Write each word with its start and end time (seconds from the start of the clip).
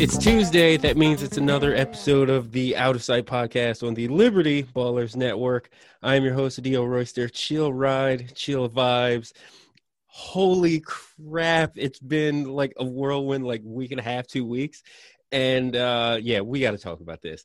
It's 0.00 0.16
Tuesday. 0.16 0.76
That 0.76 0.96
means 0.96 1.24
it's 1.24 1.38
another 1.38 1.74
episode 1.74 2.30
of 2.30 2.52
the 2.52 2.76
Out 2.76 2.94
of 2.94 3.02
Sight 3.02 3.26
podcast 3.26 3.84
on 3.84 3.94
the 3.94 4.06
Liberty 4.06 4.62
Ballers 4.62 5.16
Network. 5.16 5.70
I'm 6.04 6.22
your 6.22 6.34
host, 6.34 6.62
Dio 6.62 6.84
Royster. 6.84 7.28
Chill 7.28 7.72
ride, 7.72 8.32
chill 8.36 8.68
vibes. 8.68 9.32
Holy 10.06 10.78
crap. 10.78 11.72
It's 11.74 11.98
been 11.98 12.44
like 12.44 12.74
a 12.76 12.84
whirlwind, 12.84 13.44
like 13.44 13.62
week 13.64 13.90
and 13.90 13.98
a 13.98 14.04
half, 14.04 14.28
two 14.28 14.44
weeks. 14.44 14.84
And 15.32 15.74
uh, 15.74 16.18
yeah, 16.22 16.42
we 16.42 16.60
got 16.60 16.70
to 16.70 16.78
talk 16.78 17.00
about 17.00 17.20
this. 17.20 17.42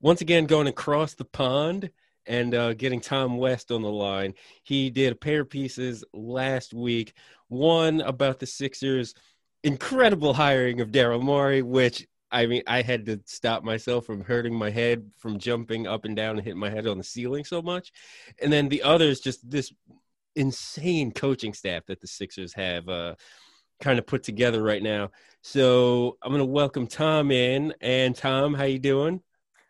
Once 0.00 0.22
again, 0.22 0.46
going 0.46 0.66
across 0.66 1.14
the 1.14 1.24
pond 1.24 1.88
and 2.26 2.52
uh, 2.52 2.74
getting 2.74 3.00
Tom 3.00 3.36
West 3.36 3.70
on 3.70 3.82
the 3.82 3.88
line. 3.88 4.34
He 4.64 4.90
did 4.90 5.12
a 5.12 5.16
pair 5.16 5.42
of 5.42 5.50
pieces 5.50 6.02
last 6.12 6.74
week, 6.74 7.14
one 7.46 8.00
about 8.00 8.40
the 8.40 8.46
Sixers 8.46 9.14
incredible 9.64 10.34
hiring 10.34 10.80
of 10.80 10.90
Daryl 10.90 11.22
Morey, 11.22 11.62
which 11.62 12.06
I 12.32 12.46
mean, 12.46 12.62
I 12.66 12.80
had 12.80 13.04
to 13.06 13.20
stop 13.26 13.62
myself 13.62 14.06
from 14.06 14.24
hurting 14.24 14.54
my 14.54 14.70
head 14.70 15.10
from 15.18 15.38
jumping 15.38 15.86
up 15.86 16.06
and 16.06 16.16
down 16.16 16.36
and 16.36 16.44
hitting 16.44 16.58
my 16.58 16.70
head 16.70 16.86
on 16.86 16.96
the 16.96 17.04
ceiling 17.04 17.44
so 17.44 17.60
much. 17.60 17.92
And 18.40 18.50
then 18.50 18.70
the 18.70 18.82
others, 18.82 19.20
just 19.20 19.48
this 19.48 19.70
insane 20.34 21.12
coaching 21.12 21.52
staff 21.52 21.84
that 21.86 22.00
the 22.00 22.06
Sixers 22.06 22.54
have 22.54 22.88
uh, 22.88 23.16
kind 23.82 23.98
of 23.98 24.06
put 24.06 24.22
together 24.22 24.62
right 24.62 24.82
now. 24.82 25.10
So 25.42 26.16
I'm 26.22 26.30
going 26.30 26.40
to 26.40 26.46
welcome 26.46 26.86
Tom 26.86 27.30
in. 27.30 27.74
And 27.82 28.16
Tom, 28.16 28.54
how 28.54 28.64
you 28.64 28.78
doing? 28.78 29.20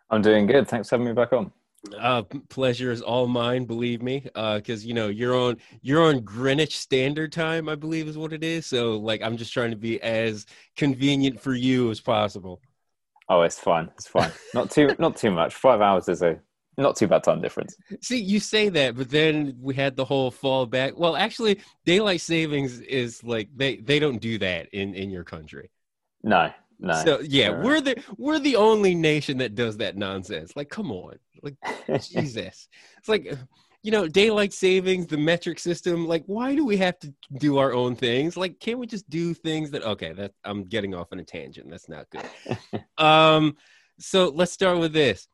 I'm 0.09 0.23
doing 0.23 0.47
good. 0.47 0.69
Thanks 0.69 0.89
for 0.89 0.95
having 0.95 1.09
me 1.09 1.15
back 1.15 1.33
on. 1.33 1.51
Uh, 1.99 2.23
pleasure 2.49 2.93
is 2.93 3.03
all 3.03 3.27
mine, 3.27 3.65
believe 3.65 4.03
me. 4.03 4.29
Uh, 4.35 4.57
because 4.57 4.87
you 4.87 4.95
know 4.95 5.09
you're 5.09 5.37
on 5.37 5.57
you're 5.81 6.03
on 6.03 6.21
Greenwich 6.21 6.79
Standard 6.79 7.33
Time, 7.33 7.69
I 7.69 7.75
believe 7.75 8.07
is 8.07 8.17
what 8.17 8.33
it 8.33 8.45
is. 8.45 8.67
So 8.67 8.99
like, 8.99 9.23
I'm 9.23 9.37
just 9.37 9.53
trying 9.53 9.73
to 9.73 9.77
be 9.77 10.01
as 10.01 10.47
convenient 10.77 11.41
for 11.41 11.55
you 11.55 11.91
as 11.91 12.01
possible. 12.01 12.61
Oh, 13.29 13.43
it's 13.43 13.59
fine. 13.59 13.91
It's 13.95 14.07
fine. 14.07 14.31
Not 14.55 14.71
too 14.71 14.95
not 14.99 15.17
too 15.17 15.31
much. 15.31 15.55
Five 15.55 15.81
hours 15.81 16.09
is 16.09 16.23
a 16.23 16.39
not 16.79 16.97
too 16.97 17.07
bad 17.07 17.25
time 17.25 17.41
difference. 17.41 17.77
See, 18.01 18.21
you 18.21 18.41
say 18.41 18.69
that, 18.71 18.97
but 18.97 19.11
then 19.11 19.57
we 19.61 19.75
had 19.75 19.97
the 19.97 20.05
whole 20.05 20.31
fall 20.31 20.67
back. 20.67 20.97
Well, 20.97 21.17
actually, 21.17 21.61
daylight 21.85 22.21
savings 22.21 22.81
is 22.81 23.23
like 23.25 23.49
they 23.55 23.77
they 23.77 23.99
don't 23.99 24.21
do 24.21 24.39
that 24.39 24.69
in 24.73 24.95
in 24.95 25.11
your 25.11 25.25
country. 25.25 25.71
No, 26.23 26.53
no. 26.83 26.95
So 27.05 27.21
yeah, 27.21 27.51
we're 27.51 27.81
the 27.81 28.03
we're 28.19 28.39
the 28.41 28.57
only 28.57 28.95
nation 28.95 29.39
that 29.39 29.55
does 29.55 29.77
that 29.79 29.97
nonsense. 29.97 30.57
Like, 30.57 30.69
come 30.69 30.91
on, 30.91 31.15
like 31.43 31.57
Jesus. 32.03 32.69
It's 32.99 33.09
like 33.09 33.39
you 33.83 33.91
know, 33.91 34.07
daylight 34.07 34.53
savings, 34.53 35.07
the 35.09 35.17
metric 35.17 35.59
system. 35.59 36.07
Like, 36.07 36.23
why 36.27 36.55
do 36.55 36.65
we 36.65 36.77
have 36.77 36.99
to 37.01 37.13
do 37.39 37.59
our 37.59 37.73
own 37.73 37.97
things? 37.97 38.37
Like, 38.37 38.61
can't 38.61 38.79
we 38.79 38.87
just 38.87 39.09
do 39.09 39.35
things 39.35 39.71
that? 39.73 39.83
Okay, 39.83 40.13
that 40.13 40.33
I'm 40.45 40.65
getting 40.65 40.95
off 40.95 41.09
on 41.13 41.19
a 41.21 41.25
tangent. 41.25 41.71
That's 41.71 41.89
not 41.89 42.07
good. 42.11 42.85
um, 42.99 43.57
so 43.99 44.29
let's 44.29 44.53
start 44.53 44.79
with 44.79 44.93
this. 44.93 45.29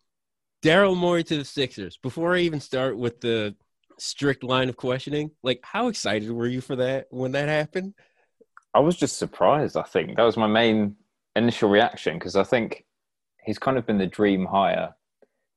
Daryl 0.63 0.97
Morey 0.97 1.25
to 1.25 1.37
the 1.37 1.45
Sixers. 1.45 1.99
Before 2.03 2.35
I 2.35 2.41
even 2.41 2.61
start 2.61 2.99
with 2.99 3.21
the 3.21 3.55
strict 3.99 4.43
line 4.43 4.69
of 4.69 4.77
questioning, 4.77 5.31
like, 5.43 5.61
how 5.63 5.89
excited 5.89 6.31
were 6.31 6.47
you 6.47 6.61
for 6.61 6.77
that 6.77 7.07
when 7.11 7.33
that 7.33 7.49
happened? 7.49 7.95
I 8.75 8.81
was 8.81 8.97
just 8.97 9.19
surprised. 9.19 9.77
I 9.77 9.83
think 9.83 10.17
that 10.17 10.23
was 10.23 10.37
my 10.37 10.47
main 10.47 10.97
initial 11.39 11.69
reaction 11.69 12.15
because 12.19 12.37
I 12.37 12.45
think 12.45 12.85
he's 13.45 13.59
kind 13.59 13.79
of 13.79 13.87
been 13.87 13.99
the 13.99 14.07
dream 14.07 14.47
hire 14.47 14.95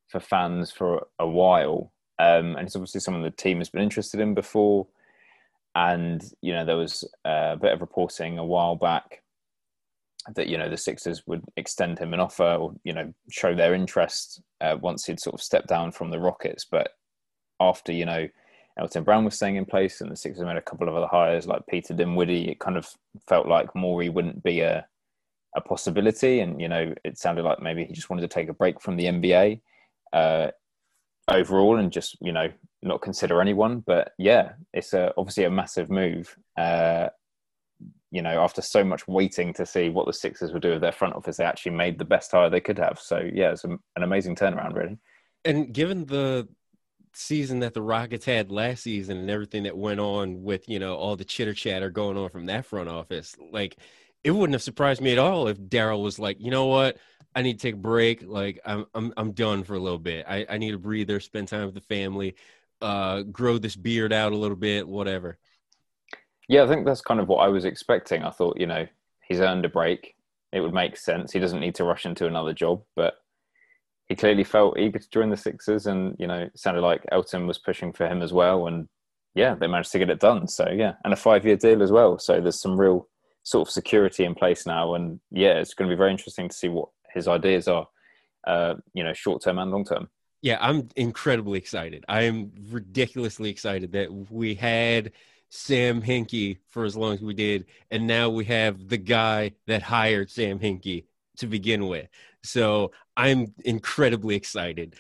for 0.09 0.19
fans 0.19 0.72
for 0.72 1.08
a 1.19 1.28
while, 1.28 1.92
um, 2.19 2.56
and 2.56 2.68
it's 2.68 2.75
obviously 2.75 3.02
someone 3.02 3.24
the 3.24 3.31
team 3.31 3.58
has 3.59 3.69
been 3.69 3.81
interested 3.81 4.19
in 4.19 4.34
before. 4.34 4.88
And 5.75 6.22
you 6.42 6.53
know, 6.53 6.66
there 6.66 6.78
was 6.78 7.03
a 7.25 7.58
bit 7.62 7.74
of 7.74 7.81
reporting 7.81 8.38
a 8.38 8.46
while 8.46 8.75
back 8.75 9.22
that 10.36 10.47
you 10.47 10.58
know 10.58 10.69
the 10.69 10.78
Sixers 10.78 11.25
would 11.28 11.44
extend 11.58 11.98
him 11.98 12.13
an 12.13 12.19
offer 12.19 12.56
or 12.56 12.74
you 12.84 12.94
know 12.94 13.13
show 13.30 13.56
their 13.56 13.74
interest 13.74 14.42
uh, 14.62 14.78
once 14.80 15.06
he'd 15.06 15.19
sort 15.19 15.34
of 15.34 15.42
stepped 15.42 15.68
down 15.68 15.92
from 15.92 16.12
the 16.12 16.19
Rockets. 16.19 16.66
But 16.69 16.90
after 17.59 17.92
you 17.92 18.06
know 18.06 18.28
Elton 18.78 19.03
Brand 19.03 19.25
was 19.25 19.36
staying 19.36 19.56
in 19.56 19.66
place 19.66 20.02
and 20.02 20.12
the 20.12 20.16
Sixers 20.16 20.46
made 20.46 20.58
a 20.58 20.62
couple 20.62 20.88
of 20.88 20.96
other 20.96 21.08
hires 21.08 21.48
like 21.48 21.68
Peter 21.68 21.94
Dinwiddie, 21.94 22.50
it 22.50 22.59
kind 22.59 22.78
of 22.78 22.88
felt 23.28 23.48
like 23.48 23.75
Morey 23.75 24.09
wouldn't 24.09 24.44
be 24.44 24.62
a 24.62 24.86
a 25.56 25.62
possibility. 25.62 26.39
And 26.39 26.62
you 26.62 26.67
know, 26.67 26.94
it 27.03 27.17
sounded 27.17 27.44
like 27.44 27.62
maybe 27.62 27.85
he 27.85 27.94
just 27.94 28.09
wanted 28.09 28.22
to 28.22 28.28
take 28.28 28.50
a 28.50 28.53
break 28.53 28.81
from 28.81 28.95
the 28.95 29.06
NBA 29.06 29.62
uh, 30.13 30.47
overall 31.29 31.78
and 31.78 31.91
just 31.91 32.17
you 32.22 32.31
know 32.31 32.50
not 32.81 33.01
consider 33.01 33.41
anyone. 33.41 33.84
But 33.85 34.13
yeah, 34.17 34.53
it's 34.73 34.94
a, 34.94 35.13
obviously 35.17 35.45
a 35.45 35.51
massive 35.51 35.89
move. 35.89 36.35
Uh, 36.57 37.09
you 38.12 38.22
know, 38.22 38.44
after 38.44 38.62
so 38.62 38.84
much 38.84 39.07
waiting 39.07 39.53
to 39.53 39.66
see 39.66 39.89
what 39.89 40.06
the 40.06 40.13
Sixers 40.13 40.51
would 40.51 40.62
do 40.62 40.72
with 40.72 40.81
their 40.81 40.91
front 40.91 41.16
office, 41.16 41.38
they 41.38 41.45
actually 41.45 41.72
made 41.72 41.97
the 41.97 42.06
best 42.06 42.31
hire 42.31 42.50
they 42.50 42.59
could 42.59 42.78
have. 42.78 43.00
So 43.00 43.28
yeah, 43.33 43.51
it's 43.51 43.63
an 43.63 43.79
amazing 43.95 44.35
turnaround, 44.35 44.75
really. 44.75 44.97
And 45.45 45.73
given 45.73 46.06
the 46.06 46.47
season 47.13 47.59
that 47.59 47.73
the 47.73 47.81
Rockets 47.81 48.25
had 48.25 48.51
last 48.51 48.83
season 48.83 49.18
and 49.18 49.29
everything 49.29 49.63
that 49.63 49.78
went 49.78 50.00
on 50.00 50.44
with 50.44 50.68
you 50.69 50.79
know 50.79 50.95
all 50.95 51.16
the 51.16 51.25
chitter 51.25 51.53
chatter 51.53 51.89
going 51.89 52.18
on 52.18 52.29
from 52.29 52.45
that 52.47 52.66
front 52.66 52.89
office, 52.89 53.35
like 53.51 53.78
it 54.23 54.31
wouldn't 54.31 54.53
have 54.53 54.61
surprised 54.61 55.01
me 55.01 55.11
at 55.11 55.19
all 55.19 55.47
if 55.47 55.59
Daryl 55.59 56.03
was 56.03 56.19
like, 56.19 56.37
you 56.39 56.51
know 56.51 56.67
what, 56.67 56.97
I 57.35 57.41
need 57.41 57.59
to 57.59 57.59
take 57.59 57.75
a 57.75 57.77
break. 57.77 58.23
Like 58.25 58.59
I'm 58.65 58.85
I'm 58.93 59.13
I'm 59.17 59.31
done 59.31 59.63
for 59.63 59.75
a 59.75 59.79
little 59.79 59.99
bit. 59.99 60.25
I, 60.27 60.45
I 60.49 60.57
need 60.57 60.73
a 60.73 60.77
breather, 60.77 61.19
spend 61.19 61.47
time 61.47 61.65
with 61.65 61.75
the 61.75 61.81
family, 61.81 62.35
uh, 62.81 63.21
grow 63.23 63.57
this 63.57 63.75
beard 63.75 64.13
out 64.13 64.33
a 64.33 64.37
little 64.37 64.57
bit, 64.57 64.87
whatever. 64.87 65.37
Yeah, 66.47 66.63
I 66.63 66.67
think 66.67 66.85
that's 66.85 67.01
kind 67.01 67.19
of 67.19 67.27
what 67.27 67.37
I 67.37 67.47
was 67.47 67.65
expecting. 67.65 68.23
I 68.23 68.29
thought, 68.29 68.59
you 68.59 68.67
know, 68.67 68.85
he's 69.27 69.39
earned 69.39 69.65
a 69.65 69.69
break. 69.69 70.15
It 70.51 70.59
would 70.59 70.73
make 70.73 70.97
sense. 70.97 71.31
He 71.31 71.39
doesn't 71.39 71.61
need 71.61 71.75
to 71.75 71.85
rush 71.85 72.05
into 72.05 72.27
another 72.27 72.53
job, 72.53 72.83
but 72.95 73.13
he 74.09 74.15
clearly 74.17 74.43
felt 74.43 74.77
eager 74.77 74.99
to 74.99 75.09
join 75.09 75.29
the 75.29 75.38
Sixers, 75.38 75.88
and 75.88 76.15
you 76.19 76.27
know, 76.27 76.49
sounded 76.55 76.81
like 76.81 77.05
Elton 77.11 77.47
was 77.47 77.57
pushing 77.57 77.93
for 77.93 78.05
him 78.05 78.21
as 78.21 78.33
well. 78.33 78.67
And 78.67 78.89
yeah, 79.33 79.55
they 79.55 79.67
managed 79.67 79.93
to 79.93 79.99
get 79.99 80.09
it 80.09 80.19
done. 80.19 80.49
So 80.49 80.67
yeah, 80.69 80.95
and 81.05 81.13
a 81.13 81.15
five-year 81.15 81.55
deal 81.55 81.81
as 81.81 81.91
well. 81.93 82.19
So 82.19 82.41
there's 82.41 82.59
some 82.59 82.77
real 82.77 83.07
sort 83.44 83.68
of 83.68 83.72
security 83.72 84.24
in 84.24 84.35
place 84.35 84.66
now. 84.66 84.96
And 84.96 85.19
yeah, 85.31 85.53
it's 85.59 85.74
going 85.74 85.90
to 85.90 85.96
be 85.96 85.97
very 85.97 86.12
interesting 86.12 86.50
to 86.50 86.56
see 86.56 86.69
what 86.69 86.90
his 87.13 87.28
ideas 87.28 87.68
are, 87.68 87.88
uh, 88.46 88.75
you 88.94 89.03
know, 89.03 89.13
short 89.13 89.44
term 89.44 89.59
and 89.59 89.72
long 89.72 89.85
term. 89.85 90.09
Yeah, 90.41 90.57
I'm 90.59 90.90
incredibly 90.96 91.59
excited. 91.59 92.03
I 92.09 92.24
am 92.24 92.51
ridiculously 92.69 93.50
excited 93.50 93.91
that 93.91 94.12
we 94.12 94.56
had 94.56 95.12
Sam 95.50 96.01
Hinkie 96.01 96.57
for 96.69 96.84
as 96.85 96.96
long 96.96 97.13
as 97.13 97.22
we 97.22 97.34
did, 97.34 97.66
and 97.91 98.07
now 98.07 98.30
we 98.30 98.46
have 98.46 98.88
the 98.88 98.97
guy 98.97 99.51
that 99.68 99.84
hired 99.84 100.31
Sam 100.31 100.60
Hinkie 100.60 101.06
to 101.38 101.48
begin 101.48 101.88
with. 101.88 102.07
So 102.44 102.92
I'm 103.15 103.54
incredibly 103.65 104.36
excited. 104.36 104.95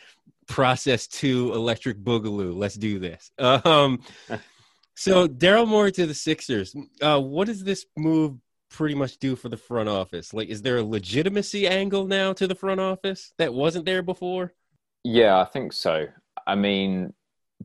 Process 0.47 1.07
two, 1.07 1.53
Electric 1.53 1.97
Boogaloo. 1.97 2.55
Let's 2.55 2.75
do 2.75 2.99
this. 2.99 3.31
Um, 3.39 4.01
so 4.95 5.27
Daryl 5.27 5.67
Morey 5.67 5.91
to 5.93 6.05
the 6.05 6.13
Sixers. 6.13 6.75
Uh, 7.01 7.19
what 7.19 7.47
does 7.47 7.63
this 7.63 7.85
move 7.97 8.37
pretty 8.69 8.95
much 8.95 9.17
do 9.17 9.35
for 9.35 9.49
the 9.49 9.57
front 9.57 9.89
office? 9.89 10.33
Like, 10.33 10.49
is 10.49 10.61
there 10.61 10.77
a 10.77 10.83
legitimacy 10.83 11.67
angle 11.67 12.07
now 12.07 12.33
to 12.33 12.47
the 12.47 12.55
front 12.55 12.79
office 12.79 13.33
that 13.37 13.53
wasn't 13.53 13.85
there 13.85 14.01
before? 14.01 14.53
Yeah, 15.03 15.39
I 15.39 15.45
think 15.45 15.73
so. 15.73 16.07
I 16.47 16.55
mean, 16.55 17.13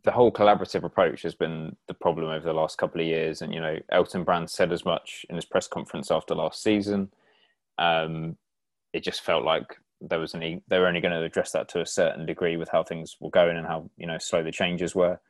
the 0.05 0.12
whole 0.12 0.32
collaborative 0.32 0.84
approach 0.84 1.23
has 1.23 1.34
been 1.34 1.76
the 1.88 1.94
problem 1.94 2.28
over 2.28 2.44
the 2.44 2.52
last 2.52 2.78
couple 2.78 3.00
of 3.00 3.06
years, 3.06 3.43
and 3.43 3.52
you 3.55 3.61
know, 3.61 3.78
Elton 3.90 4.25
Brand 4.25 4.50
said 4.50 4.73
as 4.73 4.84
much 4.84 5.25
in 5.28 5.37
his 5.37 5.44
press 5.44 5.67
conference 5.67 6.11
after 6.11 6.34
last 6.34 6.62
season. 6.62 7.11
Um, 7.78 8.37
it 8.93 9.02
just 9.02 9.23
felt 9.23 9.44
like 9.44 9.76
there 10.00 10.19
was 10.19 10.34
any 10.34 10.62
they 10.69 10.78
were 10.78 10.87
only 10.87 11.00
going 11.00 11.12
to 11.12 11.23
address 11.23 11.52
that 11.52 11.69
to 11.70 11.81
a 11.81 11.87
certain 11.87 12.26
degree 12.26 12.56
with 12.56 12.69
how 12.69 12.82
things 12.82 13.17
were 13.20 13.31
going 13.31 13.56
and 13.56 13.67
how 13.67 13.90
you 13.96 14.06
know 14.06 14.19
slow 14.19 14.43
the 14.43 14.52
changes 14.52 14.94
were. 14.94 15.20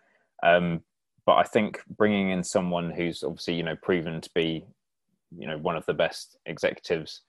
Um, 0.43 0.83
but 1.27 1.35
I 1.35 1.43
think 1.43 1.83
bringing 1.99 2.31
in 2.31 2.43
someone 2.43 2.91
who's 2.91 3.23
obviously 3.23 3.55
you 3.55 3.63
know 3.63 3.77
proven 3.77 4.21
to 4.21 4.31
be 4.35 4.65
you 5.37 5.47
know 5.47 5.59
one 5.59 5.77
of 5.77 5.85
the 5.87 5.95
best 5.95 6.39
executives 6.47 7.23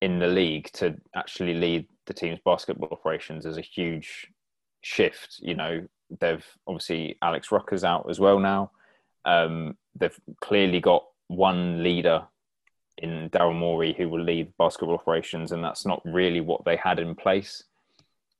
in 0.00 0.18
the 0.18 0.26
league 0.26 0.70
to 0.74 0.94
actually 1.16 1.54
lead 1.54 1.86
the 2.06 2.14
team's 2.14 2.38
basketball 2.44 2.90
operations 2.92 3.46
is 3.46 3.56
a 3.56 3.62
huge 3.62 4.28
shift. 4.82 5.38
You 5.40 5.54
know, 5.54 5.86
they've 6.20 6.44
obviously 6.66 7.16
Alex 7.22 7.50
Rucker's 7.50 7.84
out 7.84 8.08
as 8.10 8.20
well 8.20 8.38
now. 8.38 8.70
Um, 9.24 9.76
they've 9.96 10.18
clearly 10.42 10.80
got 10.80 11.04
one 11.28 11.82
leader 11.82 12.24
in 12.98 13.30
Daryl 13.30 13.56
Morey 13.56 13.94
who 13.96 14.08
will 14.08 14.22
lead 14.22 14.52
basketball 14.58 14.94
operations, 14.94 15.52
and 15.52 15.64
that's 15.64 15.86
not 15.86 16.02
really 16.04 16.40
what 16.40 16.64
they 16.64 16.76
had 16.76 16.98
in 16.98 17.14
place 17.14 17.64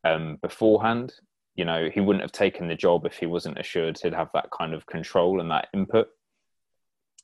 um, 0.05 0.37
beforehand. 0.43 1.14
You 1.56 1.65
know, 1.65 1.89
he 1.93 2.01
wouldn't 2.01 2.23
have 2.23 2.33
taken 2.33 2.69
the 2.69 2.75
job 2.75 3.06
if 3.06 3.19
he 3.19 3.27
wasn't 3.27 3.59
assured 3.59 3.99
he'd 3.99 4.12
have 4.12 4.31
that 4.35 4.51
kind 4.51 4.75
of 4.75 4.87
control 4.87 5.41
and 5.41 5.51
that 5.51 5.69
input. 5.73 6.09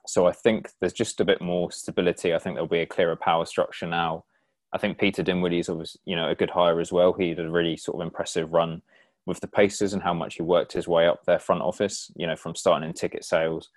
So 0.06 0.26
I 0.26 0.32
think 0.32 0.70
there's 0.80 0.92
just 0.92 1.20
a 1.20 1.24
bit 1.24 1.40
more 1.40 1.70
stability. 1.72 2.34
I 2.34 2.38
think 2.38 2.54
there'll 2.54 2.68
be 2.68 2.80
a 2.80 2.86
clearer 2.86 3.16
power 3.16 3.44
structure 3.44 3.86
now. 3.86 4.24
I 4.72 4.78
think 4.78 4.98
Peter 4.98 5.22
Dinwiddie 5.22 5.58
is 5.58 5.68
obviously, 5.68 6.00
you 6.04 6.16
know, 6.16 6.30
a 6.30 6.34
good 6.34 6.50
hire 6.50 6.80
as 6.80 6.92
well. 6.92 7.12
He 7.12 7.30
had 7.30 7.40
a 7.40 7.50
really 7.50 7.76
sort 7.76 8.00
of 8.00 8.06
impressive 8.06 8.52
run 8.52 8.82
with 9.26 9.40
the 9.40 9.48
Pacers 9.48 9.92
and 9.92 10.02
how 10.02 10.14
much 10.14 10.36
he 10.36 10.42
worked 10.42 10.72
his 10.72 10.88
way 10.88 11.06
up 11.06 11.24
their 11.24 11.38
front 11.38 11.62
office, 11.62 12.10
you 12.16 12.26
know, 12.26 12.36
from 12.36 12.54
starting 12.54 12.88
in 12.88 12.94
ticket 12.94 13.24
sales 13.24 13.68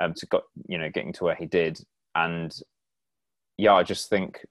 um, 0.00 0.14
to 0.14 0.26
got, 0.26 0.42
you 0.66 0.78
know, 0.78 0.90
getting 0.90 1.12
to 1.14 1.24
where 1.24 1.34
he 1.34 1.46
did. 1.46 1.80
And 2.14 2.54
yeah, 3.56 3.74
I 3.74 3.82
just 3.82 4.10
think 4.10 4.44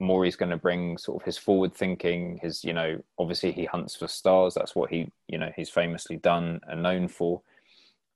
Morey's 0.00 0.36
going 0.36 0.50
to 0.50 0.56
bring 0.56 0.96
sort 0.98 1.20
of 1.20 1.26
his 1.26 1.38
forward 1.38 1.74
thinking, 1.74 2.38
his, 2.42 2.64
you 2.64 2.72
know, 2.72 3.02
obviously 3.18 3.52
he 3.52 3.66
hunts 3.66 3.94
for 3.94 4.08
stars. 4.08 4.54
That's 4.54 4.74
what 4.74 4.90
he, 4.90 5.10
you 5.28 5.38
know, 5.38 5.50
he's 5.54 5.70
famously 5.70 6.16
done 6.16 6.60
and 6.66 6.82
known 6.82 7.08
for. 7.08 7.42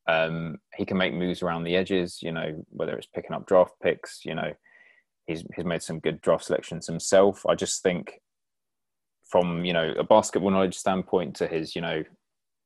Um, 0.06 0.58
he 0.74 0.84
can 0.84 0.98
make 0.98 1.14
moves 1.14 1.42
around 1.42 1.64
the 1.64 1.76
edges, 1.76 2.22
you 2.22 2.32
know, 2.32 2.64
whether 2.70 2.96
it's 2.96 3.06
picking 3.06 3.32
up 3.32 3.46
draft 3.46 3.74
picks, 3.82 4.24
you 4.24 4.34
know, 4.34 4.52
he's, 5.26 5.44
he's 5.54 5.64
made 5.64 5.82
some 5.82 6.00
good 6.00 6.20
draft 6.20 6.44
selections 6.44 6.86
himself. 6.86 7.44
I 7.46 7.54
just 7.54 7.82
think 7.82 8.20
from, 9.24 9.64
you 9.64 9.72
know, 9.72 9.92
a 9.98 10.04
basketball 10.04 10.50
knowledge 10.50 10.76
standpoint 10.76 11.36
to 11.36 11.46
his, 11.46 11.74
you 11.74 11.82
know, 11.82 12.04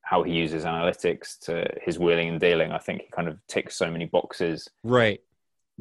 how 0.03 0.23
he 0.23 0.33
uses 0.33 0.65
analytics 0.65 1.39
to 1.41 1.69
his 1.83 1.99
wheeling 1.99 2.31
and 2.31 2.41
dealing, 2.41 2.73
I 2.73 2.79
think 2.79 3.03
he 3.03 3.09
kind 3.09 3.29
of 3.29 3.39
ticks 3.47 3.77
so 3.77 3.91
many 3.91 4.07
boxes. 4.07 4.69
Right. 4.83 5.21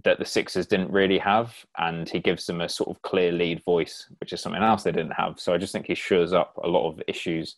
That 0.04 0.20
the 0.20 0.26
Sixers 0.26 0.68
didn't 0.68 0.92
really 0.92 1.18
have, 1.18 1.56
and 1.78 2.08
he 2.08 2.20
gives 2.20 2.46
them 2.46 2.62
a 2.62 2.70
sort 2.70 2.90
of 2.90 3.02
clear 3.02 3.32
lead 3.32 3.64
voice, 3.64 4.08
which 4.20 4.32
is 4.32 4.42
something 4.42 4.62
else 4.62 4.84
they 4.84 4.92
didn't 4.92 5.14
have. 5.14 5.40
So 5.40 5.54
I 5.54 5.58
just 5.58 5.74
think 5.74 5.88
he 5.88 5.96
shores 5.96 6.34
up 6.34 6.58
a 6.64 6.68
lot 6.68 6.88
of 6.88 7.02
issues 7.08 7.56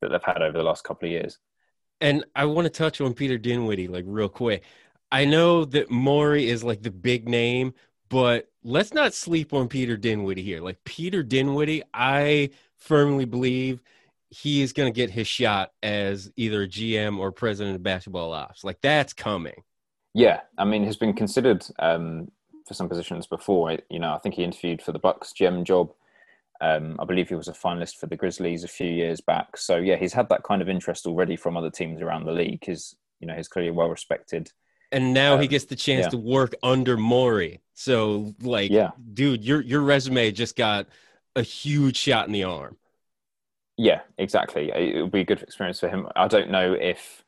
that 0.00 0.10
they've 0.10 0.22
had 0.22 0.42
over 0.42 0.58
the 0.58 0.64
last 0.64 0.82
couple 0.82 1.06
of 1.06 1.12
years. 1.12 1.38
And 2.00 2.24
I 2.34 2.46
want 2.46 2.66
to 2.66 2.70
touch 2.70 3.00
on 3.00 3.14
Peter 3.14 3.38
Dinwiddie 3.38 3.88
like 3.88 4.04
real 4.06 4.28
quick. 4.28 4.64
I 5.12 5.24
know 5.24 5.64
that 5.66 5.90
Morey 5.90 6.48
is 6.48 6.64
like 6.64 6.82
the 6.82 6.90
big 6.90 7.28
name, 7.28 7.74
but 8.08 8.48
let's 8.64 8.94
not 8.94 9.14
sleep 9.14 9.52
on 9.52 9.68
Peter 9.68 9.96
Dinwiddie 9.96 10.42
here. 10.42 10.60
Like 10.60 10.82
Peter 10.84 11.22
Dinwiddie, 11.22 11.82
I 11.92 12.50
firmly 12.76 13.24
believe 13.26 13.82
he 14.30 14.62
is 14.62 14.72
going 14.72 14.92
to 14.92 14.96
get 14.96 15.10
his 15.10 15.26
shot 15.26 15.72
as 15.82 16.30
either 16.36 16.66
GM 16.66 17.18
or 17.18 17.32
president 17.32 17.76
of 17.76 17.82
basketball 17.82 18.32
ops. 18.32 18.64
Like 18.64 18.80
that's 18.80 19.12
coming. 19.12 19.62
Yeah, 20.14 20.40
I 20.58 20.64
mean, 20.64 20.84
he's 20.84 20.96
been 20.96 21.12
considered 21.12 21.64
um, 21.78 22.30
for 22.66 22.74
some 22.74 22.88
positions 22.88 23.26
before. 23.26 23.78
You 23.88 23.98
know, 23.98 24.14
I 24.14 24.18
think 24.18 24.34
he 24.34 24.44
interviewed 24.44 24.82
for 24.82 24.92
the 24.92 24.98
Bucks 24.98 25.32
GM 25.38 25.64
job. 25.64 25.92
Um, 26.60 26.96
I 26.98 27.04
believe 27.04 27.28
he 27.28 27.34
was 27.34 27.48
a 27.48 27.52
finalist 27.52 27.96
for 27.96 28.06
the 28.06 28.16
Grizzlies 28.16 28.64
a 28.64 28.68
few 28.68 28.90
years 28.90 29.20
back. 29.20 29.56
So 29.56 29.76
yeah, 29.76 29.96
he's 29.96 30.12
had 30.12 30.28
that 30.28 30.42
kind 30.42 30.60
of 30.60 30.68
interest 30.68 31.06
already 31.06 31.36
from 31.36 31.56
other 31.56 31.70
teams 31.70 32.02
around 32.02 32.24
the 32.24 32.32
league. 32.32 32.64
He's 32.64 32.96
you 33.20 33.26
know 33.26 33.34
he's 33.34 33.48
clearly 33.48 33.70
well 33.70 33.88
respected. 33.88 34.50
And 34.92 35.14
now 35.14 35.34
um, 35.34 35.40
he 35.40 35.46
gets 35.46 35.66
the 35.66 35.76
chance 35.76 36.06
yeah. 36.06 36.10
to 36.10 36.18
work 36.18 36.54
under 36.62 36.96
Morey. 36.96 37.60
So 37.74 38.34
like, 38.42 38.70
yeah. 38.70 38.90
dude, 39.14 39.44
your 39.44 39.62
your 39.62 39.80
resume 39.80 40.32
just 40.32 40.56
got 40.56 40.86
a 41.36 41.42
huge 41.42 41.96
shot 41.96 42.26
in 42.26 42.32
the 42.32 42.44
arm. 42.44 42.76
Yeah, 43.78 44.00
exactly. 44.18 44.70
It 44.74 45.00
would 45.00 45.12
be 45.12 45.20
a 45.20 45.24
good 45.24 45.42
experience 45.42 45.80
for 45.80 45.88
him. 45.88 46.08
I 46.14 46.28
don't 46.28 46.50
know 46.50 46.74
if 46.74 47.24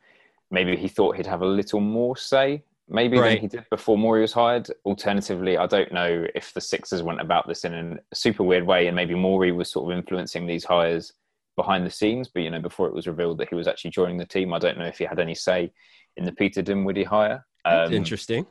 maybe 0.51 0.77
he 0.77 0.89
thought 0.89 1.17
he'd 1.17 1.27
have 1.27 1.41
a 1.41 1.47
little 1.47 1.81
more 1.81 2.17
say 2.17 2.65
maybe 2.93 3.19
right. 3.19 3.31
than 3.31 3.39
he 3.39 3.49
did 3.49 3.67
before 3.71 3.99
Morey 3.99 4.21
was 4.21 4.33
hired. 4.33 4.71
Alternatively, 4.85 5.57
I 5.57 5.67
don't 5.67 5.93
know 5.93 6.27
if 6.35 6.53
the 6.53 6.61
Sixers 6.61 7.03
went 7.03 7.21
about 7.21 7.49
this 7.49 7.65
in 7.65 7.75
a 7.75 8.15
super 8.15 8.43
weird 8.43 8.67
way, 8.67 8.87
and 8.87 8.97
maybe 8.97 9.15
Morey 9.15 9.53
was 9.53 9.71
sort 9.71 9.91
of 9.91 9.99
influencing 9.99 10.47
these 10.47 10.65
hires 10.65 11.13
behind 11.57 11.87
the 11.87 11.91
scenes. 11.91 12.29
But 12.29 12.43
you 12.43 12.51
know, 12.51 12.61
before 12.61 12.87
it 12.87 12.95
was 12.95 13.07
revealed 13.07 13.39
that 13.39 13.49
he 13.49 13.55
was 13.55 13.67
actually 13.67 13.91
joining 13.91 14.19
the 14.19 14.27
team, 14.27 14.53
I 14.53 14.59
don't 14.59 14.79
know 14.79 14.87
if 14.87 14.99
he 14.99 15.05
had 15.05 15.21
any 15.21 15.35
say 15.35 15.73
in 16.17 16.25
the 16.25 16.33
Peter 16.33 16.63
Dinwiddie 16.63 17.05
hire. 17.05 17.45
Um, 17.65 17.93
interesting. 17.93 18.47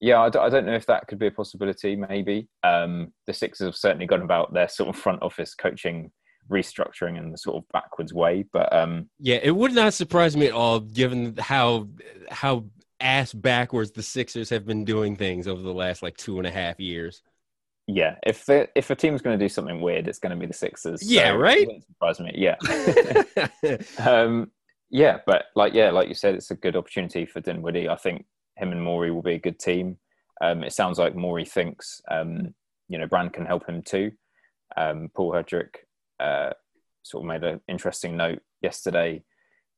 Yeah, 0.00 0.20
I 0.20 0.28
d- 0.28 0.38
I 0.38 0.48
don't 0.48 0.66
know 0.66 0.74
if 0.74 0.86
that 0.86 1.06
could 1.06 1.18
be 1.18 1.28
a 1.28 1.30
possibility. 1.30 1.96
Maybe 1.96 2.48
um, 2.62 3.12
the 3.26 3.32
Sixers 3.32 3.66
have 3.66 3.76
certainly 3.76 4.06
gone 4.06 4.22
about 4.22 4.52
their 4.52 4.68
sort 4.68 4.88
of 4.88 4.96
front 4.96 5.22
office 5.22 5.54
coaching 5.54 6.10
restructuring 6.50 7.16
in 7.16 7.30
the 7.30 7.38
sort 7.38 7.56
of 7.56 7.68
backwards 7.72 8.12
way. 8.12 8.44
But 8.52 8.72
um, 8.72 9.08
yeah, 9.18 9.38
it 9.42 9.52
would 9.52 9.72
not 9.72 9.94
surprise 9.94 10.36
me 10.36 10.46
at 10.46 10.52
all, 10.52 10.80
given 10.80 11.36
how 11.38 11.88
how 12.30 12.64
ass 13.04 13.32
backwards 13.32 13.92
the 13.92 14.02
Sixers 14.02 14.50
have 14.50 14.66
been 14.66 14.84
doing 14.84 15.14
things 15.14 15.46
over 15.46 15.62
the 15.62 15.72
last 15.72 16.02
like 16.02 16.16
two 16.16 16.38
and 16.38 16.46
a 16.46 16.50
half 16.50 16.80
years. 16.80 17.22
Yeah, 17.86 18.16
if 18.26 18.46
the, 18.46 18.68
if 18.74 18.88
a 18.88 18.96
team's 18.96 19.20
going 19.20 19.38
to 19.38 19.44
do 19.44 19.48
something 19.48 19.80
weird, 19.80 20.08
it's 20.08 20.18
going 20.18 20.30
to 20.30 20.40
be 20.40 20.46
the 20.46 20.54
Sixers. 20.54 21.02
Yeah, 21.02 21.32
so 21.32 21.36
right. 21.36 21.68
surprise 21.86 22.18
me. 22.18 22.32
Yeah. 22.34 22.56
um, 23.98 24.50
yeah, 24.90 25.18
but 25.26 25.46
like 25.54 25.74
yeah, 25.74 25.90
like 25.90 26.08
you 26.08 26.14
said, 26.14 26.34
it's 26.34 26.50
a 26.50 26.56
good 26.56 26.76
opportunity 26.76 27.26
for 27.26 27.40
Dinwiddie. 27.40 27.88
I 27.88 27.96
think 27.96 28.24
him 28.56 28.72
and 28.72 28.82
Morey 28.82 29.10
will 29.10 29.22
be 29.22 29.34
a 29.34 29.38
good 29.38 29.58
team. 29.58 29.98
Um, 30.40 30.64
it 30.64 30.72
sounds 30.72 30.98
like 30.98 31.14
Morey 31.14 31.44
thinks 31.44 32.00
um, 32.10 32.54
you 32.88 32.98
know 32.98 33.06
Brand 33.06 33.32
can 33.32 33.44
help 33.44 33.68
him 33.68 33.82
too. 33.82 34.12
Um, 34.76 35.10
Paul 35.14 35.32
Hudrick 35.32 35.74
uh, 36.20 36.50
sort 37.02 37.24
of 37.24 37.28
made 37.28 37.44
an 37.44 37.60
interesting 37.68 38.16
note 38.16 38.40
yesterday 38.62 39.22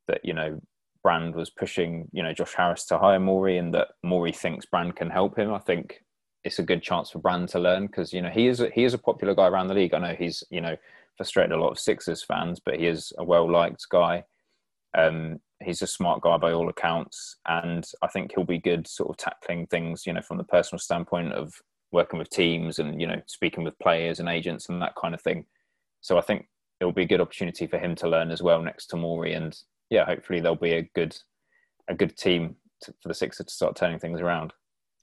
that 0.07 0.21
you 0.23 0.33
know 0.33 0.61
Brand 1.07 1.35
was 1.35 1.49
pushing, 1.49 2.09
you 2.11 2.21
know, 2.21 2.33
Josh 2.33 2.53
Harris 2.53 2.83
to 2.87 2.97
hire 2.97 3.17
Morey, 3.17 3.59
and 3.59 3.73
that 3.73 3.87
Morey 4.03 4.33
thinks 4.33 4.65
Brand 4.65 4.97
can 4.97 5.09
help 5.09 5.39
him. 5.39 5.53
I 5.53 5.57
think 5.57 6.03
it's 6.43 6.59
a 6.59 6.63
good 6.63 6.83
chance 6.83 7.11
for 7.11 7.19
Brand 7.19 7.47
to 7.47 7.59
learn 7.59 7.87
because 7.87 8.11
you 8.11 8.21
know 8.21 8.29
he 8.29 8.47
is 8.47 8.59
a, 8.59 8.69
he 8.71 8.83
is 8.83 8.93
a 8.93 8.97
popular 8.97 9.33
guy 9.33 9.47
around 9.47 9.67
the 9.67 9.73
league. 9.73 9.93
I 9.93 9.99
know 9.99 10.15
he's 10.19 10.43
you 10.49 10.59
know 10.59 10.75
frustrated 11.15 11.53
a 11.53 11.61
lot 11.61 11.69
of 11.69 11.79
Sixers 11.79 12.25
fans, 12.25 12.59
but 12.59 12.75
he 12.75 12.87
is 12.87 13.13
a 13.17 13.23
well 13.23 13.49
liked 13.49 13.87
guy. 13.89 14.25
Um, 14.97 15.39
he's 15.63 15.81
a 15.81 15.87
smart 15.87 16.19
guy 16.19 16.35
by 16.35 16.51
all 16.51 16.67
accounts, 16.67 17.37
and 17.47 17.89
I 18.01 18.07
think 18.07 18.33
he'll 18.35 18.43
be 18.43 18.59
good 18.59 18.85
sort 18.85 19.09
of 19.09 19.15
tackling 19.15 19.65
things, 19.67 20.05
you 20.05 20.11
know, 20.11 20.21
from 20.21 20.35
the 20.35 20.43
personal 20.43 20.79
standpoint 20.79 21.31
of 21.31 21.53
working 21.93 22.19
with 22.19 22.29
teams 22.29 22.79
and 22.79 22.99
you 22.99 23.07
know 23.07 23.21
speaking 23.27 23.63
with 23.63 23.79
players 23.79 24.19
and 24.19 24.27
agents 24.27 24.67
and 24.67 24.81
that 24.81 24.97
kind 25.01 25.13
of 25.13 25.21
thing. 25.21 25.45
So 26.01 26.17
I 26.17 26.21
think 26.21 26.49
it 26.81 26.83
will 26.83 26.91
be 26.91 27.03
a 27.03 27.13
good 27.13 27.21
opportunity 27.21 27.65
for 27.65 27.77
him 27.77 27.95
to 27.95 28.09
learn 28.09 28.29
as 28.29 28.43
well 28.43 28.61
next 28.61 28.87
to 28.87 28.97
Morey, 28.97 29.35
and 29.35 29.57
yeah, 29.89 30.05
hopefully 30.05 30.39
there'll 30.39 30.55
be 30.55 30.73
a 30.73 30.89
good 30.95 31.17
a 31.87 31.95
good 31.95 32.17
team 32.17 32.55
to, 32.81 32.93
for 33.01 33.07
the 33.07 33.13
Sixers 33.13 33.45
to 33.45 33.53
start 33.53 33.75
turning 33.75 33.99
things 33.99 34.19
around. 34.19 34.53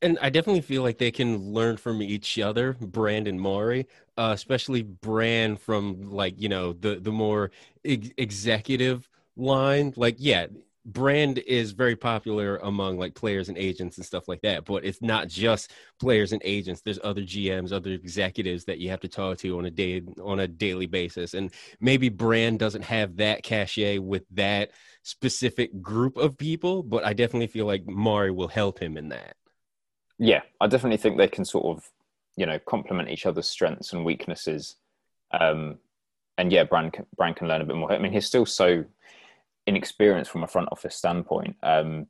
And 0.02 0.18
I 0.20 0.28
definitely 0.28 0.60
feel 0.60 0.82
like 0.82 0.98
they 0.98 1.10
can 1.10 1.38
learn 1.38 1.78
from 1.78 2.02
each 2.02 2.38
other, 2.38 2.74
Brand 2.74 3.26
and 3.26 3.40
Morey, 3.40 3.86
uh, 4.18 4.32
especially 4.34 4.82
Brand 4.82 5.60
from 5.60 6.10
like 6.10 6.40
you 6.40 6.48
know 6.48 6.72
the 6.72 6.96
the 6.96 7.12
more 7.12 7.50
ex- 7.84 8.10
executive 8.18 9.08
line. 9.36 9.94
Like, 9.96 10.16
yeah, 10.18 10.46
brand 10.86 11.38
is 11.38 11.72
very 11.72 11.96
popular 11.96 12.58
among 12.58 12.98
like 12.98 13.14
players 13.14 13.48
and 13.48 13.56
agents 13.56 13.96
and 13.96 14.04
stuff 14.04 14.28
like 14.28 14.42
that 14.42 14.64
but 14.64 14.84
it's 14.84 15.00
not 15.00 15.28
just 15.28 15.72
players 15.98 16.32
and 16.32 16.42
agents. 16.44 16.82
There's 16.82 16.98
other 17.02 17.22
gms 17.22 17.72
other 17.72 17.90
executives 17.90 18.64
that 18.66 18.78
you 18.78 18.90
have 18.90 19.00
to 19.00 19.08
talk 19.08 19.38
to 19.38 19.58
on 19.58 19.64
a 19.64 19.70
day 19.70 20.02
on 20.22 20.40
a 20.40 20.48
daily 20.48 20.86
basis 20.86 21.34
and 21.34 21.52
maybe 21.80 22.08
brand 22.08 22.58
doesn't 22.58 22.82
have 22.82 23.16
that 23.16 23.42
cachet 23.42 23.98
with 23.98 24.24
that 24.32 24.72
specific 25.02 25.80
group 25.80 26.16
of 26.16 26.36
people 26.36 26.82
but 26.82 27.04
i 27.04 27.12
definitely 27.12 27.46
feel 27.46 27.66
like 27.66 27.86
Morey 27.86 28.30
will 28.30 28.48
help 28.48 28.78
him 28.78 28.96
in 28.96 29.08
that. 29.08 29.36
Yeah 30.18 30.42
i 30.60 30.66
definitely 30.66 30.98
think 30.98 31.16
they 31.16 31.28
can 31.28 31.44
sort 31.44 31.76
of 31.76 31.84
you 32.36 32.46
know 32.46 32.58
complement 32.58 33.08
each 33.08 33.26
other's 33.26 33.48
strengths 33.48 33.92
and 33.92 34.04
weaknesses 34.04 34.76
um 35.40 35.78
and 36.36 36.52
yeah 36.52 36.64
brand 36.64 36.94
brand 37.16 37.36
can 37.36 37.48
learn 37.48 37.60
a 37.60 37.64
bit 37.64 37.76
more. 37.76 37.92
I 37.92 37.98
mean 37.98 38.12
he's 38.12 38.26
still 38.26 38.46
so 38.46 38.84
inexperienced 39.66 40.30
from 40.30 40.44
a 40.44 40.48
front 40.48 40.68
office 40.70 40.96
standpoint. 40.96 41.56
Um, 41.62 42.06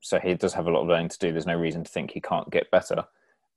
so 0.00 0.18
he 0.20 0.34
does 0.34 0.54
have 0.54 0.66
a 0.66 0.70
lot 0.70 0.82
of 0.82 0.88
learning 0.88 1.08
to 1.10 1.18
do. 1.18 1.32
There's 1.32 1.46
no 1.46 1.56
reason 1.56 1.84
to 1.84 1.90
think 1.90 2.10
he 2.10 2.20
can't 2.20 2.50
get 2.50 2.70
better. 2.70 3.04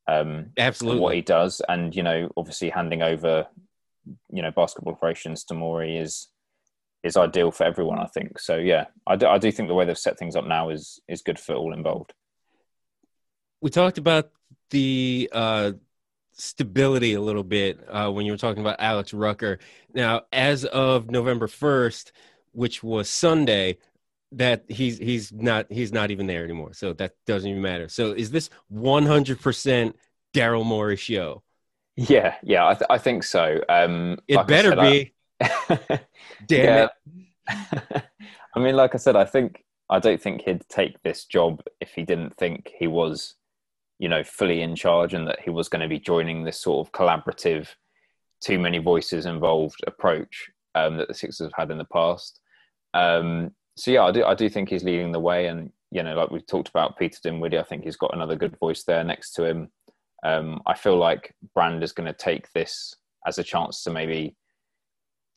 Um, 0.07 0.51
Absolutely, 0.57 1.01
what 1.01 1.15
he 1.15 1.21
does, 1.21 1.61
and 1.67 1.93
you 1.93 2.03
know, 2.03 2.31
obviously 2.37 2.69
handing 2.69 3.01
over, 3.01 3.47
you 4.31 4.41
know, 4.41 4.51
basketball 4.51 4.93
operations 4.93 5.43
to 5.45 5.53
Morey 5.53 5.97
is 5.97 6.29
is 7.03 7.17
ideal 7.17 7.51
for 7.51 7.65
everyone. 7.65 7.99
I 7.99 8.05
think 8.05 8.39
so. 8.39 8.55
Yeah, 8.55 8.85
I 9.05 9.17
do, 9.17 9.27
I 9.27 9.37
do 9.37 9.51
think 9.51 9.67
the 9.67 9.75
way 9.75 9.85
they've 9.85 9.97
set 9.97 10.17
things 10.17 10.35
up 10.35 10.45
now 10.45 10.69
is 10.69 11.01
is 11.09 11.21
good 11.21 11.37
for 11.37 11.55
all 11.55 11.73
involved. 11.73 12.13
We 13.61 13.69
talked 13.69 13.97
about 13.97 14.31
the 14.69 15.29
uh, 15.33 15.73
stability 16.33 17.13
a 17.13 17.21
little 17.21 17.43
bit 17.43 17.79
uh, 17.89 18.09
when 18.11 18.25
you 18.25 18.31
were 18.31 18.37
talking 18.37 18.61
about 18.61 18.77
Alex 18.79 19.13
Rucker. 19.13 19.59
Now, 19.93 20.21
as 20.31 20.63
of 20.63 21.09
November 21.09 21.47
first 21.47 22.13
which 22.57 22.81
was 22.81 23.07
Sunday, 23.07 23.77
that 24.31 24.63
he's 24.67 24.97
he's 24.97 25.31
not 25.31 25.67
he's 25.69 25.93
not 25.93 26.09
even 26.09 26.25
there 26.25 26.43
anymore. 26.43 26.73
So 26.73 26.91
that 26.93 27.13
doesn't 27.27 27.47
even 27.47 27.61
matter. 27.61 27.87
So 27.87 28.13
is 28.13 28.31
this 28.31 28.49
100% 28.73 29.93
Daryl 30.35 30.65
Morey 30.65 30.95
show? 30.95 31.43
Yeah, 31.95 32.35
yeah, 32.41 32.67
I, 32.67 32.73
th- 32.73 32.87
I 32.89 32.97
think 32.97 33.23
so. 33.23 33.61
Um, 33.69 34.17
it 34.27 34.37
like 34.37 34.47
better 34.47 34.75
be. 34.75 35.13
I... 35.39 35.99
Damn 36.47 36.89
it. 36.89 36.91
I 38.55 38.59
mean, 38.59 38.75
like 38.75 38.95
I 38.95 38.97
said, 38.97 39.15
I 39.15 39.25
think 39.25 39.63
I 39.87 39.99
don't 39.99 40.21
think 40.21 40.41
he'd 40.41 40.67
take 40.67 41.01
this 41.03 41.25
job 41.25 41.61
if 41.79 41.91
he 41.93 42.03
didn't 42.03 42.35
think 42.37 42.71
he 42.77 42.87
was, 42.87 43.35
you 43.99 44.09
know, 44.09 44.23
fully 44.23 44.63
in 44.63 44.75
charge 44.75 45.13
and 45.13 45.27
that 45.27 45.41
he 45.41 45.51
was 45.51 45.69
going 45.69 45.83
to 45.83 45.87
be 45.87 45.99
joining 45.99 46.43
this 46.43 46.59
sort 46.59 46.87
of 46.87 46.91
collaborative, 46.91 47.67
too 48.41 48.57
many 48.57 48.79
voices 48.79 49.27
involved 49.27 49.79
approach 49.85 50.49
um, 50.73 50.97
that 50.97 51.07
the 51.07 51.13
Sixers 51.13 51.45
have 51.45 51.53
had 51.55 51.71
in 51.71 51.77
the 51.77 51.85
past. 51.85 52.39
Um, 52.97 53.51
so 53.75 53.91
yeah, 53.91 54.03
I 54.03 54.11
do 54.11 54.23
I 54.23 54.33
do 54.33 54.49
think 54.49 54.69
he's 54.69 54.83
leading 54.83 55.11
the 55.11 55.19
way, 55.19 55.47
and 55.47 55.71
you 55.91 56.03
know, 56.03 56.15
like 56.15 56.31
we've 56.31 56.45
talked 56.45 56.69
about 56.69 56.97
Peter 56.97 57.19
Dinwiddie, 57.23 57.59
I 57.59 57.63
think 57.63 57.83
he's 57.83 57.95
got 57.95 58.13
another 58.13 58.35
good 58.35 58.57
voice 58.57 58.83
there 58.83 59.03
next 59.03 59.33
to 59.33 59.45
him. 59.45 59.69
Um, 60.23 60.61
I 60.65 60.73
feel 60.73 60.97
like 60.97 61.33
Brand 61.53 61.83
is 61.83 61.91
going 61.91 62.07
to 62.07 62.13
take 62.13 62.51
this 62.53 62.95
as 63.25 63.37
a 63.37 63.43
chance 63.43 63.83
to 63.83 63.91
maybe, 63.91 64.35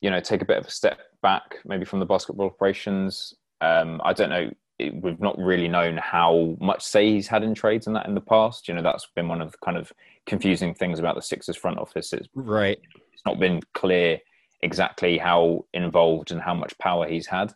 you 0.01 0.09
know, 0.09 0.19
take 0.19 0.41
a 0.41 0.45
bit 0.45 0.57
of 0.57 0.65
a 0.65 0.71
step 0.71 0.99
back, 1.21 1.57
maybe 1.65 1.85
from 1.85 1.99
the 1.99 2.05
basketball 2.05 2.47
operations. 2.47 3.35
Um, 3.61 4.01
I 4.03 4.13
don't 4.13 4.29
know. 4.29 4.49
It, 4.79 4.95
we've 5.01 5.21
not 5.21 5.37
really 5.37 5.67
known 5.67 5.97
how 5.97 6.57
much 6.59 6.81
say 6.81 7.11
he's 7.11 7.27
had 7.27 7.43
in 7.43 7.53
trades 7.53 7.85
and 7.85 7.95
that 7.95 8.07
in 8.07 8.15
the 8.15 8.21
past. 8.21 8.67
You 8.67 8.73
know, 8.73 8.81
that's 8.81 9.07
been 9.15 9.27
one 9.27 9.41
of 9.41 9.51
the 9.51 9.57
kind 9.63 9.77
of 9.77 9.93
confusing 10.25 10.73
things 10.73 10.97
about 10.97 11.15
the 11.15 11.21
Sixers 11.21 11.55
front 11.55 11.77
office. 11.77 12.11
It's, 12.11 12.27
right. 12.33 12.79
It's 13.13 13.25
not 13.25 13.39
been 13.39 13.61
clear 13.75 14.19
exactly 14.63 15.17
how 15.17 15.65
involved 15.73 16.31
and 16.31 16.41
how 16.41 16.53
much 16.53 16.77
power 16.77 17.07
he's 17.07 17.27
had. 17.27 17.53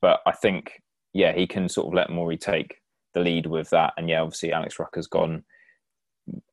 But 0.00 0.20
I 0.26 0.32
think, 0.32 0.82
yeah, 1.12 1.32
he 1.32 1.46
can 1.46 1.68
sort 1.68 1.88
of 1.88 1.94
let 1.94 2.10
Morey 2.10 2.36
take 2.36 2.80
the 3.14 3.20
lead 3.20 3.46
with 3.46 3.70
that. 3.70 3.94
And 3.96 4.08
yeah, 4.08 4.20
obviously 4.20 4.52
Alex 4.52 4.78
Rucker's 4.78 5.06
gone. 5.06 5.44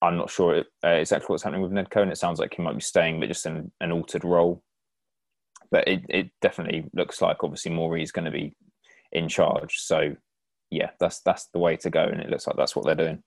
I'm 0.02 0.18
not 0.18 0.30
sure 0.30 0.64
uh, 0.84 0.88
exactly 0.88 1.28
what's 1.28 1.44
happening 1.44 1.62
with 1.62 1.72
Ned 1.72 1.90
Cohen. 1.90 2.12
It 2.12 2.18
sounds 2.18 2.40
like 2.40 2.54
he 2.54 2.62
might 2.62 2.76
be 2.76 2.82
staying, 2.82 3.20
but 3.20 3.30
just 3.30 3.46
in 3.46 3.72
an 3.80 3.92
altered 3.92 4.24
role. 4.24 4.62
But 5.72 5.88
it, 5.88 6.04
it 6.10 6.30
definitely 6.42 6.86
looks 6.94 7.22
like 7.22 7.44
obviously 7.44 7.72
Morey 7.72 8.04
is 8.04 8.12
going 8.12 8.26
to 8.26 8.32
be 8.32 8.54
in 9.12 9.28
charge. 9.30 9.78
So 9.80 10.16
yeah, 10.70 10.92
that's 11.00 11.22
that's 11.22 11.48
the 11.48 11.60
way 11.60 11.78
to 11.78 11.90
go, 11.90 12.04
and 12.04 12.22
it 12.22 12.30
looks 12.30 12.48
like 12.48 12.56
that's 12.56 12.76
what 12.76 12.86
they're 12.86 12.96
doing. 12.96 13.24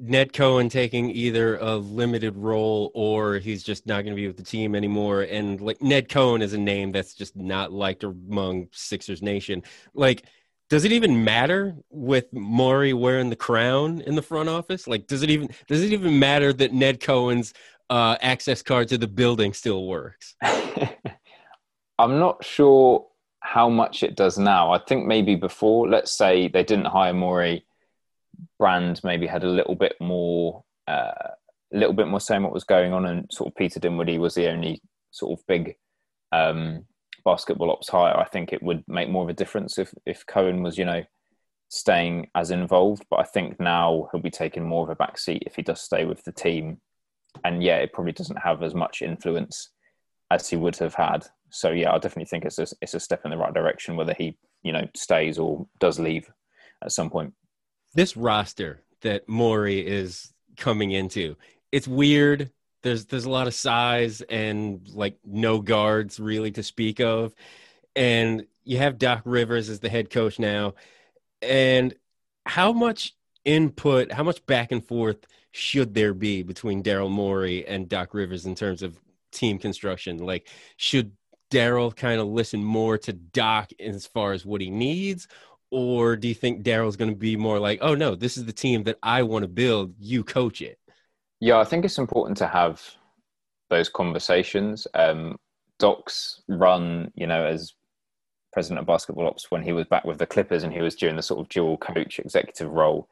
Ned 0.00 0.32
Cohen 0.32 0.70
taking 0.70 1.10
either 1.10 1.58
a 1.58 1.76
limited 1.76 2.34
role 2.36 2.90
or 2.94 3.34
he's 3.34 3.62
just 3.62 3.86
not 3.86 4.02
going 4.02 4.16
to 4.16 4.20
be 4.20 4.26
with 4.26 4.38
the 4.38 4.42
team 4.42 4.74
anymore. 4.74 5.22
And 5.22 5.60
like 5.60 5.82
Ned 5.82 6.08
Cohen 6.08 6.40
is 6.40 6.54
a 6.54 6.58
name 6.58 6.90
that's 6.90 7.14
just 7.14 7.36
not 7.36 7.70
liked 7.70 8.02
among 8.02 8.68
Sixers 8.72 9.20
Nation. 9.20 9.62
Like, 9.92 10.24
does 10.70 10.84
it 10.84 10.92
even 10.92 11.22
matter 11.22 11.76
with 11.90 12.32
Morey 12.32 12.94
wearing 12.94 13.28
the 13.28 13.36
crown 13.36 14.00
in 14.00 14.14
the 14.14 14.22
front 14.22 14.48
office? 14.48 14.86
Like, 14.86 15.06
does 15.06 15.22
it 15.22 15.28
even 15.28 15.50
does 15.68 15.82
it 15.82 15.92
even 15.92 16.18
matter 16.18 16.52
that 16.54 16.72
Ned 16.72 17.00
Cohen's 17.00 17.52
uh, 17.90 18.16
access 18.22 18.62
card 18.62 18.88
to 18.88 18.98
the 18.98 19.08
building 19.08 19.52
still 19.52 19.86
works? 19.86 20.34
I'm 20.42 22.18
not 22.18 22.42
sure 22.42 23.06
how 23.40 23.68
much 23.68 24.02
it 24.02 24.16
does 24.16 24.38
now. 24.38 24.72
I 24.72 24.78
think 24.78 25.06
maybe 25.06 25.34
before, 25.34 25.88
let's 25.88 26.12
say 26.12 26.48
they 26.48 26.62
didn't 26.62 26.86
hire 26.86 27.12
Morey 27.12 27.66
brand 28.58 29.00
maybe 29.04 29.26
had 29.26 29.44
a 29.44 29.48
little 29.48 29.74
bit 29.74 29.96
more 30.00 30.62
uh, 30.88 31.12
a 31.72 31.76
little 31.76 31.94
bit 31.94 32.08
more 32.08 32.20
saying 32.20 32.42
what 32.42 32.52
was 32.52 32.64
going 32.64 32.92
on 32.92 33.06
and 33.06 33.26
sort 33.30 33.48
of 33.48 33.56
Peter 33.56 33.78
Dinwiddie 33.78 34.18
was 34.18 34.34
the 34.34 34.48
only 34.48 34.82
sort 35.12 35.38
of 35.38 35.46
big 35.46 35.76
um, 36.32 36.84
basketball 37.24 37.70
ops 37.70 37.88
hire, 37.88 38.16
I 38.16 38.24
think 38.24 38.52
it 38.52 38.62
would 38.62 38.84
make 38.88 39.08
more 39.08 39.22
of 39.22 39.28
a 39.28 39.34
difference 39.34 39.78
if, 39.78 39.92
if 40.06 40.26
Cohen 40.26 40.62
was, 40.62 40.78
you 40.78 40.84
know, 40.84 41.04
staying 41.68 42.28
as 42.34 42.50
involved. 42.50 43.04
But 43.10 43.20
I 43.20 43.24
think 43.24 43.60
now 43.60 44.08
he'll 44.10 44.20
be 44.20 44.30
taking 44.30 44.64
more 44.64 44.84
of 44.84 44.90
a 44.90 44.94
back 44.94 45.18
seat 45.18 45.44
if 45.46 45.56
he 45.56 45.62
does 45.62 45.80
stay 45.80 46.04
with 46.04 46.24
the 46.24 46.32
team. 46.32 46.80
And 47.44 47.62
yeah, 47.62 47.76
it 47.76 47.92
probably 47.92 48.12
doesn't 48.12 48.42
have 48.42 48.62
as 48.62 48.74
much 48.74 49.02
influence 49.02 49.70
as 50.30 50.48
he 50.48 50.56
would 50.56 50.76
have 50.76 50.94
had. 50.94 51.26
So 51.50 51.70
yeah, 51.70 51.92
I 51.92 51.98
definitely 51.98 52.26
think 52.26 52.44
it's 52.44 52.58
a, 52.58 52.66
it's 52.80 52.94
a 52.94 53.00
step 53.00 53.22
in 53.24 53.30
the 53.30 53.36
right 53.36 53.54
direction, 53.54 53.96
whether 53.96 54.14
he, 54.14 54.36
you 54.62 54.72
know, 54.72 54.86
stays 54.94 55.38
or 55.38 55.66
does 55.78 55.98
leave 55.98 56.30
at 56.82 56.92
some 56.92 57.10
point 57.10 57.34
this 57.94 58.16
roster 58.16 58.82
that 59.02 59.28
Morey 59.28 59.86
is 59.86 60.32
coming 60.56 60.90
into, 60.92 61.36
it's 61.72 61.88
weird. 61.88 62.50
There's 62.82 63.06
there's 63.06 63.26
a 63.26 63.30
lot 63.30 63.46
of 63.46 63.54
size 63.54 64.22
and 64.22 64.88
like 64.94 65.18
no 65.24 65.60
guards 65.60 66.18
really 66.18 66.50
to 66.52 66.62
speak 66.62 67.00
of, 67.00 67.34
and 67.94 68.46
you 68.64 68.78
have 68.78 68.98
Doc 68.98 69.22
Rivers 69.24 69.68
as 69.68 69.80
the 69.80 69.88
head 69.88 70.10
coach 70.10 70.38
now, 70.38 70.74
and 71.42 71.94
how 72.46 72.72
much 72.72 73.14
input, 73.44 74.12
how 74.12 74.22
much 74.22 74.44
back 74.46 74.72
and 74.72 74.86
forth 74.86 75.26
should 75.52 75.94
there 75.94 76.14
be 76.14 76.42
between 76.42 76.82
Daryl 76.82 77.10
Morey 77.10 77.66
and 77.66 77.88
Doc 77.88 78.14
Rivers 78.14 78.46
in 78.46 78.54
terms 78.54 78.82
of 78.82 78.98
team 79.32 79.58
construction? 79.58 80.18
Like, 80.18 80.48
should 80.76 81.12
Daryl 81.50 81.94
kind 81.94 82.20
of 82.20 82.28
listen 82.28 82.62
more 82.62 82.96
to 82.98 83.12
Doc 83.12 83.70
as 83.80 84.06
far 84.06 84.32
as 84.32 84.46
what 84.46 84.60
he 84.60 84.70
needs, 84.70 85.26
or 85.70 86.16
do 86.16 86.28
you 86.28 86.34
think 86.34 86.64
Daryl's 86.64 86.96
going 86.96 87.10
to 87.10 87.16
be 87.16 87.36
more 87.36 87.58
like, 87.58 87.78
oh 87.82 87.94
no, 87.94 88.14
this 88.14 88.36
is 88.36 88.44
the 88.44 88.52
team 88.52 88.84
that 88.84 88.98
I 89.02 89.22
want 89.22 89.44
to 89.44 89.48
build. 89.48 89.94
You 89.98 90.24
coach 90.24 90.60
it. 90.62 90.78
Yeah, 91.40 91.58
I 91.58 91.64
think 91.64 91.84
it's 91.84 91.98
important 91.98 92.36
to 92.38 92.46
have 92.46 92.82
those 93.70 93.88
conversations. 93.88 94.86
Um, 94.94 95.38
Doc's 95.78 96.42
run, 96.48 97.12
you 97.14 97.26
know, 97.26 97.44
as 97.44 97.72
president 98.52 98.80
of 98.80 98.86
basketball 98.86 99.26
ops 99.26 99.50
when 99.50 99.62
he 99.62 99.72
was 99.72 99.86
back 99.86 100.04
with 100.04 100.18
the 100.18 100.26
Clippers 100.26 100.64
and 100.64 100.72
he 100.72 100.82
was 100.82 100.96
doing 100.96 101.16
the 101.16 101.22
sort 101.22 101.40
of 101.40 101.48
dual 101.48 101.76
coach 101.78 102.18
executive 102.18 102.70
role 102.70 103.08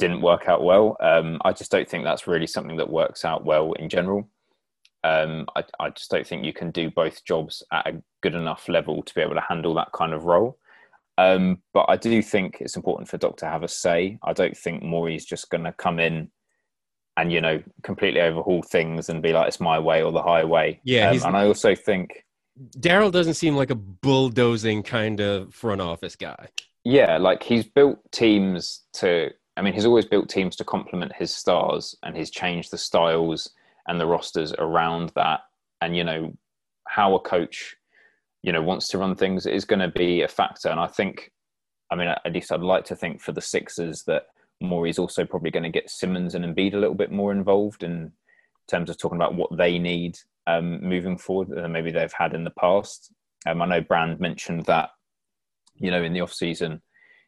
didn't 0.00 0.22
work 0.22 0.48
out 0.48 0.64
well. 0.64 0.96
Um, 0.98 1.40
I 1.44 1.52
just 1.52 1.70
don't 1.70 1.88
think 1.88 2.04
that's 2.04 2.26
really 2.26 2.46
something 2.46 2.78
that 2.78 2.90
works 2.90 3.24
out 3.24 3.44
well 3.44 3.74
in 3.74 3.88
general. 3.88 4.28
Um, 5.04 5.46
I, 5.54 5.62
I, 5.78 5.90
just 5.90 6.10
don't 6.10 6.26
think 6.26 6.44
you 6.44 6.52
can 6.52 6.70
do 6.70 6.90
both 6.90 7.24
jobs 7.24 7.62
at 7.72 7.86
a 7.86 8.02
good 8.22 8.34
enough 8.34 8.68
level 8.68 9.02
to 9.02 9.14
be 9.14 9.20
able 9.20 9.34
to 9.34 9.40
handle 9.40 9.74
that 9.74 9.92
kind 9.92 10.12
of 10.12 10.24
role. 10.24 10.58
Um, 11.20 11.58
but 11.74 11.84
I 11.88 11.96
do 11.96 12.22
think 12.22 12.58
it's 12.60 12.76
important 12.76 13.08
for 13.08 13.18
Doc 13.18 13.36
to 13.38 13.46
have 13.46 13.62
a 13.62 13.68
say. 13.68 14.18
I 14.22 14.32
don't 14.32 14.56
think 14.56 14.82
Morey's 14.82 15.26
just 15.26 15.50
going 15.50 15.64
to 15.64 15.72
come 15.72 16.00
in 16.00 16.30
and 17.16 17.30
you 17.30 17.42
know 17.42 17.62
completely 17.82 18.22
overhaul 18.22 18.62
things 18.62 19.10
and 19.10 19.22
be 19.22 19.32
like 19.32 19.48
it's 19.48 19.60
my 19.60 19.78
way 19.78 20.02
or 20.02 20.12
the 20.12 20.22
highway. 20.22 20.80
Yeah, 20.82 21.10
um, 21.10 21.22
and 21.24 21.36
I 21.36 21.44
also 21.44 21.74
think 21.74 22.24
Daryl 22.78 23.12
doesn't 23.12 23.34
seem 23.34 23.54
like 23.54 23.68
a 23.68 23.74
bulldozing 23.74 24.82
kind 24.82 25.20
of 25.20 25.54
front 25.54 25.82
office 25.82 26.16
guy. 26.16 26.48
Yeah, 26.84 27.18
like 27.18 27.42
he's 27.42 27.64
built 27.64 27.98
teams 28.12 28.82
to. 28.94 29.30
I 29.58 29.62
mean, 29.62 29.74
he's 29.74 29.84
always 29.84 30.06
built 30.06 30.30
teams 30.30 30.56
to 30.56 30.64
complement 30.64 31.12
his 31.14 31.34
stars, 31.34 31.94
and 32.02 32.16
he's 32.16 32.30
changed 32.30 32.70
the 32.70 32.78
styles 32.78 33.50
and 33.86 34.00
the 34.00 34.06
rosters 34.06 34.54
around 34.58 35.12
that. 35.16 35.40
And 35.82 35.94
you 35.94 36.04
know 36.04 36.32
how 36.88 37.14
a 37.14 37.20
coach 37.20 37.76
you 38.42 38.52
know 38.52 38.62
wants 38.62 38.88
to 38.88 38.98
run 38.98 39.14
things 39.14 39.46
is 39.46 39.64
going 39.64 39.80
to 39.80 39.88
be 39.88 40.22
a 40.22 40.28
factor. 40.28 40.68
And 40.68 40.80
I 40.80 40.86
think, 40.86 41.32
I 41.90 41.96
mean, 41.96 42.08
at 42.08 42.32
least 42.32 42.52
I'd 42.52 42.60
like 42.60 42.84
to 42.86 42.96
think 42.96 43.20
for 43.20 43.32
the 43.32 43.40
Sixers 43.40 44.04
that 44.04 44.24
Morey's 44.60 44.98
also 44.98 45.24
probably 45.24 45.50
going 45.50 45.62
to 45.62 45.70
get 45.70 45.90
Simmons 45.90 46.34
and 46.34 46.44
Embiid 46.44 46.74
a 46.74 46.78
little 46.78 46.94
bit 46.94 47.10
more 47.10 47.32
involved 47.32 47.82
in 47.82 48.12
terms 48.68 48.90
of 48.90 48.98
talking 48.98 49.16
about 49.16 49.34
what 49.34 49.56
they 49.56 49.78
need 49.78 50.18
um, 50.46 50.82
moving 50.82 51.18
forward 51.18 51.48
than 51.48 51.72
maybe 51.72 51.90
they've 51.90 52.12
had 52.12 52.34
in 52.34 52.44
the 52.44 52.50
past. 52.50 53.12
Um, 53.46 53.62
I 53.62 53.66
know 53.66 53.80
Brand 53.80 54.20
mentioned 54.20 54.66
that, 54.66 54.90
you 55.76 55.90
know, 55.90 56.02
in 56.02 56.12
the 56.12 56.20
off 56.20 56.32
season, 56.32 56.82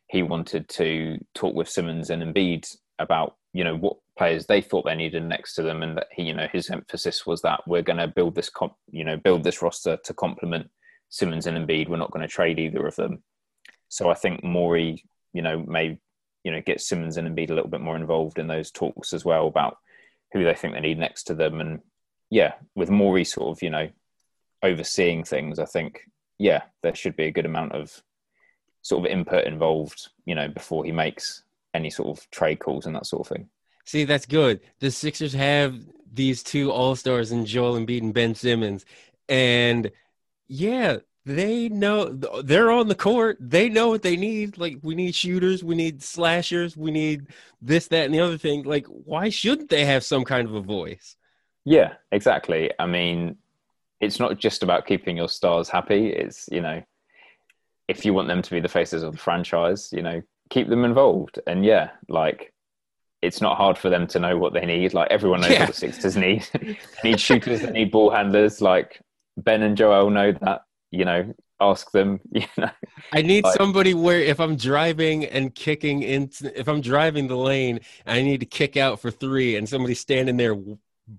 he 0.09 0.23
wanted 0.23 0.69
to 0.69 1.19
talk 1.35 1.55
with 1.55 1.71
Simmons 1.71 2.11
and 2.11 2.23
Embiid 2.23 2.69
about, 2.99 3.37
you 3.55 3.65
know, 3.65 3.77
what 3.77 3.97
players 4.19 4.47
they 4.47 4.61
thought 4.61 4.85
they 4.85 4.95
needed 4.95 5.25
next 5.25 5.55
to 5.55 5.63
them, 5.63 5.83
and 5.83 5.97
that 5.97 6.09
he, 6.13 6.25
you 6.25 6.35
know, 6.35 6.49
his 6.53 6.69
emphasis 6.69 7.27
was 7.27 7.41
that 7.43 7.61
we're 7.67 7.83
going 7.83 7.99
to 7.99 8.09
build 8.09 8.35
this, 8.35 8.51
comp- 8.51 8.77
you 8.91 9.05
know, 9.05 9.17
build 9.17 9.43
this 9.43 9.63
roster 9.63 9.99
to 10.05 10.15
complement 10.15 10.69
Simmons 11.13 11.47
and 11.47 11.59
Embiid. 11.59 11.89
We're 11.89 11.99
not 11.99 12.11
going 12.11 12.27
to 12.27 12.35
trade 12.35 12.59
either 12.59 12.87
of 12.87 12.97
them. 12.97 13.23
So 13.89 14.09
I 14.09 14.15
think 14.15 14.43
Morey, 14.43 15.05
you 15.35 15.43
know, 15.43 15.59
may 15.59 15.99
you 16.43 16.51
know 16.51 16.63
get 16.63 16.81
Simmons 16.81 17.19
and 17.19 17.29
Embiid 17.29 17.51
a 17.51 17.55
little 17.55 17.71
bit 17.71 17.83
more 17.83 17.97
involved 17.97 18.39
in 18.39 18.47
those 18.47 18.71
talks 18.71 19.13
as 19.13 19.23
well 19.23 19.47
about 19.47 19.77
who 20.33 20.43
they 20.43 20.55
think 20.55 20.73
they 20.73 20.81
need 20.81 20.99
next 20.99 21.25
to 21.25 21.35
them. 21.35 21.61
And 21.61 21.81
yeah, 22.31 22.55
with 22.75 22.89
Morey 22.89 23.25
sort 23.25 23.55
of 23.55 23.63
you 23.63 23.69
know 23.69 23.91
overseeing 24.63 25.23
things, 25.23 25.59
I 25.59 25.67
think 25.67 26.01
yeah, 26.39 26.63
there 26.83 26.95
should 26.95 27.15
be 27.15 27.27
a 27.27 27.31
good 27.31 27.47
amount 27.47 27.73
of 27.73 28.03
sort 28.81 29.05
of 29.05 29.13
input 29.13 29.45
involved, 29.45 30.09
you 30.25 30.35
know, 30.35 30.49
before 30.49 30.83
he 30.83 30.93
makes 30.93 31.43
any 31.75 31.91
sort 31.91 32.19
of 32.19 32.29
trade 32.31 32.59
calls 32.59 32.87
and 32.87 32.97
that 32.97 33.07
sort 33.07 33.21
of 33.21 33.37
thing. 33.37 33.49
See, 33.85 34.05
that's 34.05 34.27
good. 34.27 34.61
The 34.81 34.91
Sixers 34.91 35.35
have 35.35 35.79
these 36.11 36.43
two 36.43 36.73
All 36.73 36.97
Stars 36.97 37.33
in 37.33 37.45
Joel 37.45 37.77
and 37.77 37.87
Embiid 37.87 38.01
and 38.01 38.15
Ben 38.15 38.35
Simmons, 38.35 38.87
and 39.29 39.91
yeah, 40.49 40.99
they 41.25 41.69
know 41.69 42.07
they're 42.43 42.71
on 42.71 42.89
the 42.89 42.95
court. 42.95 43.39
They 43.41 43.69
know 43.69 43.89
what 43.89 44.03
they 44.03 44.17
need. 44.17 44.59
Like 44.59 44.79
we 44.83 44.95
need 44.95 45.15
shooters, 45.15 45.63
we 45.63 45.75
need 45.75 46.03
slashers, 46.03 46.77
we 46.77 46.91
need 46.91 47.27
this, 47.61 47.89
that, 47.89 48.07
and 48.07 48.15
the 48.15 48.21
other 48.21 48.39
thing. 48.39 48.65
Like, 48.65 48.87
why 48.87 49.29
shouldn't 49.29 49.71
they 49.71 49.85
have 49.85 50.05
some 50.05 50.25
kind 50.25 50.49
of 50.49 50.55
a 50.55 50.61
voice? 50.61 51.17
Yeah, 51.65 51.95
exactly. 52.11 52.73
I 52.79 52.87
mean, 52.87 53.37
it's 54.01 54.19
not 54.19 54.39
just 54.39 54.65
about 54.65 54.87
keeping 54.87 55.17
your 55.17 55.29
stars 55.29 55.69
happy. 55.69 56.09
It's 56.09 56.49
you 56.51 56.61
know, 56.61 56.83
if 57.87 58.05
you 58.05 58.15
want 58.15 58.29
them 58.29 58.43
to 58.43 58.51
be 58.51 58.61
the 58.61 58.69
faces 58.69 59.03
of 59.03 59.13
the 59.13 59.19
franchise, 59.19 59.91
you 59.93 60.03
know, 60.03 60.23
keep 60.51 60.69
them 60.69 60.85
involved. 60.85 61.39
And 61.47 61.65
yeah, 61.65 61.91
like 62.09 62.53
it's 63.23 63.41
not 63.41 63.57
hard 63.57 63.79
for 63.79 63.91
them 63.91 64.09
to 64.09 64.19
know 64.19 64.37
what 64.37 64.55
they 64.55 64.67
need. 64.67 64.95
Like 64.95 65.11
everyone 65.13 65.43
knows 65.43 65.51
yeah. 65.51 65.61
what 65.61 65.69
the 65.69 65.75
Sixers 65.75 66.17
need. 66.17 66.45
they 66.53 66.77
need 67.05 67.21
shooters, 67.21 67.61
they 67.61 67.71
need 67.71 67.93
ball 67.93 68.11
handlers. 68.11 68.61
Like 68.61 69.01
Ben 69.37 69.63
and 69.63 69.77
Joel 69.77 70.11
know 70.11 70.33
that. 70.33 70.63
You 70.91 71.07
know, 71.07 71.35
ask 71.61 71.91
them. 71.93 72.21
You 72.33 72.47
know, 72.57 72.71
I 73.13 73.23
need 73.23 73.45
like, 73.45 73.57
somebody 73.57 73.95
where 73.95 74.21
if 74.21 74.41
I'm 74.41 74.57
driving 74.57 75.25
and 75.25 75.55
kicking 75.55 76.03
into, 76.03 76.59
if 76.59 76.69
I'm 76.69 76.81
driving 76.81 77.29
the 77.29 77.37
lane, 77.37 77.81
I 78.07 78.23
need 78.23 78.41
to 78.41 78.47
kick 78.47 78.77
out 78.77 79.01
for 79.01 79.11
three, 79.11 79.57
and 79.57 79.69
somebody 79.69 79.95
standing 79.95 80.37
there 80.37 80.57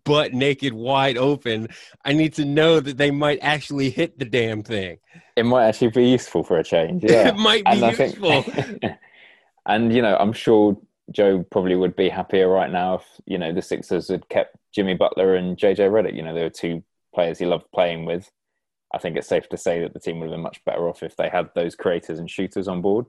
butt 0.03 0.33
naked, 0.33 0.73
wide 0.73 1.17
open. 1.17 1.67
I 2.03 2.13
need 2.13 2.33
to 2.35 2.45
know 2.45 2.79
that 2.79 2.97
they 2.97 3.11
might 3.11 3.39
actually 3.41 3.89
hit 3.89 4.17
the 4.17 4.25
damn 4.25 4.63
thing. 4.63 4.97
It 5.35 5.45
might 5.45 5.65
actually 5.65 5.89
be 5.89 6.09
useful 6.09 6.43
for 6.43 6.57
a 6.57 6.63
change. 6.63 7.03
Yeah, 7.09 7.29
it 7.29 7.37
might 7.37 7.65
be 7.65 7.71
and 7.71 7.97
useful. 7.97 8.41
Think, 8.43 8.83
and 9.65 9.93
you 9.93 10.01
know, 10.01 10.17
I'm 10.17 10.33
sure 10.33 10.77
Joe 11.11 11.43
probably 11.51 11.75
would 11.75 11.95
be 11.95 12.09
happier 12.09 12.47
right 12.47 12.71
now 12.71 12.95
if 12.95 13.05
you 13.25 13.37
know 13.37 13.53
the 13.53 13.61
Sixers 13.61 14.07
had 14.09 14.27
kept 14.29 14.57
Jimmy 14.73 14.95
Butler 14.95 15.35
and 15.35 15.57
JJ 15.57 15.89
Redick. 15.89 16.15
You 16.15 16.23
know, 16.23 16.33
they 16.33 16.43
were 16.43 16.49
two 16.49 16.83
players 17.13 17.39
he 17.39 17.45
loved 17.45 17.65
playing 17.73 18.05
with. 18.05 18.29
I 18.93 18.99
think 18.99 19.17
it's 19.17 19.27
safe 19.27 19.49
to 19.49 19.57
say 19.57 19.81
that 19.81 19.93
the 19.93 19.99
team 19.99 20.19
would 20.19 20.29
have 20.29 20.33
been 20.33 20.41
much 20.41 20.63
better 20.65 20.87
off 20.87 21.01
if 21.03 21.15
they 21.15 21.29
had 21.29 21.49
those 21.55 21.75
creators 21.75 22.19
and 22.19 22.29
shooters 22.29 22.67
on 22.67 22.81
board. 22.81 23.05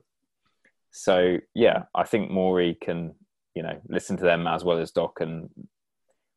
So 0.91 1.37
yeah, 1.53 1.83
I 1.93 2.03
think 2.03 2.31
Morey 2.31 2.77
can 2.79 3.15
you 3.53 3.63
know 3.63 3.79
listen 3.87 4.17
to 4.17 4.23
them 4.23 4.47
as 4.47 4.63
well 4.63 4.79
as 4.79 4.91
Doc, 4.91 5.19
and 5.19 5.49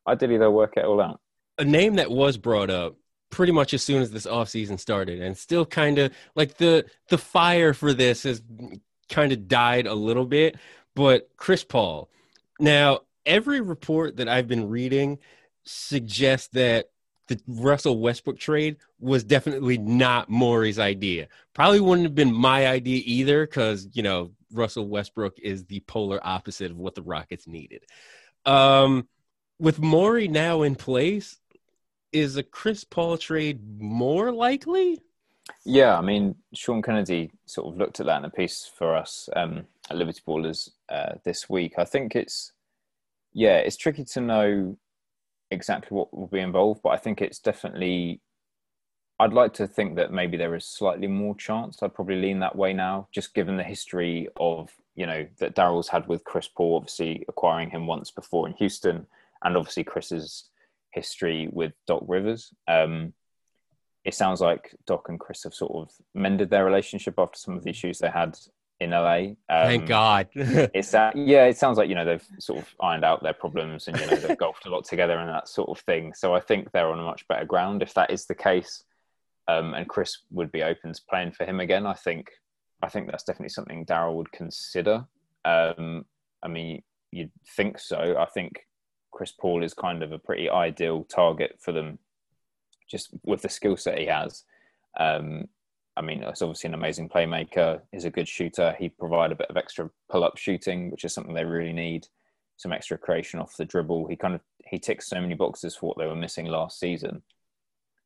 ideally 0.06 0.38
they'll 0.38 0.52
work 0.52 0.76
it 0.76 0.84
all 0.84 1.00
out. 1.00 1.20
A 1.58 1.64
name 1.64 1.94
that 1.94 2.10
was 2.10 2.36
brought 2.36 2.70
up 2.70 2.96
pretty 3.30 3.52
much 3.52 3.74
as 3.74 3.82
soon 3.82 4.00
as 4.00 4.10
this 4.10 4.26
offseason 4.26 4.80
started 4.80 5.20
and 5.20 5.36
still 5.36 5.66
kind 5.66 5.98
of 5.98 6.12
like 6.34 6.56
the 6.56 6.84
the 7.10 7.18
fire 7.18 7.74
for 7.74 7.92
this 7.92 8.22
has 8.22 8.42
kind 9.10 9.32
of 9.32 9.48
died 9.48 9.86
a 9.86 9.94
little 9.94 10.26
bit 10.26 10.56
but 10.98 11.28
Chris 11.36 11.62
Paul. 11.62 12.10
Now, 12.58 13.02
every 13.24 13.60
report 13.60 14.16
that 14.16 14.28
I've 14.28 14.48
been 14.48 14.68
reading 14.68 15.18
suggests 15.62 16.48
that 16.54 16.86
the 17.28 17.40
Russell 17.46 17.98
Westbrook 18.00 18.38
trade 18.38 18.76
was 18.98 19.22
definitely 19.22 19.78
not 19.78 20.28
Morey's 20.28 20.78
idea. 20.78 21.28
Probably 21.54 21.80
wouldn't 21.80 22.06
have 22.06 22.14
been 22.14 22.34
my 22.34 22.66
idea 22.66 23.02
either, 23.04 23.46
because 23.46 23.88
you 23.92 24.02
know 24.02 24.32
Russell 24.52 24.88
Westbrook 24.88 25.38
is 25.38 25.64
the 25.66 25.80
polar 25.80 26.20
opposite 26.22 26.70
of 26.70 26.78
what 26.78 26.94
the 26.94 27.02
Rockets 27.02 27.46
needed. 27.46 27.84
Um, 28.44 29.06
with 29.58 29.78
Morey 29.78 30.28
now 30.28 30.62
in 30.62 30.74
place, 30.74 31.38
is 32.12 32.36
a 32.36 32.42
Chris 32.42 32.84
Paul 32.84 33.18
trade 33.18 33.60
more 33.80 34.32
likely? 34.32 35.00
Yeah, 35.64 35.98
I 35.98 36.00
mean, 36.00 36.36
Sean 36.54 36.82
Kennedy 36.82 37.30
sort 37.46 37.68
of 37.68 37.78
looked 37.78 38.00
at 38.00 38.06
that 38.06 38.18
in 38.18 38.24
a 38.24 38.30
piece 38.30 38.70
for 38.76 38.96
us 38.96 39.28
um, 39.34 39.66
at 39.90 39.96
Liberty 39.96 40.20
Ballers 40.26 40.70
uh, 40.88 41.14
this 41.24 41.48
week. 41.48 41.74
I 41.78 41.84
think 41.84 42.14
it's, 42.16 42.52
yeah, 43.32 43.56
it's 43.56 43.76
tricky 43.76 44.04
to 44.04 44.20
know 44.20 44.76
exactly 45.50 45.94
what 45.94 46.14
will 46.16 46.26
be 46.26 46.40
involved, 46.40 46.80
but 46.82 46.90
I 46.90 46.96
think 46.96 47.20
it's 47.20 47.38
definitely. 47.38 48.20
I'd 49.20 49.32
like 49.32 49.52
to 49.54 49.66
think 49.66 49.96
that 49.96 50.12
maybe 50.12 50.36
there 50.36 50.54
is 50.54 50.64
slightly 50.64 51.08
more 51.08 51.34
chance. 51.34 51.82
I'd 51.82 51.94
probably 51.94 52.20
lean 52.20 52.38
that 52.38 52.54
way 52.54 52.72
now, 52.72 53.08
just 53.12 53.34
given 53.34 53.56
the 53.56 53.64
history 53.64 54.28
of 54.38 54.70
you 54.94 55.06
know 55.06 55.26
that 55.38 55.56
Daryl's 55.56 55.88
had 55.88 56.06
with 56.06 56.24
Chris 56.24 56.48
Paul, 56.48 56.76
obviously 56.76 57.24
acquiring 57.28 57.70
him 57.70 57.86
once 57.86 58.10
before 58.10 58.46
in 58.46 58.54
Houston, 58.54 59.06
and 59.42 59.56
obviously 59.56 59.84
Chris's 59.84 60.44
history 60.92 61.48
with 61.52 61.72
Doc 61.86 62.02
Rivers. 62.06 62.52
Um, 62.66 63.12
it 64.04 64.14
sounds 64.14 64.40
like 64.40 64.74
Doc 64.86 65.08
and 65.08 65.20
Chris 65.20 65.42
have 65.44 65.54
sort 65.54 65.72
of 65.72 65.94
mended 66.14 66.50
their 66.50 66.64
relationship 66.64 67.14
after 67.18 67.38
some 67.38 67.56
of 67.56 67.64
the 67.64 67.70
issues 67.70 67.98
they 67.98 68.08
had 68.08 68.38
in 68.80 68.90
LA. 68.90 69.16
Um, 69.16 69.36
Thank 69.48 69.86
God. 69.86 70.28
it's 70.34 70.90
that, 70.92 71.16
yeah, 71.16 71.46
it 71.46 71.56
sounds 71.56 71.78
like, 71.78 71.88
you 71.88 71.94
know, 71.94 72.04
they've 72.04 72.26
sort 72.38 72.60
of 72.60 72.74
ironed 72.80 73.04
out 73.04 73.22
their 73.22 73.32
problems 73.32 73.88
and, 73.88 73.98
you 73.98 74.06
know, 74.06 74.16
they've 74.16 74.38
golfed 74.38 74.66
a 74.66 74.70
lot 74.70 74.84
together 74.84 75.18
and 75.18 75.28
that 75.28 75.48
sort 75.48 75.68
of 75.68 75.80
thing. 75.84 76.12
So 76.14 76.34
I 76.34 76.40
think 76.40 76.70
they're 76.70 76.90
on 76.90 77.00
a 77.00 77.04
much 77.04 77.26
better 77.28 77.44
ground. 77.44 77.82
If 77.82 77.94
that 77.94 78.10
is 78.10 78.26
the 78.26 78.34
case, 78.34 78.84
um, 79.48 79.74
and 79.74 79.88
Chris 79.88 80.18
would 80.30 80.52
be 80.52 80.62
open 80.62 80.92
to 80.92 81.02
playing 81.08 81.32
for 81.32 81.44
him 81.44 81.60
again, 81.60 81.86
I 81.86 81.94
think, 81.94 82.30
I 82.82 82.88
think 82.88 83.10
that's 83.10 83.24
definitely 83.24 83.48
something 83.48 83.84
Daryl 83.86 84.14
would 84.16 84.30
consider. 84.30 85.06
Um, 85.44 86.04
I 86.42 86.48
mean, 86.48 86.82
you'd 87.10 87.32
think 87.56 87.78
so. 87.78 88.16
I 88.18 88.26
think 88.26 88.66
Chris 89.10 89.32
Paul 89.32 89.64
is 89.64 89.74
kind 89.74 90.02
of 90.02 90.12
a 90.12 90.18
pretty 90.18 90.48
ideal 90.48 91.04
target 91.04 91.56
for 91.58 91.72
them 91.72 91.98
just 92.88 93.10
with 93.24 93.42
the 93.42 93.48
skill 93.48 93.76
set 93.76 93.98
he 93.98 94.06
has. 94.06 94.44
Um, 94.98 95.48
I 95.98 96.00
mean, 96.00 96.22
it's 96.22 96.42
obviously 96.42 96.68
an 96.68 96.74
amazing 96.74 97.08
playmaker. 97.08 97.80
He's 97.90 98.04
a 98.04 98.10
good 98.10 98.28
shooter. 98.28 98.74
He 98.78 98.88
provide 98.88 99.32
a 99.32 99.36
bit 99.36 99.50
of 99.50 99.56
extra 99.56 99.90
pull-up 100.08 100.36
shooting, 100.36 100.90
which 100.90 101.04
is 101.04 101.12
something 101.12 101.34
they 101.34 101.44
really 101.44 101.72
need. 101.72 102.06
Some 102.56 102.72
extra 102.72 102.96
creation 102.96 103.40
off 103.40 103.56
the 103.56 103.64
dribble. 103.64 104.06
He 104.06 104.16
kind 104.16 104.34
of 104.34 104.40
he 104.64 104.78
ticks 104.78 105.08
so 105.08 105.20
many 105.20 105.34
boxes 105.34 105.74
for 105.74 105.88
what 105.88 105.98
they 105.98 106.06
were 106.06 106.14
missing 106.14 106.46
last 106.46 106.78
season. 106.78 107.22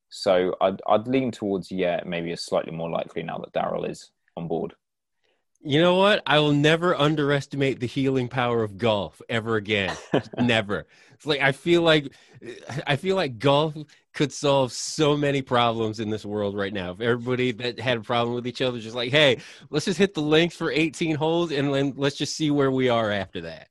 So 0.09 0.57
I'd 0.61 0.81
I'd 0.87 1.07
lean 1.07 1.31
towards 1.31 1.71
yeah, 1.71 2.01
maybe 2.07 2.33
it's 2.33 2.45
slightly 2.45 2.73
more 2.73 2.91
likely 2.91 3.23
now 3.23 3.39
that 3.39 3.53
Daryl 3.53 3.89
is 3.89 4.11
on 4.37 4.49
board. 4.49 4.75
You 5.65 5.81
know 5.81 5.95
what? 5.95 6.23
I 6.27 6.41
will 6.41 6.53
never 6.53 6.95
underestimate 6.95 7.79
the 7.79 7.87
healing 7.87 8.29
power 8.29 8.63
of 8.63 8.79
golf 8.79 9.23
ever 9.29 9.57
again. 9.57 9.97
never. 10.39 10.87
It's 11.13 11.25
like 11.27 11.41
I 11.41 11.53
feel 11.53 11.83
like 11.83 12.13
I 12.87 12.97
feel 12.97 13.15
like 13.15 13.39
golf 13.39 13.75
could 14.13 14.33
solve 14.33 14.73
so 14.73 15.17
many 15.17 15.41
problems 15.41 16.01
in 16.01 16.11
this 16.11 16.25
world 16.25 16.57
right 16.57 16.73
now. 16.73 16.91
If 16.91 17.01
everybody 17.01 17.53
that 17.53 17.79
had 17.79 17.99
a 17.99 18.01
problem 18.01 18.35
with 18.35 18.47
each 18.47 18.61
other 18.61 18.81
just 18.81 18.97
like, 18.97 19.13
hey, 19.13 19.39
let's 19.71 19.85
just 19.85 19.99
hit 19.99 20.15
the 20.15 20.21
links 20.21 20.57
for 20.57 20.71
18 20.71 21.15
holes 21.15 21.53
and 21.53 21.73
then 21.73 21.95
let's 21.97 22.17
just 22.17 22.37
see 22.37 22.51
where 22.51 22.71
we 22.71 22.89
are 22.89 23.11
after 23.13 23.43
that. 23.43 23.69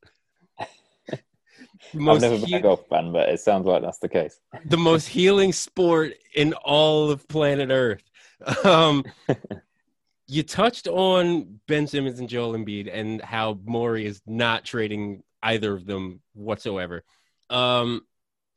I've 1.94 2.20
never 2.22 2.38
been 2.38 2.46
he- 2.46 2.54
a 2.54 2.60
golf 2.60 2.86
fan, 2.88 3.12
but 3.12 3.28
it 3.28 3.40
sounds 3.40 3.66
like 3.66 3.82
that's 3.82 3.98
the 3.98 4.08
case. 4.08 4.40
the 4.64 4.78
most 4.78 5.08
healing 5.08 5.52
sport 5.52 6.14
in 6.34 6.54
all 6.54 7.10
of 7.10 7.28
planet 7.28 7.70
Earth. 7.70 8.02
Um, 8.64 9.04
you 10.32 10.42
touched 10.42 10.88
on 10.88 11.60
Ben 11.68 11.86
Simmons 11.86 12.18
and 12.18 12.26
Joel 12.26 12.54
Embiid 12.54 12.88
and 12.90 13.20
how 13.20 13.58
Morey 13.66 14.06
is 14.06 14.22
not 14.26 14.64
trading 14.64 15.22
either 15.42 15.74
of 15.74 15.84
them 15.84 16.20
whatsoever. 16.32 17.04
Um, 17.50 18.06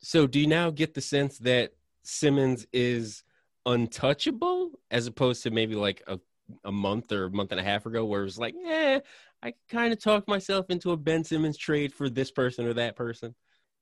so 0.00 0.26
do 0.26 0.40
you 0.40 0.46
now 0.46 0.70
get 0.70 0.94
the 0.94 1.02
sense 1.02 1.36
that 1.40 1.72
Simmons 2.02 2.66
is 2.72 3.24
untouchable 3.66 4.70
as 4.90 5.06
opposed 5.06 5.42
to 5.42 5.50
maybe 5.50 5.74
like 5.74 6.02
a, 6.06 6.18
a 6.64 6.72
month 6.72 7.12
or 7.12 7.26
a 7.26 7.30
month 7.30 7.50
and 7.50 7.60
a 7.60 7.64
half 7.64 7.84
ago 7.84 8.06
where 8.06 8.22
it 8.22 8.24
was 8.24 8.38
like, 8.38 8.54
yeah, 8.56 9.00
I 9.42 9.52
kind 9.68 9.92
of 9.92 10.00
talked 10.00 10.28
myself 10.28 10.70
into 10.70 10.92
a 10.92 10.96
Ben 10.96 11.24
Simmons 11.24 11.58
trade 11.58 11.92
for 11.92 12.08
this 12.08 12.30
person 12.30 12.66
or 12.66 12.72
that 12.72 12.96
person? 12.96 13.34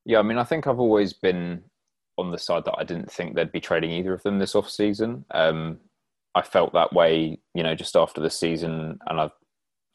Yeah, 0.04 0.18
I 0.18 0.22
mean, 0.22 0.38
I 0.38 0.44
think 0.44 0.66
I've 0.66 0.80
always 0.80 1.12
been 1.12 1.62
on 2.18 2.32
the 2.32 2.38
side 2.38 2.64
that 2.64 2.74
I 2.76 2.82
didn't 2.82 3.12
think 3.12 3.36
they'd 3.36 3.52
be 3.52 3.60
trading 3.60 3.92
either 3.92 4.14
of 4.14 4.22
them 4.24 4.40
this 4.40 4.56
off 4.56 4.68
season. 4.68 5.24
Um, 5.30 5.78
I 6.34 6.42
felt 6.42 6.72
that 6.72 6.92
way, 6.92 7.38
you 7.54 7.62
know, 7.62 7.74
just 7.74 7.96
after 7.96 8.20
the 8.20 8.30
season, 8.30 8.98
and 9.06 9.20
I, 9.20 9.30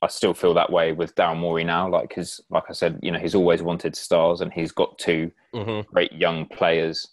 I 0.01 0.07
still 0.07 0.33
feel 0.33 0.53
that 0.53 0.71
way 0.71 0.93
with 0.93 1.15
Daryl 1.15 1.37
Morey 1.37 1.63
now. 1.63 1.89
Like, 1.89 2.09
because, 2.09 2.41
like 2.49 2.63
I 2.69 2.73
said, 2.73 2.99
you 3.01 3.11
know, 3.11 3.19
he's 3.19 3.35
always 3.35 3.61
wanted 3.61 3.95
stars, 3.95 4.41
and 4.41 4.51
he's 4.51 4.71
got 4.71 4.97
2 4.99 5.31
mm-hmm. 5.53 5.91
great 5.93 6.13
young 6.13 6.45
players. 6.45 7.07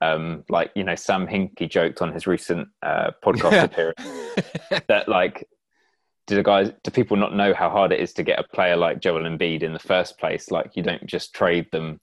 Um, 0.00 0.44
like 0.48 0.70
you 0.76 0.84
know, 0.84 0.94
Sam 0.94 1.26
Hinkie 1.26 1.68
joked 1.68 2.02
on 2.02 2.12
his 2.12 2.28
recent 2.28 2.68
uh, 2.84 3.10
podcast 3.24 3.64
appearance 3.64 4.00
that 4.86 5.08
like, 5.08 5.48
do 6.28 6.36
the 6.36 6.42
guys, 6.44 6.70
do 6.84 6.90
people 6.92 7.16
not 7.16 7.34
know 7.34 7.52
how 7.52 7.68
hard 7.68 7.90
it 7.90 7.98
is 7.98 8.12
to 8.12 8.22
get 8.22 8.38
a 8.38 8.44
player 8.54 8.76
like 8.76 9.00
Joel 9.00 9.22
Embiid 9.22 9.62
in 9.62 9.72
the 9.72 9.78
first 9.80 10.18
place? 10.18 10.52
Like, 10.52 10.76
you 10.76 10.84
don't 10.84 11.04
just 11.06 11.34
trade 11.34 11.66
them 11.72 11.98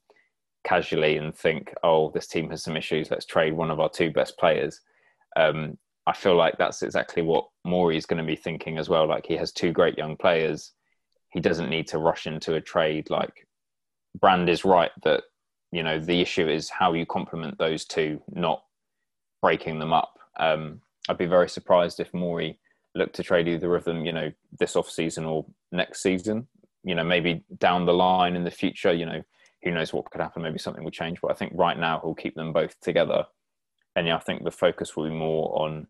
casually 0.66 1.16
and 1.16 1.34
think, 1.34 1.72
oh, 1.82 2.10
this 2.10 2.26
team 2.26 2.50
has 2.50 2.62
some 2.62 2.76
issues. 2.76 3.10
Let's 3.10 3.24
trade 3.24 3.54
one 3.54 3.70
of 3.70 3.80
our 3.80 3.88
two 3.88 4.10
best 4.10 4.36
players. 4.36 4.80
Um, 5.36 5.78
I 6.06 6.12
feel 6.12 6.36
like 6.36 6.56
that's 6.56 6.82
exactly 6.82 7.22
what 7.22 7.48
Morey 7.64 7.96
is 7.96 8.06
going 8.06 8.22
to 8.22 8.26
be 8.26 8.36
thinking 8.36 8.78
as 8.78 8.88
well. 8.88 9.08
Like 9.08 9.26
he 9.26 9.36
has 9.36 9.52
two 9.52 9.72
great 9.72 9.98
young 9.98 10.16
players. 10.16 10.72
He 11.30 11.40
doesn't 11.40 11.68
need 11.68 11.88
to 11.88 11.98
rush 11.98 12.26
into 12.26 12.54
a 12.54 12.60
trade. 12.60 13.10
Like 13.10 13.46
Brand 14.20 14.48
is 14.48 14.64
right 14.64 14.92
that, 15.02 15.24
you 15.72 15.82
know, 15.82 15.98
the 15.98 16.20
issue 16.20 16.48
is 16.48 16.70
how 16.70 16.92
you 16.92 17.06
complement 17.06 17.58
those 17.58 17.84
two, 17.84 18.22
not 18.32 18.62
breaking 19.42 19.80
them 19.80 19.92
up. 19.92 20.18
Um, 20.38 20.80
I'd 21.08 21.18
be 21.18 21.26
very 21.26 21.48
surprised 21.48 21.98
if 21.98 22.14
Morey 22.14 22.60
looked 22.94 23.16
to 23.16 23.22
trade 23.22 23.48
either 23.48 23.74
of 23.74 23.84
them, 23.84 24.06
you 24.06 24.12
know, 24.12 24.32
this 24.58 24.76
off 24.76 24.88
season 24.88 25.24
or 25.24 25.44
next 25.72 26.02
season. 26.02 26.46
You 26.84 26.94
know, 26.94 27.04
maybe 27.04 27.44
down 27.58 27.84
the 27.84 27.92
line 27.92 28.36
in 28.36 28.44
the 28.44 28.50
future, 28.50 28.92
you 28.92 29.06
know, 29.06 29.22
who 29.64 29.72
knows 29.72 29.92
what 29.92 30.08
could 30.10 30.20
happen. 30.20 30.42
Maybe 30.42 30.58
something 30.58 30.84
will 30.84 30.92
change. 30.92 31.20
But 31.20 31.32
I 31.32 31.34
think 31.34 31.52
right 31.54 31.76
now 31.76 31.98
he'll 32.00 32.14
keep 32.14 32.36
them 32.36 32.52
both 32.52 32.78
together. 32.80 33.26
And 33.96 34.06
yeah, 34.06 34.16
I 34.16 34.20
think 34.20 34.44
the 34.44 34.52
focus 34.52 34.96
will 34.96 35.08
be 35.08 35.14
more 35.14 35.60
on 35.60 35.88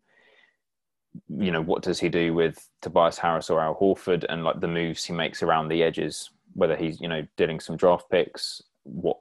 you 1.29 1.51
know, 1.51 1.61
what 1.61 1.83
does 1.83 1.99
he 1.99 2.09
do 2.09 2.33
with 2.33 2.69
Tobias 2.81 3.17
Harris 3.17 3.49
or 3.49 3.59
Al 3.59 3.75
Horford 3.75 4.25
and 4.29 4.43
like 4.43 4.59
the 4.59 4.67
moves 4.67 5.03
he 5.03 5.13
makes 5.13 5.43
around 5.43 5.67
the 5.67 5.83
edges, 5.83 6.29
whether 6.53 6.75
he's, 6.75 6.99
you 6.99 7.07
know, 7.07 7.25
dealing 7.37 7.59
some 7.59 7.77
draft 7.77 8.09
picks, 8.09 8.61
what, 8.83 9.17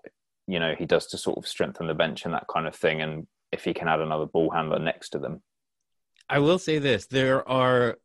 you 0.46 0.58
know, 0.60 0.74
he 0.74 0.86
does 0.86 1.06
to 1.08 1.18
sort 1.18 1.38
of 1.38 1.46
strengthen 1.46 1.86
the 1.86 1.94
bench 1.94 2.24
and 2.24 2.34
that 2.34 2.46
kind 2.52 2.66
of 2.66 2.74
thing. 2.74 3.02
And 3.02 3.26
if 3.52 3.64
he 3.64 3.74
can 3.74 3.88
add 3.88 4.00
another 4.00 4.26
ball 4.26 4.50
handler 4.50 4.78
next 4.78 5.10
to 5.10 5.18
them. 5.18 5.42
I 6.28 6.40
will 6.40 6.58
say 6.58 6.78
this 6.78 7.06
there 7.06 7.48
are 7.48 7.98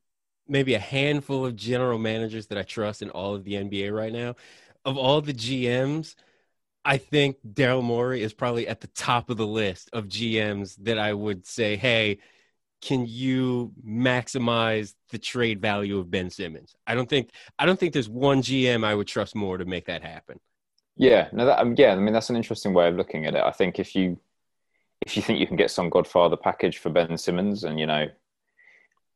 maybe 0.48 0.74
a 0.74 0.80
handful 0.80 1.46
of 1.46 1.56
general 1.56 1.98
managers 1.98 2.48
that 2.48 2.58
I 2.58 2.64
trust 2.64 3.02
in 3.02 3.10
all 3.10 3.36
of 3.36 3.44
the 3.44 3.54
NBA 3.54 3.96
right 3.96 4.14
now. 4.14 4.36
Of 4.84 4.98
all 4.98 5.22
the 5.22 5.34
GMs, 5.34 6.16
I 6.84 6.98
think 6.98 7.38
Daryl 7.48 7.84
Morey 7.84 8.22
is 8.22 8.34
probably 8.34 8.68
at 8.68 8.82
the 8.82 8.88
top 8.88 9.30
of 9.30 9.38
the 9.38 9.48
list 9.48 9.90
of 9.94 10.08
GMs 10.08 10.76
that 10.84 10.98
I 10.98 11.14
would 11.14 11.46
say, 11.46 11.76
hey, 11.76 12.20
can 12.82 13.06
you 13.06 13.72
maximize 13.86 14.96
the 15.12 15.18
trade 15.18 15.62
value 15.62 16.00
of 16.00 16.10
Ben 16.10 16.30
Simmons? 16.30 16.76
I 16.88 16.96
don't 16.96 17.10
think 17.10 17.30
I 17.60 17.66
don't 17.66 17.80
think 17.80 17.94
there's 17.94 18.10
one 18.10 18.42
GM 18.42 18.84
I 18.84 18.96
would 18.96 19.08
trust 19.08 19.36
more 19.36 19.58
to 19.58 19.66
make 19.66 19.86
that 19.86 20.04
happen. 20.04 20.40
Yeah, 20.98 21.30
no, 21.32 21.46
that 21.46 21.60
um, 21.60 21.76
yeah, 21.78 21.94
I 21.94 21.96
mean 21.96 22.14
that's 22.14 22.30
an 22.30 22.36
interesting 22.36 22.74
way 22.74 22.88
of 22.88 22.96
looking 22.96 23.26
at 23.26 23.36
it. 23.36 23.44
I 23.44 23.52
think 23.52 23.80
if 23.80 23.96
you 23.96 24.20
if 25.06 25.16
you 25.16 25.24
think 25.24 25.40
you 25.40 25.48
can 25.48 25.56
get 25.56 25.72
some 25.72 25.90
Godfather 25.90 26.38
package 26.38 26.80
for 26.80 26.90
Ben 26.90 27.18
Simmons, 27.18 27.64
and 27.64 27.80
you 27.80 27.88
know 27.88 28.08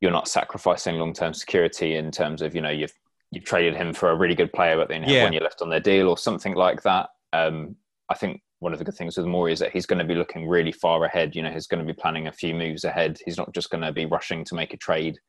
you're 0.01 0.12
not 0.12 0.28
sacrificing 0.28 0.95
long 0.95 1.13
term 1.13 1.34
security 1.34 1.95
in 1.95 2.12
terms 2.12 2.41
of 2.41 2.56
you 2.56 2.62
know 2.62 2.69
you've 2.69 2.93
you've 3.32 3.43
traded 3.43 3.75
him 3.75 3.93
for 3.93 4.12
a 4.12 4.15
really 4.15 4.36
good 4.36 4.54
player, 4.54 4.78
but 4.78 4.88
then 4.88 5.04
yeah. 5.04 5.23
when 5.23 5.34
you're 5.34 5.43
left 5.43 5.62
on 5.62 5.69
their 5.69 5.80
deal 5.80 6.08
or 6.08 6.17
something 6.17 6.54
like 6.54 6.84
that. 6.84 7.10
Um, 7.34 7.75
I 8.10 8.13
think 8.13 8.41
one 8.65 8.73
of 8.73 8.80
the 8.80 8.86
good 8.86 8.95
things 8.95 9.15
with 9.15 9.28
Morey 9.28 9.54
is 9.54 9.60
that 9.60 9.71
he's 9.71 9.86
going 9.86 9.99
to 9.99 10.06
be 10.06 10.15
looking 10.15 10.47
really 10.47 10.71
far 10.71 11.06
ahead. 11.06 11.36
You 11.36 11.43
know, 11.43 11.51
he's 11.51 11.67
going 11.67 11.86
to 11.86 11.93
be 11.93 11.95
planning 11.95 12.25
a 12.25 12.32
few 12.32 12.56
moves 12.56 12.84
ahead. 12.84 13.19
He's 13.23 13.38
not 13.38 13.54
just 13.54 13.69
going 13.69 13.84
to 13.84 13.91
be 13.91 14.08
rushing 14.08 14.43
to 14.43 14.56
make 14.56 14.73
a 14.73 14.78
trade. 14.78 15.19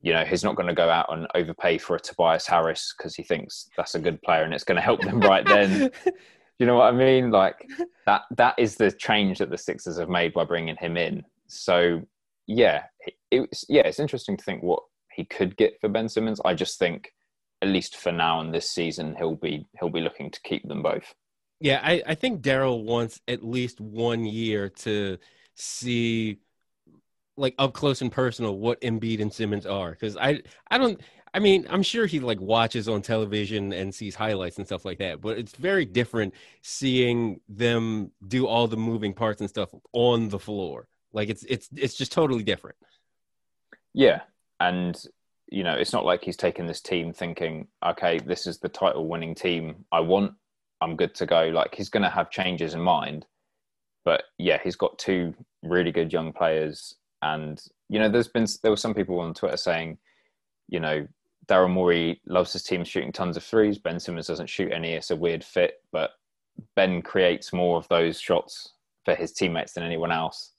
You 0.00 0.14
know, 0.14 0.24
he's 0.24 0.42
not 0.42 0.56
going 0.56 0.68
to 0.68 0.74
go 0.74 0.88
out 0.88 1.12
and 1.12 1.26
overpay 1.34 1.76
for 1.76 1.96
a 1.96 2.00
Tobias 2.00 2.46
Harris 2.46 2.94
because 2.96 3.14
he 3.14 3.24
thinks 3.24 3.68
that's 3.76 3.94
a 3.94 4.00
good 4.00 4.22
player 4.22 4.44
and 4.44 4.54
it's 4.54 4.64
going 4.64 4.76
to 4.76 4.82
help 4.82 5.02
them 5.02 5.20
right 5.20 5.44
then. 5.44 5.90
you 6.58 6.64
know 6.64 6.76
what 6.76 6.94
I 6.94 6.96
mean? 6.96 7.30
Like 7.30 7.68
that. 8.06 8.22
That 8.38 8.54
is 8.56 8.76
the 8.76 8.90
change 8.90 9.40
that 9.40 9.50
the 9.50 9.58
Sixers 9.58 9.98
have 9.98 10.08
made 10.08 10.32
by 10.32 10.46
bringing 10.46 10.76
him 10.76 10.96
in. 10.96 11.24
So 11.48 12.00
yeah, 12.46 12.84
it's 13.30 13.66
yeah, 13.68 13.82
it's 13.82 14.00
interesting 14.00 14.38
to 14.38 14.44
think 14.44 14.62
what 14.62 14.82
he 15.14 15.26
could 15.26 15.58
get 15.58 15.78
for 15.78 15.90
Ben 15.90 16.08
Simmons. 16.08 16.40
I 16.42 16.54
just 16.54 16.78
think, 16.78 17.12
at 17.60 17.68
least 17.68 17.96
for 17.96 18.12
now 18.12 18.40
in 18.40 18.50
this 18.50 18.70
season, 18.70 19.14
he'll 19.18 19.36
be 19.36 19.66
he'll 19.78 19.90
be 19.90 20.00
looking 20.00 20.30
to 20.30 20.40
keep 20.42 20.66
them 20.66 20.82
both. 20.82 21.14
Yeah, 21.62 21.80
I, 21.82 22.02
I 22.04 22.14
think 22.16 22.42
Daryl 22.42 22.82
wants 22.82 23.20
at 23.28 23.44
least 23.44 23.80
one 23.80 24.24
year 24.24 24.68
to 24.68 25.18
see 25.54 26.38
like 27.36 27.54
up 27.56 27.72
close 27.72 28.02
and 28.02 28.10
personal 28.10 28.58
what 28.58 28.80
Embiid 28.80 29.22
and 29.22 29.32
Simmons 29.32 29.64
are. 29.64 29.92
Because 29.92 30.16
I 30.16 30.42
I 30.70 30.78
don't 30.78 31.00
I 31.32 31.38
mean, 31.38 31.66
I'm 31.70 31.84
sure 31.84 32.06
he 32.06 32.18
like 32.18 32.40
watches 32.40 32.88
on 32.88 33.00
television 33.00 33.72
and 33.72 33.94
sees 33.94 34.16
highlights 34.16 34.58
and 34.58 34.66
stuff 34.66 34.84
like 34.84 34.98
that, 34.98 35.20
but 35.20 35.38
it's 35.38 35.54
very 35.54 35.84
different 35.84 36.34
seeing 36.62 37.40
them 37.48 38.10
do 38.26 38.46
all 38.46 38.66
the 38.66 38.76
moving 38.76 39.14
parts 39.14 39.40
and 39.40 39.48
stuff 39.48 39.70
on 39.92 40.28
the 40.30 40.40
floor. 40.40 40.88
Like 41.12 41.28
it's 41.28 41.44
it's 41.44 41.68
it's 41.76 41.94
just 41.94 42.10
totally 42.10 42.42
different. 42.42 42.76
Yeah, 43.94 44.22
and 44.58 45.00
you 45.48 45.62
know, 45.62 45.74
it's 45.74 45.92
not 45.92 46.04
like 46.04 46.24
he's 46.24 46.36
taken 46.36 46.66
this 46.66 46.80
team 46.80 47.12
thinking, 47.12 47.68
okay, 47.84 48.18
this 48.18 48.48
is 48.48 48.58
the 48.58 48.68
title 48.68 49.06
winning 49.06 49.36
team 49.36 49.84
I 49.92 50.00
want. 50.00 50.34
I'm 50.82 50.96
good 50.96 51.14
to 51.16 51.26
go. 51.26 51.48
Like 51.48 51.74
he's 51.74 51.88
going 51.88 52.02
to 52.02 52.10
have 52.10 52.30
changes 52.30 52.74
in 52.74 52.80
mind, 52.80 53.26
but 54.04 54.24
yeah, 54.38 54.58
he's 54.62 54.76
got 54.76 54.98
two 54.98 55.34
really 55.62 55.92
good 55.92 56.12
young 56.12 56.32
players, 56.32 56.96
and 57.22 57.62
you 57.88 57.98
know, 57.98 58.08
there's 58.08 58.28
been 58.28 58.46
there 58.62 58.72
were 58.72 58.76
some 58.76 58.94
people 58.94 59.20
on 59.20 59.34
Twitter 59.34 59.56
saying, 59.56 59.98
you 60.68 60.80
know, 60.80 61.06
Daryl 61.46 61.70
Morey 61.70 62.20
loves 62.26 62.52
his 62.52 62.62
team 62.62 62.84
shooting 62.84 63.12
tons 63.12 63.36
of 63.36 63.44
threes. 63.44 63.78
Ben 63.78 64.00
Simmons 64.00 64.26
doesn't 64.26 64.50
shoot 64.50 64.72
any. 64.72 64.92
It's 64.92 65.10
a 65.10 65.16
weird 65.16 65.44
fit, 65.44 65.82
but 65.92 66.10
Ben 66.76 67.02
creates 67.02 67.52
more 67.52 67.78
of 67.78 67.88
those 67.88 68.20
shots 68.20 68.74
for 69.04 69.14
his 69.14 69.32
teammates 69.32 69.72
than 69.72 69.84
anyone 69.84 70.12
else 70.12 70.51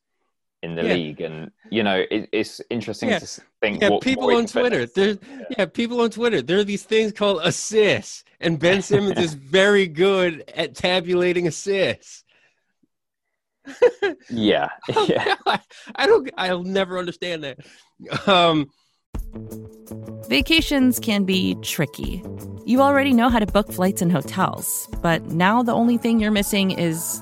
in 0.64 0.76
the 0.76 0.84
yeah. 0.84 0.94
league, 0.94 1.22
and 1.22 1.52
you 1.70 1.84
know 1.84 2.04
it, 2.10 2.30
it's 2.32 2.62
interesting 2.70 3.10
yeah. 3.10 3.20
to 3.20 3.42
think. 3.62 3.82
Yeah, 3.82 3.98
people 4.02 4.36
on 4.36 4.48
Twitter. 4.48 4.86
There's 4.88 5.20
yeah. 5.30 5.46
yeah, 5.58 5.66
people 5.66 6.02
on 6.02 6.10
Twitter. 6.10 6.42
There 6.42 6.58
are 6.58 6.64
these 6.64 6.84
things 6.84 7.12
called 7.12 7.42
assists, 7.44 8.24
and 8.40 8.58
Ben 8.58 8.82
Simmons 8.90 9.20
is 9.20 9.34
very 9.34 9.88
good 9.88 10.50
at 10.56 10.74
tabulating 10.74 11.48
assists. 11.48 12.24
yeah, 14.30 14.70
yeah. 15.08 15.36
I 15.96 16.08
don't. 16.08 16.32
I'll 16.38 16.64
never 16.64 16.98
understand 16.98 17.44
that. 17.44 17.60
Um, 18.28 18.70
Vacations 20.28 21.00
can 21.00 21.26
be 21.26 21.56
tricky. 21.62 22.24
You 22.66 22.82
already 22.82 23.14
know 23.14 23.30
how 23.30 23.40
to 23.40 23.46
book 23.46 23.72
flights 23.72 24.02
and 24.02 24.12
hotels, 24.12 24.88
but 25.02 25.24
now 25.26 25.62
the 25.62 25.74
only 25.74 25.98
thing 25.98 26.20
you're 26.20 26.32
missing 26.32 26.72
is, 26.72 27.22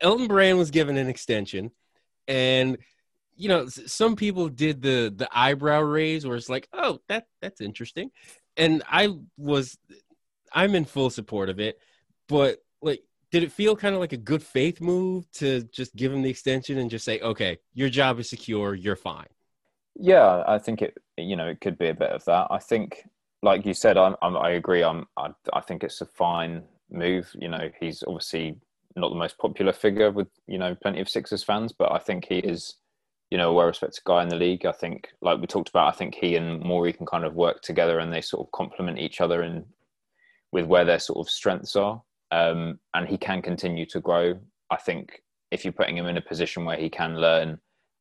Elton 0.00 0.26
Brand 0.26 0.58
was 0.58 0.70
given 0.70 0.96
an 0.96 1.08
extension, 1.08 1.70
and 2.28 2.78
you 3.36 3.48
know 3.48 3.68
some 3.68 4.16
people 4.16 4.48
did 4.48 4.82
the 4.82 5.12
the 5.14 5.28
eyebrow 5.32 5.80
raise 5.80 6.26
where 6.26 6.36
it's 6.36 6.48
like, 6.48 6.68
oh, 6.72 7.00
that 7.08 7.26
that's 7.40 7.60
interesting, 7.60 8.10
and 8.56 8.82
I 8.90 9.14
was 9.36 9.78
I'm 10.52 10.74
in 10.74 10.84
full 10.84 11.10
support 11.10 11.48
of 11.48 11.60
it, 11.60 11.78
but 12.28 12.58
like 12.82 13.02
did 13.30 13.42
it 13.42 13.52
feel 13.52 13.76
kind 13.76 13.94
of 13.94 14.00
like 14.00 14.12
a 14.12 14.18
good 14.18 14.42
faith 14.42 14.80
move 14.80 15.30
to 15.32 15.62
just 15.64 15.94
give 15.96 16.12
him 16.12 16.22
the 16.22 16.30
extension 16.30 16.78
and 16.78 16.90
just 16.90 17.04
say, 17.04 17.20
okay, 17.20 17.58
your 17.74 17.88
job 17.88 18.18
is 18.18 18.30
secure, 18.30 18.74
you're 18.74 18.96
fine? 18.96 19.26
Yeah, 19.98 20.44
I 20.46 20.58
think 20.58 20.82
it. 20.82 20.96
You 21.16 21.36
know, 21.36 21.46
it 21.48 21.60
could 21.60 21.78
be 21.78 21.88
a 21.88 21.94
bit 21.94 22.10
of 22.10 22.24
that. 22.26 22.48
I 22.50 22.58
think, 22.58 23.08
like 23.42 23.64
you 23.64 23.72
said, 23.72 23.96
I'm, 23.96 24.16
I'm 24.20 24.36
i 24.36 24.50
agree. 24.50 24.84
I'm, 24.84 25.06
I, 25.16 25.30
I 25.52 25.60
think 25.60 25.82
it's 25.82 26.00
a 26.02 26.06
fine 26.06 26.62
move. 26.90 27.30
You 27.34 27.48
know, 27.48 27.70
he's 27.80 28.04
obviously 28.06 28.56
not 28.96 29.10
the 29.10 29.16
most 29.16 29.38
popular 29.38 29.72
figure 29.72 30.10
with 30.10 30.28
you 30.46 30.58
know 30.58 30.74
plenty 30.74 31.00
of 31.00 31.08
Sixers 31.08 31.44
fans, 31.44 31.72
but 31.72 31.92
I 31.92 31.98
think 31.98 32.26
he 32.28 32.38
is 32.38 32.76
you 33.30 33.38
know 33.38 33.50
a 33.50 33.54
well 33.54 33.66
respected 33.66 34.04
guy 34.04 34.22
in 34.22 34.28
the 34.28 34.36
league. 34.36 34.66
I 34.66 34.72
think, 34.72 35.08
like 35.20 35.40
we 35.40 35.46
talked 35.46 35.68
about, 35.68 35.92
I 35.92 35.96
think 35.96 36.14
he 36.14 36.36
and 36.36 36.60
Morey 36.62 36.92
can 36.92 37.06
kind 37.06 37.24
of 37.24 37.34
work 37.34 37.62
together 37.62 37.98
and 37.98 38.12
they 38.12 38.20
sort 38.20 38.46
of 38.46 38.52
complement 38.52 38.98
each 38.98 39.20
other 39.20 39.42
and 39.42 39.64
with 40.52 40.66
where 40.66 40.84
their 40.84 40.98
sort 40.98 41.18
of 41.18 41.30
strengths 41.30 41.76
are. 41.76 42.02
Um, 42.32 42.78
and 42.94 43.06
he 43.06 43.18
can 43.18 43.42
continue 43.42 43.86
to 43.86 44.00
grow. 44.00 44.38
I 44.70 44.76
think 44.76 45.22
if 45.50 45.64
you're 45.64 45.72
putting 45.72 45.96
him 45.96 46.06
in 46.06 46.16
a 46.16 46.22
position 46.22 46.64
where 46.64 46.76
he 46.76 46.88
can 46.88 47.20
learn 47.20 47.58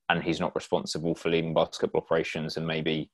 and 0.09 0.23
he's 0.23 0.39
not 0.39 0.55
responsible 0.55 1.15
for 1.15 1.29
leading 1.29 1.53
basketball 1.53 2.01
operations 2.01 2.57
and 2.57 2.65
maybe 2.65 3.09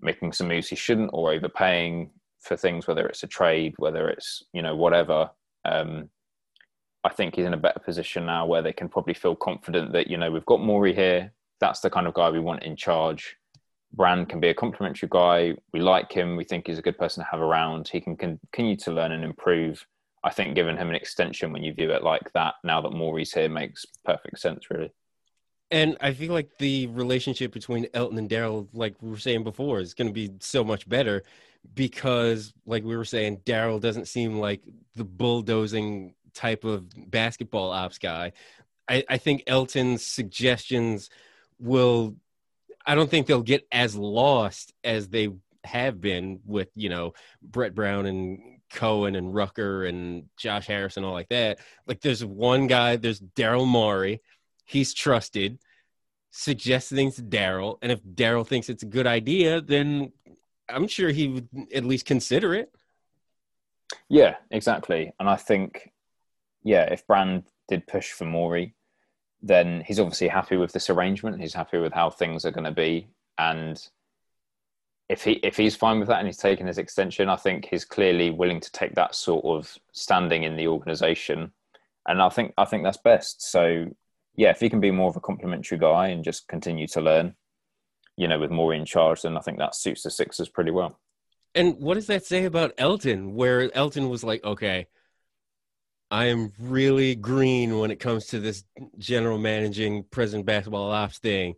making 0.00 0.32
some 0.32 0.48
moves 0.48 0.68
he 0.68 0.76
shouldn't 0.76 1.10
or 1.12 1.32
overpaying 1.32 2.10
for 2.40 2.56
things, 2.56 2.86
whether 2.86 3.06
it's 3.06 3.22
a 3.22 3.26
trade, 3.26 3.74
whether 3.78 4.08
it's 4.08 4.42
you 4.52 4.62
know 4.62 4.76
whatever. 4.76 5.30
Um, 5.64 6.10
I 7.04 7.10
think 7.10 7.36
he's 7.36 7.44
in 7.44 7.54
a 7.54 7.58
better 7.58 7.80
position 7.80 8.24
now 8.26 8.46
where 8.46 8.62
they 8.62 8.72
can 8.72 8.88
probably 8.88 9.14
feel 9.14 9.36
confident 9.36 9.92
that, 9.92 10.08
you 10.08 10.16
know, 10.16 10.30
we've 10.30 10.46
got 10.46 10.60
Morey 10.60 10.94
here. 10.94 11.32
That's 11.60 11.80
the 11.80 11.90
kind 11.90 12.06
of 12.06 12.14
guy 12.14 12.30
we 12.30 12.40
want 12.40 12.62
in 12.62 12.76
charge. 12.76 13.36
Brand 13.92 14.28
can 14.28 14.40
be 14.40 14.48
a 14.48 14.54
complimentary 14.54 15.08
guy. 15.12 15.54
We 15.72 15.80
like 15.80 16.10
him. 16.10 16.34
We 16.34 16.44
think 16.44 16.66
he's 16.66 16.78
a 16.78 16.82
good 16.82 16.98
person 16.98 17.22
to 17.22 17.30
have 17.30 17.40
around. 17.40 17.88
He 17.88 18.00
can 18.00 18.16
continue 18.16 18.76
to 18.76 18.90
learn 18.90 19.12
and 19.12 19.22
improve. 19.22 19.86
I 20.24 20.30
think 20.30 20.54
giving 20.54 20.78
him 20.78 20.88
an 20.88 20.94
extension 20.94 21.52
when 21.52 21.62
you 21.62 21.74
view 21.74 21.92
it 21.92 22.02
like 22.02 22.32
that, 22.32 22.54
now 22.64 22.80
that 22.80 22.92
Morey's 22.92 23.32
here, 23.32 23.50
makes 23.50 23.84
perfect 24.04 24.40
sense, 24.40 24.70
really. 24.70 24.90
And 25.70 25.96
I 26.00 26.14
feel 26.14 26.32
like 26.32 26.56
the 26.58 26.86
relationship 26.88 27.52
between 27.52 27.86
Elton 27.92 28.18
and 28.18 28.30
Daryl, 28.30 28.68
like 28.72 28.94
we 29.02 29.10
were 29.10 29.18
saying 29.18 29.44
before, 29.44 29.80
is 29.80 29.92
going 29.92 30.08
to 30.08 30.14
be 30.14 30.30
so 30.40 30.64
much 30.64 30.88
better 30.88 31.22
because, 31.74 32.54
like 32.64 32.84
we 32.84 32.96
were 32.96 33.04
saying, 33.04 33.42
Daryl 33.44 33.80
doesn't 33.80 34.08
seem 34.08 34.38
like 34.38 34.62
the 34.94 35.04
bulldozing 35.04 36.14
type 36.34 36.64
of 36.64 36.86
basketball 37.10 37.70
ops 37.70 37.98
guy. 37.98 38.32
I, 38.88 39.04
I 39.08 39.16
think 39.16 39.44
Elton's 39.46 40.04
suggestions 40.04 41.10
will 41.58 42.16
I 42.86 42.94
don't 42.94 43.10
think 43.10 43.26
they'll 43.26 43.42
get 43.42 43.66
as 43.72 43.96
lost 43.96 44.74
as 44.84 45.08
they 45.08 45.30
have 45.64 46.00
been 46.00 46.40
with 46.44 46.68
you 46.74 46.88
know 46.88 47.14
Brett 47.42 47.74
Brown 47.74 48.06
and 48.06 48.60
Cohen 48.70 49.16
and 49.16 49.34
Rucker 49.34 49.84
and 49.84 50.24
Josh 50.36 50.66
Harris 50.66 50.96
and 50.96 51.06
all 51.06 51.12
like 51.12 51.28
that. 51.28 51.60
Like 51.86 52.00
there's 52.00 52.24
one 52.24 52.66
guy, 52.66 52.96
there's 52.96 53.20
Daryl 53.20 53.66
Morey. 53.66 54.20
He's 54.64 54.92
trusted, 54.94 55.58
suggests 56.30 56.90
things 56.90 57.16
to 57.16 57.22
Daryl, 57.22 57.78
and 57.82 57.92
if 57.92 58.02
Daryl 58.02 58.46
thinks 58.46 58.68
it's 58.68 58.82
a 58.82 58.86
good 58.86 59.06
idea, 59.06 59.60
then 59.60 60.12
I'm 60.68 60.88
sure 60.88 61.10
he 61.10 61.28
would 61.28 61.48
at 61.74 61.84
least 61.84 62.06
consider 62.06 62.54
it. 62.54 62.72
Yeah, 64.08 64.36
exactly. 64.50 65.12
And 65.20 65.28
I 65.28 65.36
think, 65.36 65.90
yeah, 66.64 66.84
if 66.84 67.06
Brand 67.06 67.44
did 67.68 67.86
push 67.86 68.10
for 68.10 68.24
Morey, 68.24 68.74
then 69.42 69.84
he's 69.86 70.00
obviously 70.00 70.28
happy 70.28 70.56
with 70.56 70.72
this 70.72 70.90
arrangement. 70.90 71.40
He's 71.40 71.54
happy 71.54 71.78
with 71.78 71.92
how 71.92 72.10
things 72.10 72.44
are 72.44 72.50
going 72.50 72.64
to 72.64 72.72
be, 72.72 73.08
and 73.38 73.80
if 75.08 75.22
he 75.22 75.32
if 75.32 75.56
he's 75.56 75.76
fine 75.76 75.98
with 75.98 76.08
that 76.08 76.18
and 76.18 76.26
he's 76.26 76.38
taking 76.38 76.66
his 76.66 76.78
extension, 76.78 77.28
I 77.28 77.36
think 77.36 77.66
he's 77.66 77.84
clearly 77.84 78.30
willing 78.30 78.60
to 78.60 78.72
take 78.72 78.94
that 78.94 79.14
sort 79.14 79.44
of 79.44 79.78
standing 79.92 80.44
in 80.44 80.56
the 80.56 80.68
organisation, 80.68 81.52
and 82.08 82.22
I 82.22 82.30
think 82.30 82.54
I 82.56 82.64
think 82.64 82.84
that's 82.84 82.96
best. 82.96 83.50
So 83.50 83.86
yeah, 84.34 84.50
if 84.50 84.60
he 84.60 84.70
can 84.70 84.80
be 84.80 84.90
more 84.90 85.10
of 85.10 85.16
a 85.16 85.20
complimentary 85.20 85.78
guy 85.78 86.08
and 86.08 86.24
just 86.24 86.48
continue 86.48 86.86
to 86.88 87.00
learn, 87.00 87.34
you 88.16 88.26
know, 88.26 88.38
with 88.38 88.50
more 88.50 88.74
in 88.74 88.84
charge, 88.84 89.22
then 89.22 89.36
I 89.36 89.40
think 89.40 89.58
that 89.58 89.74
suits 89.74 90.02
the 90.02 90.10
Sixers 90.10 90.48
pretty 90.48 90.70
well. 90.70 90.98
And 91.54 91.78
what 91.78 91.94
does 91.94 92.08
that 92.08 92.24
say 92.24 92.44
about 92.44 92.72
Elton? 92.78 93.34
Where 93.34 93.70
Elton 93.76 94.08
was 94.08 94.24
like, 94.24 94.42
okay, 94.42 94.88
I 96.14 96.26
am 96.26 96.52
really 96.60 97.16
green 97.16 97.80
when 97.80 97.90
it 97.90 97.98
comes 97.98 98.26
to 98.26 98.38
this 98.38 98.62
general 98.98 99.36
managing 99.36 100.04
president 100.04 100.46
basketball 100.46 100.92
ops 100.92 101.18
thing. 101.18 101.56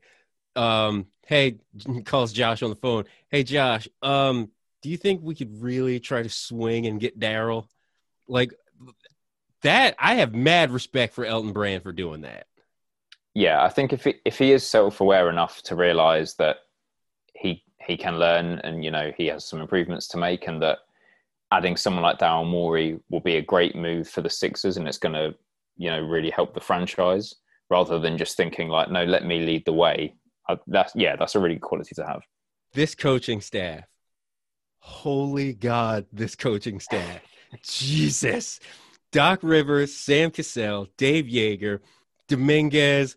Um, 0.56 1.08
hey, 1.26 1.58
calls 2.06 2.32
Josh 2.32 2.62
on 2.62 2.70
the 2.70 2.76
phone. 2.76 3.04
Hey, 3.28 3.42
Josh, 3.42 3.86
um, 4.00 4.50
do 4.80 4.88
you 4.88 4.96
think 4.96 5.20
we 5.22 5.34
could 5.34 5.62
really 5.62 6.00
try 6.00 6.22
to 6.22 6.30
swing 6.30 6.86
and 6.86 6.98
get 6.98 7.20
Daryl? 7.20 7.66
Like 8.28 8.54
that, 9.60 9.94
I 9.98 10.14
have 10.14 10.34
mad 10.34 10.70
respect 10.70 11.12
for 11.12 11.26
Elton 11.26 11.52
Brand 11.52 11.82
for 11.82 11.92
doing 11.92 12.22
that. 12.22 12.46
Yeah, 13.34 13.62
I 13.62 13.68
think 13.68 13.92
if 13.92 14.04
he, 14.04 14.14
if 14.24 14.38
he 14.38 14.52
is 14.52 14.66
self-aware 14.66 15.28
enough 15.28 15.60
to 15.64 15.76
realize 15.76 16.34
that 16.36 16.60
he 17.34 17.62
he 17.86 17.98
can 17.98 18.18
learn 18.18 18.60
and 18.60 18.82
you 18.82 18.90
know 18.90 19.12
he 19.18 19.26
has 19.26 19.44
some 19.44 19.60
improvements 19.60 20.08
to 20.08 20.16
make 20.16 20.48
and 20.48 20.62
that 20.62 20.78
adding 21.52 21.76
someone 21.76 22.02
like 22.02 22.18
Daryl 22.18 22.48
Morey 22.48 22.98
will 23.10 23.20
be 23.20 23.36
a 23.36 23.42
great 23.42 23.76
move 23.76 24.08
for 24.08 24.20
the 24.20 24.30
Sixers 24.30 24.76
and 24.76 24.88
it's 24.88 24.98
going 24.98 25.14
to 25.14 25.34
you 25.76 25.90
know 25.90 26.00
really 26.00 26.30
help 26.30 26.54
the 26.54 26.60
franchise 26.60 27.34
rather 27.70 27.98
than 27.98 28.16
just 28.16 28.36
thinking 28.36 28.68
like 28.68 28.90
no 28.90 29.04
let 29.04 29.24
me 29.24 29.40
lead 29.40 29.64
the 29.66 29.72
way 29.72 30.14
uh, 30.48 30.56
that's 30.66 30.94
yeah, 30.94 31.16
that's 31.16 31.34
a 31.34 31.40
really 31.40 31.56
good 31.56 31.62
quality 31.62 31.94
to 31.94 32.06
have. 32.06 32.22
This 32.72 32.94
coaching 32.94 33.40
staff, 33.40 33.84
holy 34.78 35.52
God, 35.54 36.06
this 36.12 36.34
coaching 36.34 36.80
staff, 36.80 37.20
Jesus, 37.62 38.60
Doc 39.12 39.40
Rivers, 39.42 39.94
Sam 39.94 40.30
Cassell, 40.30 40.88
Dave 40.96 41.26
Joerger, 41.26 41.80
Dominguez. 42.28 43.16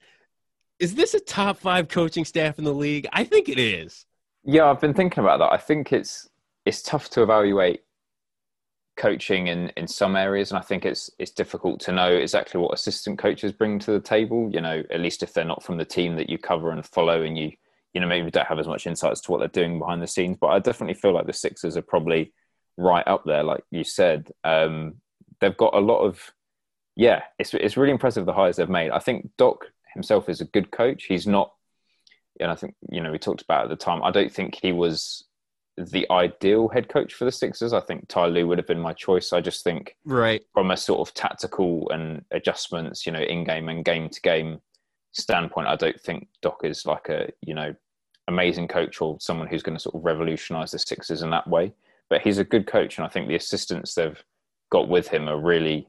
Is 0.80 0.96
this 0.96 1.14
a 1.14 1.20
top 1.20 1.58
five 1.58 1.90
coaching 1.90 2.24
staff 2.24 2.58
in 2.58 2.64
the 2.64 2.74
league? 2.74 3.06
I 3.12 3.26
think 3.26 3.50
it 3.50 3.60
is. 3.60 4.06
Yeah, 4.46 4.70
I've 4.70 4.80
been 4.80 4.94
thinking 4.94 5.24
about 5.24 5.40
that. 5.40 5.52
I 5.52 5.58
think 5.58 5.92
it's 5.92 6.30
it's 6.66 6.82
tough 6.82 7.10
to 7.12 7.24
evaluate 7.24 7.82
coaching 9.00 9.48
in 9.48 9.70
in 9.78 9.88
some 9.88 10.16
areas 10.16 10.52
and 10.52 10.60
i 10.60 10.62
think 10.62 10.86
it's 10.86 11.10
it's 11.18 11.32
difficult 11.32 11.80
to 11.80 11.92
know 11.92 12.12
exactly 12.12 12.60
what 12.60 12.74
assistant 12.74 13.18
coaches 13.18 13.52
bring 13.52 13.80
to 13.80 13.92
the 13.92 14.00
table 14.00 14.50
you 14.54 14.62
know 14.62 14.84
at 14.92 15.00
least 15.00 15.24
if 15.24 15.34
they're 15.34 15.46
not 15.46 15.64
from 15.64 15.78
the 15.78 15.86
team 15.86 16.16
that 16.18 16.30
you 16.30 16.38
cover 16.38 16.70
and 16.72 16.86
follow 16.86 17.24
and 17.24 17.38
you 17.38 17.52
you 17.94 18.02
know 18.02 18.08
maybe 18.08 18.30
don't 18.30 18.46
have 18.46 18.60
as 18.60 18.68
much 18.68 18.86
insights 18.86 19.22
to 19.22 19.32
what 19.32 19.40
they're 19.40 19.48
doing 19.48 19.80
behind 19.80 20.02
the 20.02 20.08
scenes. 20.08 20.38
But 20.40 20.48
i 20.48 20.60
definitely 20.60 20.94
feel 20.94 21.14
like 21.14 21.26
the 21.26 21.34
sixers 21.34 21.78
are 21.78 21.82
probably 21.82 22.34
right 22.78 23.08
up 23.08 23.24
there 23.26 23.44
like 23.44 23.64
you 23.72 23.84
said. 23.84 24.32
Um, 24.44 24.96
they've 25.42 25.58
got 25.58 25.74
a 25.74 25.80
lot 25.80 26.02
of 26.02 26.32
yeah 26.96 27.24
it's, 27.40 27.54
it's 27.54 27.78
really 27.78 27.92
impressive 27.92 28.26
the 28.26 28.34
hires 28.34 28.58
they've 28.58 28.70
made. 28.70 28.92
I 28.92 29.00
think 29.00 29.30
doc 29.38 29.66
himself 29.94 30.30
is 30.30 30.42
a 30.42 30.46
good 30.46 30.72
coach. 30.72 31.06
He's 31.06 31.26
not 31.26 31.54
and 32.40 32.52
i 32.52 32.56
think 32.56 32.76
you 32.90 33.02
know 33.02 33.12
we 33.12 33.20
talked 33.20 33.42
about 33.42 33.64
at 33.64 33.70
the 33.70 33.76
time 33.76 34.02
i 34.04 34.12
don't 34.12 34.32
think 34.32 34.58
he 34.62 34.72
was 34.72 35.26
the 35.80 36.06
ideal 36.12 36.68
head 36.68 36.90
coach 36.90 37.14
for 37.14 37.26
the 37.26 37.32
Sixers. 37.32 37.74
I 37.74 37.80
think 37.80 38.08
Ty 38.08 38.28
Lue 38.28 38.48
would 38.48 38.58
have 38.58 38.68
been 38.68 38.80
my 38.80 38.94
choice. 38.94 39.32
I 39.32 39.42
just 39.42 39.64
think 39.64 39.96
right 40.06 40.42
from 40.54 40.72
a 40.72 40.78
sort 40.78 41.00
of 41.00 41.14
tactical 41.14 41.90
and 41.92 42.24
adjustments, 42.32 43.06
you 43.06 43.12
know, 43.12 43.22
in 43.22 43.44
game 43.44 43.70
and 43.70 43.86
game 43.86 44.10
to 44.10 44.22
game 44.22 44.60
standpoint, 45.12 45.68
I 45.68 45.76
don't 45.76 46.00
think 46.00 46.28
Doc 46.42 46.62
is 46.64 46.86
like 46.86 47.10
a 47.10 47.30
you 47.42 47.54
know 47.54 47.74
amazing 48.28 48.68
coach 48.68 49.02
or 49.02 49.18
someone 49.20 49.48
who's 49.48 49.64
going 49.64 49.78
to 49.78 49.82
sort 49.82 49.96
of 49.96 50.04
revolutionise 50.04 50.72
the 50.72 50.80
Sixers 50.80 51.22
in 51.22 51.30
that 51.32 51.48
way. 51.48 51.74
But 52.10 52.22
he's 52.22 52.40
a 52.40 52.44
good 52.44 52.68
coach, 52.68 52.98
and 52.98 53.06
I 53.06 53.10
think 53.10 53.28
the 53.28 53.36
assistants 53.36 53.94
they've 53.94 54.22
got 54.72 54.90
with 54.90 55.08
him 55.08 55.30
are 55.30 55.40
really 55.40 55.88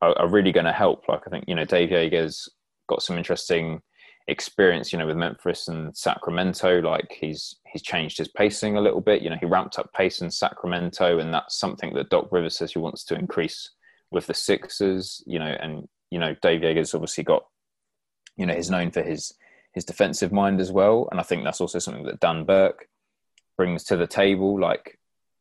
are, 0.00 0.16
are 0.18 0.28
really 0.28 0.52
going 0.52 0.66
to 0.66 0.72
help. 0.72 1.08
Like 1.08 1.22
I 1.26 1.30
think 1.30 1.44
you 1.46 1.54
know 1.54 1.64
Dave 1.64 1.90
Joerger's 1.90 2.48
got 2.88 3.02
some 3.02 3.18
interesting 3.18 3.82
experience, 4.26 4.92
you 4.92 4.98
know, 4.98 5.06
with 5.06 5.16
Memphis 5.16 5.68
and 5.68 5.96
Sacramento. 5.96 6.80
Like 6.80 7.16
he's 7.18 7.56
he's 7.66 7.82
changed 7.82 8.18
his 8.18 8.28
pacing 8.28 8.76
a 8.76 8.80
little 8.80 9.00
bit. 9.00 9.22
You 9.22 9.30
know, 9.30 9.36
he 9.38 9.46
ramped 9.46 9.78
up 9.78 9.92
pace 9.92 10.20
in 10.20 10.30
Sacramento, 10.30 11.18
and 11.18 11.32
that's 11.32 11.56
something 11.56 11.94
that 11.94 12.10
Doc 12.10 12.28
Rivers 12.30 12.56
says 12.56 12.72
he 12.72 12.78
wants 12.78 13.04
to 13.04 13.14
increase 13.14 13.70
with 14.10 14.26
the 14.26 14.34
Sixers. 14.34 15.22
You 15.26 15.38
know, 15.38 15.56
and 15.60 15.88
you 16.10 16.18
know, 16.18 16.34
Dave 16.42 16.62
Joerger's 16.62 16.94
obviously 16.94 17.24
got, 17.24 17.44
you 18.36 18.46
know, 18.46 18.54
he's 18.54 18.70
known 18.70 18.90
for 18.90 19.02
his 19.02 19.34
his 19.72 19.84
defensive 19.84 20.32
mind 20.32 20.60
as 20.60 20.72
well, 20.72 21.08
and 21.10 21.20
I 21.20 21.22
think 21.22 21.44
that's 21.44 21.60
also 21.60 21.78
something 21.78 22.04
that 22.04 22.20
Dan 22.20 22.44
Burke 22.44 22.88
brings 23.56 23.84
to 23.84 23.96
the 23.96 24.06
table. 24.06 24.58
Like, 24.60 24.98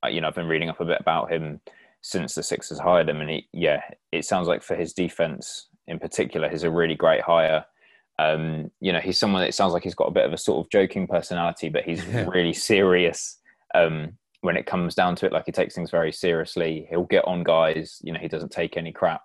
you 0.09 0.21
know, 0.21 0.27
I've 0.27 0.35
been 0.35 0.47
reading 0.47 0.69
up 0.69 0.79
a 0.81 0.85
bit 0.85 1.01
about 1.01 1.31
him 1.31 1.61
since 2.01 2.35
the 2.35 2.43
Sixers 2.43 2.79
hired 2.79 3.09
him, 3.09 3.21
and 3.21 3.29
he, 3.29 3.47
yeah, 3.51 3.81
it 4.11 4.25
sounds 4.25 4.47
like 4.47 4.63
for 4.63 4.75
his 4.75 4.93
defense 4.93 5.67
in 5.89 5.99
particular, 5.99 6.47
he's 6.47 6.63
a 6.63 6.69
really 6.69 6.95
great 6.95 7.21
hire 7.21 7.65
um, 8.19 8.69
you 8.81 8.91
know, 8.91 8.99
he's 8.99 9.17
someone 9.17 9.41
that 9.41 9.53
sounds 9.53 9.71
like 9.71 9.83
he's 9.83 9.95
got 9.95 10.09
a 10.09 10.11
bit 10.11 10.25
of 10.25 10.33
a 10.33 10.37
sort 10.37 10.65
of 10.65 10.69
joking 10.69 11.07
personality, 11.07 11.69
but 11.69 11.85
he's 11.85 12.05
yeah. 12.05 12.25
really 12.27 12.53
serious 12.53 13.37
um, 13.73 14.17
when 14.41 14.57
it 14.57 14.65
comes 14.65 14.93
down 14.93 15.15
to 15.15 15.25
it. 15.25 15.31
Like 15.31 15.45
he 15.45 15.53
takes 15.53 15.73
things 15.73 15.89
very 15.89 16.11
seriously. 16.11 16.85
He'll 16.89 17.05
get 17.05 17.25
on 17.25 17.43
guys. 17.43 18.01
You 18.03 18.11
know, 18.11 18.19
he 18.19 18.27
doesn't 18.27 18.51
take 18.51 18.75
any 18.75 18.91
crap, 18.91 19.21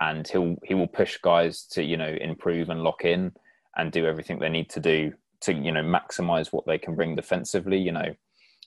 and 0.00 0.28
he'll 0.28 0.56
he 0.64 0.74
will 0.74 0.86
push 0.86 1.16
guys 1.16 1.64
to 1.72 1.82
you 1.82 1.96
know 1.96 2.14
improve 2.20 2.68
and 2.68 2.82
lock 2.82 3.06
in 3.06 3.32
and 3.76 3.90
do 3.90 4.06
everything 4.06 4.38
they 4.38 4.50
need 4.50 4.68
to 4.70 4.80
do 4.80 5.14
to 5.42 5.54
you 5.54 5.72
know 5.72 5.82
maximize 5.82 6.48
what 6.48 6.66
they 6.66 6.76
can 6.76 6.94
bring 6.94 7.16
defensively. 7.16 7.78
You 7.78 7.92
know, 7.92 8.14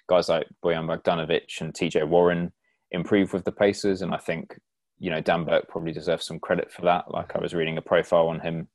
guys 0.10 0.30
like 0.30 0.48
Bojan 0.66 0.88
Bogdanovic 0.88 1.62
and 1.62 1.72
TJ 1.72 2.08
Warren 2.08 2.52
improve 2.90 3.34
with 3.34 3.44
the 3.44 3.52
Pacers, 3.52 4.02
and 4.02 4.16
I 4.16 4.18
think 4.18 4.60
you 4.98 5.12
know 5.12 5.22
Dan 5.22 5.44
Burke 5.44 5.68
probably 5.68 5.92
deserves 5.92 6.26
some 6.26 6.40
credit 6.40 6.72
for 6.72 6.82
that. 6.84 7.12
Like 7.12 7.36
I 7.36 7.40
was 7.40 7.54
reading 7.54 7.78
a 7.78 7.84
profile 7.84 8.30
on 8.30 8.40
him 8.40 8.68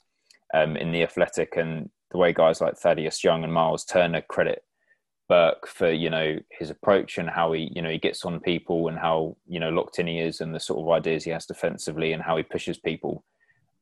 um, 0.55 0.77
in 0.77 0.93
the 0.93 1.03
Athletic, 1.03 1.57
and 1.57 1.91
the 2.11 2.19
way 2.19 2.33
guys 2.33 2.61
like 2.61 2.77
Thaddeus 2.77 3.23
Young 3.23 3.45
and 3.45 3.53
Miles 3.53 3.85
Turner 3.85 4.23
credit 4.23 4.63
Burke 5.29 5.67
for 5.67 5.91
you 5.91 6.09
know 6.09 6.39
his 6.51 6.71
approach 6.71 7.19
and 7.19 7.29
how 7.29 7.53
he 7.53 7.71
you 7.75 7.83
know 7.83 7.91
he 7.91 7.99
gets 7.99 8.25
on 8.25 8.41
people 8.41 8.89
and 8.89 8.99
how 8.99 9.37
you 9.47 9.61
know 9.61 9.69
locked 9.69 9.99
in 9.99 10.07
he 10.07 10.19
is 10.19 10.41
and 10.41 10.55
the 10.55 10.61
sort 10.61 10.81
of 10.81 10.91
ideas 10.91 11.25
he 11.25 11.31
has 11.31 11.45
defensively 11.45 12.13
and 12.13 12.23
how 12.23 12.37
he 12.37 12.43
pushes 12.43 12.79
people. 12.79 13.25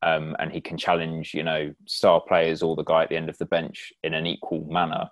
Um, 0.02 0.36
and 0.38 0.52
he 0.52 0.60
can 0.60 0.76
challenge, 0.76 1.32
you 1.32 1.42
know, 1.42 1.72
star 1.86 2.20
players 2.20 2.62
or 2.62 2.76
the 2.76 2.84
guy 2.84 3.04
at 3.04 3.08
the 3.08 3.16
end 3.16 3.30
of 3.30 3.38
the 3.38 3.46
bench 3.46 3.94
in 4.04 4.12
an 4.12 4.26
equal 4.26 4.64
manner. 4.70 5.08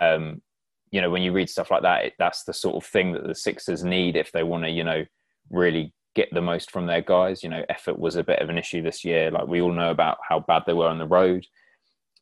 Um, 0.00 0.42
you 0.90 1.00
know, 1.00 1.10
when 1.10 1.22
you 1.22 1.32
read 1.32 1.48
stuff 1.48 1.70
like 1.70 1.82
that, 1.82 2.04
it, 2.04 2.12
that's 2.18 2.44
the 2.44 2.52
sort 2.52 2.76
of 2.76 2.84
thing 2.84 3.12
that 3.14 3.26
the 3.26 3.34
Sixers 3.34 3.82
need 3.82 4.14
if 4.14 4.30
they 4.30 4.42
want 4.42 4.64
to, 4.64 4.70
you 4.70 4.84
know, 4.84 5.06
really 5.50 5.94
get 6.14 6.28
the 6.32 6.42
most 6.42 6.70
from 6.70 6.86
their 6.86 7.00
guys. 7.00 7.42
You 7.42 7.48
know, 7.48 7.64
effort 7.68 7.98
was 7.98 8.16
a 8.16 8.24
bit 8.24 8.40
of 8.40 8.48
an 8.48 8.58
issue 8.58 8.82
this 8.82 9.04
year. 9.04 9.30
Like 9.30 9.46
we 9.46 9.60
all 9.60 9.72
know 9.72 9.90
about 9.90 10.18
how 10.28 10.40
bad 10.40 10.62
they 10.66 10.72
were 10.72 10.88
on 10.88 10.98
the 10.98 11.06
road. 11.06 11.46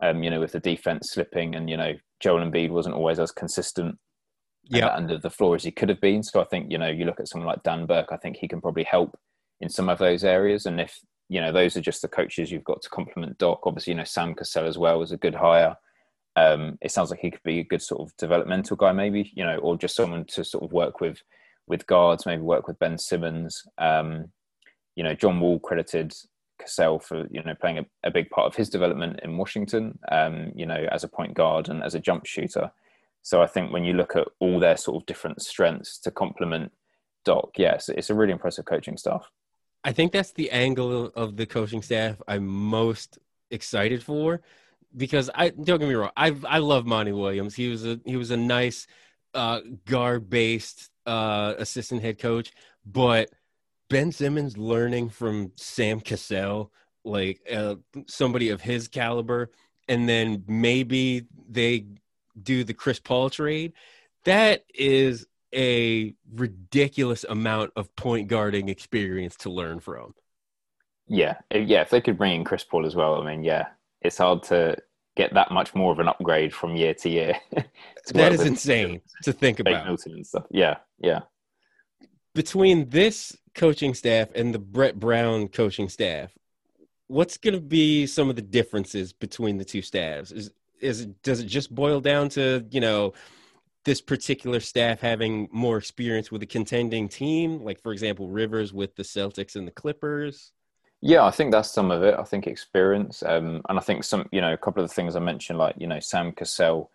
Um, 0.03 0.22
you 0.22 0.31
know, 0.31 0.40
with 0.40 0.53
the 0.53 0.61
defense 0.61 1.11
slipping, 1.12 1.55
and 1.55 1.68
you 1.68 1.76
know, 1.76 1.92
Joel 2.20 2.44
Embiid 2.44 2.70
wasn't 2.70 2.94
always 2.94 3.18
as 3.18 3.33
consistent 3.33 3.98
yeah. 4.64 4.88
under 4.88 5.18
the 5.18 5.31
floor 5.31 5.57
as 5.57 5.64
he 5.64 5.70
could 5.70 5.88
have 5.88 6.00
been. 6.00 6.22
So 6.22 6.40
I 6.40 6.44
think 6.44 6.70
you 6.70 6.79
know, 6.79 6.88
you 6.88 7.05
look 7.05 7.20
at 7.20 7.29
someone 7.29 7.48
like 7.48 7.62
Dan 7.62 7.87
Burke. 7.87 8.09
I 8.11 8.16
think 8.16 8.37
he 8.37 8.48
can 8.48 8.61
probably 8.61 8.85
help 8.85 9.18
in 9.61 9.68
some 9.68 9.88
of 9.88 9.98
those 9.98 10.24
areas. 10.24 10.66
And 10.66 10.81
if 10.81 10.98
you 11.29 11.40
know, 11.40 11.53
those 11.53 11.76
are 11.76 11.83
just 11.83 12.03
the 12.03 12.09
coaches 12.09 12.50
you've 12.50 12.64
got 12.64 12.83
to 12.83 12.90
complement 12.90 13.38
Doc. 13.38 13.61
Obviously, 13.64 13.92
you 13.92 13.98
know, 13.98 14.05
Sam 14.05 14.35
Cassell 14.35 14.66
as 14.66 14.79
well 14.79 14.98
was 14.98 15.12
a 15.12 15.16
good 15.16 15.35
hire. 15.35 15.76
Um, 16.37 16.79
it 16.81 16.92
sounds 16.92 17.11
like 17.11 17.20
he 17.20 17.31
could 17.31 17.42
be 17.42 17.61
a 17.61 17.64
good 17.64 17.83
sort 17.83 18.00
of 18.00 18.16
developmental 18.16 18.76
guy, 18.76 18.92
maybe 18.92 19.31
you 19.35 19.44
know, 19.44 19.59
or 19.59 19.76
just 19.76 19.96
someone 19.96 20.24
to 20.26 20.44
sort 20.44 20.64
of 20.64 20.72
work 20.72 21.00
with 21.00 21.22
with 21.70 21.87
guards, 21.87 22.26
maybe 22.26 22.42
work 22.42 22.66
with 22.68 22.78
Ben 22.78 22.98
Simmons. 22.98 23.64
Um, 23.78 24.30
you 24.96 25.04
know, 25.04 25.14
John 25.14 25.40
Wall 25.40 25.59
credited 25.59 26.12
Cassell 26.61 26.98
for 26.98 27.26
you 27.30 27.42
know 27.42 27.54
playing 27.54 27.78
a, 27.78 27.87
a 28.04 28.11
big 28.11 28.28
part 28.28 28.46
of 28.46 28.56
his 28.56 28.68
development 28.68 29.20
in 29.22 29.38
Washington. 29.38 29.98
Um, 30.11 30.52
you 30.54 30.66
know, 30.66 30.87
as 30.92 31.04
a 31.04 31.09
point 31.09 31.33
guard 31.35 31.70
and 31.70 31.83
as 31.83 31.94
a 31.94 32.00
jump 32.00 32.26
shooter. 32.26 32.70
So 33.22 33.42
I 33.42 33.46
think 33.46 33.72
when 33.72 33.85
you 33.85 33.94
look 33.94 34.16
at 34.16 34.28
all 34.40 34.59
their 34.61 34.76
sort 34.76 35.02
of 35.02 35.06
different 35.06 35.40
strengths 35.42 35.98
to 36.00 36.11
complement 36.11 36.72
Doc, 37.24 37.50
yes, 37.56 37.88
it's 37.88 38.11
a 38.11 38.14
really 38.14 38.33
impressive 38.33 38.64
coaching 38.64 38.96
staff. 38.96 39.30
I 39.85 39.92
think 39.92 40.12
that's 40.12 40.33
the 40.33 40.50
angle 40.50 41.06
of 41.14 41.37
the 41.37 41.46
coaching 41.46 41.83
staff 41.83 42.20
I'm 42.28 42.46
most 42.46 43.18
excited 43.50 44.02
for. 44.02 44.40
because 44.96 45.30
I 45.35 45.50
don't 45.50 45.78
get 45.78 45.88
me 45.88 45.94
wrong, 45.94 46.11
I 46.16 46.35
I 46.48 46.59
love 46.59 46.85
Monty 46.87 47.12
Williams. 47.12 47.54
He 47.54 47.68
was 47.68 47.87
a 47.87 48.00
he 48.04 48.16
was 48.16 48.30
a 48.30 48.37
nice 48.37 48.87
uh, 49.35 49.61
guard 49.87 50.28
based 50.28 50.89
uh, 51.07 51.55
assistant 51.59 52.03
head 52.03 52.19
coach, 52.19 52.53
but 52.85 53.31
Ben 53.89 54.13
Simmons 54.13 54.57
learning 54.57 55.11
from 55.11 55.53
Sam 55.57 56.01
Cassell, 56.01 56.73
like 57.05 57.41
uh, 57.53 57.77
somebody 58.07 58.51
of 58.51 58.61
his 58.61 58.89
caliber, 58.89 59.51
and 59.89 60.09
then 60.09 60.45
maybe 60.47 61.27
they 61.49 61.87
do 62.41 62.65
the 62.65 62.75
Chris 62.75 63.01
Paul 63.01 63.31
trade. 63.31 63.73
That 64.25 64.65
is 64.75 65.27
a 65.55 66.15
ridiculous 66.33 67.25
amount 67.29 67.73
of 67.75 67.95
point 67.97 68.29
guarding 68.29 68.69
experience 68.69 69.37
to 69.39 69.51
learn 69.51 69.81
from. 69.81 70.15
Yeah, 71.09 71.39
yeah. 71.51 71.83
If 71.83 71.91
they 71.91 72.01
could 72.01 72.17
bring 72.17 72.37
in 72.37 72.45
Chris 72.45 72.63
Paul 72.63 72.87
as 72.87 72.95
well, 72.95 73.21
I 73.21 73.27
mean, 73.27 73.43
yeah, 73.43 73.67
it's 74.01 74.19
hard 74.19 74.45
to 74.45 74.77
get 75.16 75.35
that 75.35 75.51
much 75.51 75.75
more 75.75 75.92
of 75.92 75.99
an 75.99 76.09
upgrade 76.09 76.55
from 76.55 76.77
year 76.77 76.94
to 76.94 77.09
year. 77.09 77.35
to 78.07 78.12
that 78.14 78.33
is 78.33 78.42
insane 78.42 79.01
to 79.23 79.33
think 79.33 79.61
about. 79.61 79.87
And 79.87 80.27
stuff. 80.27 80.46
Yeah, 80.51 80.79
yeah. 80.99 81.20
Between 82.35 82.88
this 82.90 83.37
coaching 83.55 83.94
staff 83.94 84.29
and 84.35 84.55
the 84.55 84.59
Brett 84.59 84.99
Brown 84.99 85.49
coaching 85.49 85.88
staff, 85.88 86.31
what's 87.09 87.37
going 87.37 87.55
to 87.55 87.61
be 87.61 88.07
some 88.07 88.31
of 88.31 88.37
the 88.37 88.42
differences 88.42 89.12
between 89.12 89.59
the 89.59 89.64
two 89.64 89.83
staffs? 89.83 90.31
Is 90.31 90.51
is 90.81 91.03
it, 91.03 91.23
does 91.23 91.40
it 91.40 91.46
just 91.46 91.75
boil 91.75 92.01
down 92.01 92.29
to 92.31 92.64
you 92.70 92.81
know 92.81 93.12
this 93.85 94.01
particular 94.01 94.61
staff 94.61 95.01
having 95.01 95.49
more 95.51 95.79
experience 95.79 96.31
with 96.31 96.42
a 96.42 96.46
contending 96.46 97.09
team, 97.09 97.62
like 97.62 97.81
for 97.81 97.92
example 97.92 98.29
Rivers 98.29 98.73
with 98.73 98.94
the 98.96 99.03
Celtics 99.03 99.57
and 99.57 99.66
the 99.66 99.73
Clippers? 99.73 100.53
Yeah, 101.03 101.25
I 101.25 101.31
think 101.31 101.51
that's 101.51 101.71
some 101.71 101.91
of 101.91 102.03
it. 102.03 102.15
I 102.19 102.25
think 102.25 102.47
experience, 102.47 103.23
um, 103.23 103.63
and 103.69 103.79
I 103.79 103.81
think 103.81 104.05
some, 104.05 104.29
you 104.33 104.41
know, 104.41 104.53
a 104.53 104.59
couple 104.59 104.83
of 104.83 104.89
the 104.91 104.95
things 104.95 105.17
I 105.17 105.21
mentioned, 105.21 105.59
like 105.59 105.77
you 105.79 105.87
know, 105.87 106.01
Sam 106.01 106.33
Cassell, 106.33 106.91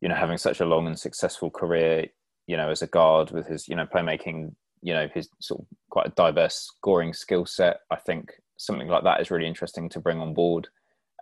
you 0.00 0.08
know, 0.08 0.14
having 0.14 0.38
such 0.38 0.60
a 0.60 0.64
long 0.64 0.86
and 0.86 0.98
successful 0.98 1.50
career, 1.50 2.06
you 2.46 2.56
know, 2.56 2.70
as 2.70 2.80
a 2.82 2.86
guard 2.86 3.30
with 3.30 3.46
his, 3.46 3.68
you 3.68 3.76
know, 3.76 3.86
playmaking, 3.86 4.54
you 4.82 4.94
know, 4.94 5.08
his 5.12 5.28
sort 5.40 5.60
of 5.60 5.66
quite 5.90 6.06
a 6.06 6.10
diverse 6.10 6.54
scoring 6.54 7.12
skill 7.12 7.44
set. 7.44 7.80
I 7.90 7.96
think 7.96 8.32
something 8.56 8.88
like 8.88 9.04
that 9.04 9.20
is 9.20 9.30
really 9.30 9.46
interesting 9.46 9.88
to 9.90 10.00
bring 10.00 10.20
on 10.20 10.32
board. 10.32 10.68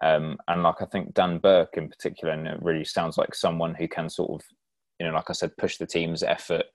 Um, 0.03 0.39
and 0.49 0.63
like 0.63 0.83
I 0.83 0.87
think 0.87 1.15
Dan 1.15 1.39
Burke 1.39 1.77
in 1.77 1.89
particular, 1.89 2.33
and 2.33 2.47
it 2.47 2.63
really 2.63 2.85
sounds 2.85 3.19
like 3.19 3.35
someone 3.35 3.75
who 3.75 3.89
can 3.89 4.09
sort 4.09 4.41
of, 4.41 4.47
you 5.01 5.07
know, 5.07 5.15
like 5.15 5.31
I 5.31 5.33
said, 5.33 5.57
push 5.57 5.79
the 5.79 5.87
team's 5.87 6.23
effort, 6.23 6.67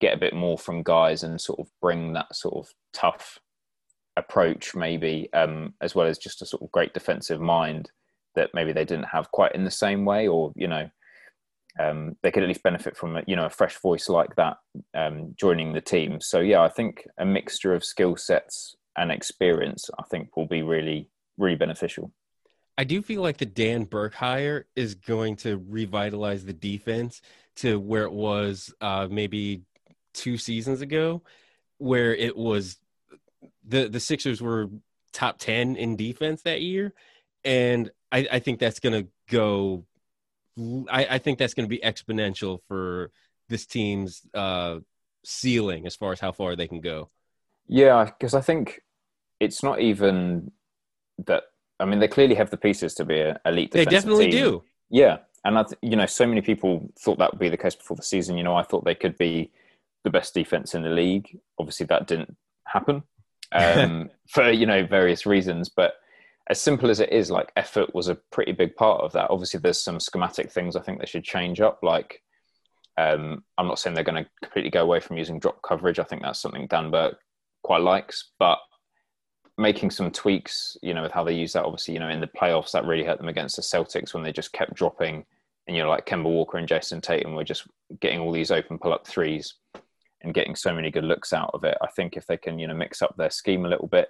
get 0.00 0.14
a 0.14 0.20
bit 0.20 0.34
more 0.34 0.58
from 0.58 0.82
guys, 0.82 1.22
and 1.22 1.40
sort 1.40 1.60
of 1.60 1.68
bring 1.80 2.12
that 2.12 2.34
sort 2.34 2.56
of 2.56 2.74
tough 2.92 3.38
approach, 4.16 4.74
maybe, 4.74 5.28
um, 5.32 5.74
as 5.80 5.94
well 5.94 6.06
as 6.06 6.18
just 6.18 6.42
a 6.42 6.46
sort 6.46 6.62
of 6.62 6.72
great 6.72 6.94
defensive 6.94 7.40
mind 7.40 7.90
that 8.34 8.50
maybe 8.54 8.72
they 8.72 8.84
didn't 8.84 9.06
have 9.06 9.30
quite 9.30 9.54
in 9.54 9.64
the 9.64 9.70
same 9.70 10.04
way, 10.04 10.28
or 10.28 10.52
you 10.56 10.68
know, 10.68 10.88
um, 11.78 12.16
they 12.22 12.30
could 12.30 12.42
at 12.42 12.48
least 12.48 12.62
benefit 12.62 12.96
from 12.96 13.16
a, 13.16 13.22
you 13.26 13.36
know 13.36 13.46
a 13.46 13.50
fresh 13.50 13.76
voice 13.78 14.08
like 14.08 14.34
that 14.36 14.56
um, 14.94 15.34
joining 15.38 15.72
the 15.72 15.80
team. 15.80 16.20
So 16.20 16.40
yeah, 16.40 16.62
I 16.62 16.68
think 16.68 17.06
a 17.18 17.24
mixture 17.24 17.74
of 17.74 17.84
skill 17.84 18.16
sets 18.16 18.76
and 18.96 19.10
experience, 19.10 19.90
I 19.98 20.02
think, 20.10 20.36
will 20.36 20.46
be 20.46 20.62
really 20.62 21.10
really 21.38 21.56
beneficial. 21.56 22.12
I 22.76 22.84
do 22.84 23.02
feel 23.02 23.22
like 23.22 23.36
the 23.36 23.46
Dan 23.46 23.84
Burke 23.84 24.14
hire 24.14 24.66
is 24.74 24.96
going 24.96 25.36
to 25.36 25.64
revitalize 25.68 26.44
the 26.44 26.52
defense 26.52 27.22
to 27.56 27.78
where 27.78 28.02
it 28.02 28.12
was 28.12 28.74
uh, 28.80 29.06
maybe 29.08 29.62
two 30.12 30.36
seasons 30.36 30.80
ago, 30.80 31.22
where 31.78 32.14
it 32.14 32.36
was 32.36 32.78
the 33.66 33.88
the 33.88 34.00
Sixers 34.00 34.40
were 34.40 34.68
top 35.12 35.38
ten 35.38 35.76
in 35.76 35.96
defense 35.96 36.42
that 36.42 36.60
year, 36.60 36.92
and 37.44 37.90
I, 38.12 38.28
I 38.32 38.38
think 38.38 38.58
that's 38.58 38.80
going 38.80 39.04
to 39.04 39.08
go. 39.30 39.84
I, 40.88 41.06
I, 41.10 41.18
think 41.18 41.38
that's 41.38 41.52
going 41.52 41.68
to 41.68 41.68
be 41.68 41.80
exponential 41.80 42.60
for 42.68 43.10
this 43.48 43.66
team's 43.66 44.22
uh, 44.34 44.78
ceiling 45.24 45.84
as 45.84 45.96
far 45.96 46.12
as 46.12 46.20
how 46.20 46.30
far 46.30 46.54
they 46.54 46.68
can 46.68 46.80
go. 46.80 47.10
Yeah, 47.66 48.04
because 48.04 48.34
I 48.34 48.40
think 48.40 48.82
it's 49.40 49.62
not 49.62 49.80
even 49.80 50.52
that. 51.26 51.44
I 51.80 51.86
mean, 51.86 51.98
they 51.98 52.08
clearly 52.08 52.36
have 52.36 52.50
the 52.50 52.56
pieces 52.56 52.94
to 52.94 53.04
be 53.04 53.20
an 53.20 53.38
elite. 53.44 53.72
They 53.72 53.84
definitely 53.84 54.30
team. 54.30 54.44
do. 54.44 54.62
Yeah, 54.90 55.18
and 55.44 55.58
I, 55.58 55.64
th- 55.64 55.78
you 55.82 55.96
know, 55.96 56.06
so 56.06 56.26
many 56.26 56.40
people 56.40 56.92
thought 57.00 57.18
that 57.18 57.32
would 57.32 57.40
be 57.40 57.48
the 57.48 57.56
case 57.56 57.74
before 57.74 57.96
the 57.96 58.02
season. 58.02 58.36
You 58.36 58.44
know, 58.44 58.54
I 58.54 58.62
thought 58.62 58.84
they 58.84 58.94
could 58.94 59.18
be 59.18 59.50
the 60.04 60.10
best 60.10 60.34
defense 60.34 60.74
in 60.74 60.82
the 60.82 60.90
league. 60.90 61.38
Obviously, 61.58 61.86
that 61.86 62.06
didn't 62.06 62.36
happen 62.66 63.02
um, 63.54 64.10
for 64.28 64.50
you 64.50 64.66
know 64.66 64.86
various 64.86 65.24
reasons. 65.24 65.70
But 65.70 65.94
as 66.50 66.60
simple 66.60 66.90
as 66.90 67.00
it 67.00 67.12
is, 67.12 67.30
like 67.30 67.52
effort 67.56 67.94
was 67.94 68.08
a 68.08 68.16
pretty 68.30 68.52
big 68.52 68.76
part 68.76 69.00
of 69.00 69.12
that. 69.12 69.30
Obviously, 69.30 69.60
there's 69.60 69.82
some 69.82 70.00
schematic 70.00 70.50
things 70.50 70.76
I 70.76 70.82
think 70.82 71.00
they 71.00 71.06
should 71.06 71.24
change 71.24 71.60
up. 71.60 71.78
Like, 71.82 72.20
um, 72.98 73.44
I'm 73.56 73.66
not 73.66 73.78
saying 73.78 73.94
they're 73.94 74.04
going 74.04 74.24
to 74.24 74.30
completely 74.42 74.70
go 74.70 74.82
away 74.82 75.00
from 75.00 75.16
using 75.16 75.38
drop 75.38 75.62
coverage. 75.62 75.98
I 75.98 76.04
think 76.04 76.22
that's 76.22 76.40
something 76.40 76.66
Dan 76.66 76.90
Burke 76.90 77.18
quite 77.62 77.80
likes, 77.80 78.32
but 78.38 78.58
making 79.56 79.90
some 79.90 80.10
tweaks, 80.10 80.76
you 80.82 80.92
know, 80.92 81.02
with 81.02 81.12
how 81.12 81.24
they 81.24 81.34
use 81.34 81.54
that. 81.54 81.64
Obviously, 81.64 81.94
you 81.94 82.00
know, 82.00 82.08
in 82.08 82.20
the 82.20 82.26
playoffs, 82.26 82.72
that 82.72 82.84
really 82.84 83.04
hurt 83.04 83.18
them 83.18 83.28
against 83.28 83.56
the 83.56 83.62
Celtics 83.62 84.12
when 84.12 84.22
they 84.22 84.32
just 84.32 84.52
kept 84.52 84.74
dropping, 84.74 85.24
and 85.66 85.76
you 85.76 85.82
know, 85.82 85.88
like 85.88 86.06
Kemba 86.06 86.24
Walker 86.24 86.58
and 86.58 86.68
Jayson 86.68 87.00
Tatum 87.00 87.34
were 87.34 87.44
just 87.44 87.66
getting 88.00 88.20
all 88.20 88.32
these 88.32 88.50
open 88.50 88.78
pull 88.78 88.92
up 88.92 89.06
threes 89.06 89.54
and 90.24 90.34
getting 90.34 90.56
so 90.56 90.74
many 90.74 90.90
good 90.90 91.04
looks 91.04 91.32
out 91.32 91.50
of 91.54 91.64
it. 91.64 91.76
I 91.80 91.86
think 91.88 92.16
if 92.16 92.26
they 92.26 92.36
can, 92.36 92.58
you 92.58 92.66
know, 92.66 92.74
mix 92.74 93.02
up 93.02 93.14
their 93.16 93.30
scheme 93.30 93.64
a 93.64 93.68
little 93.68 93.86
bit, 93.86 94.08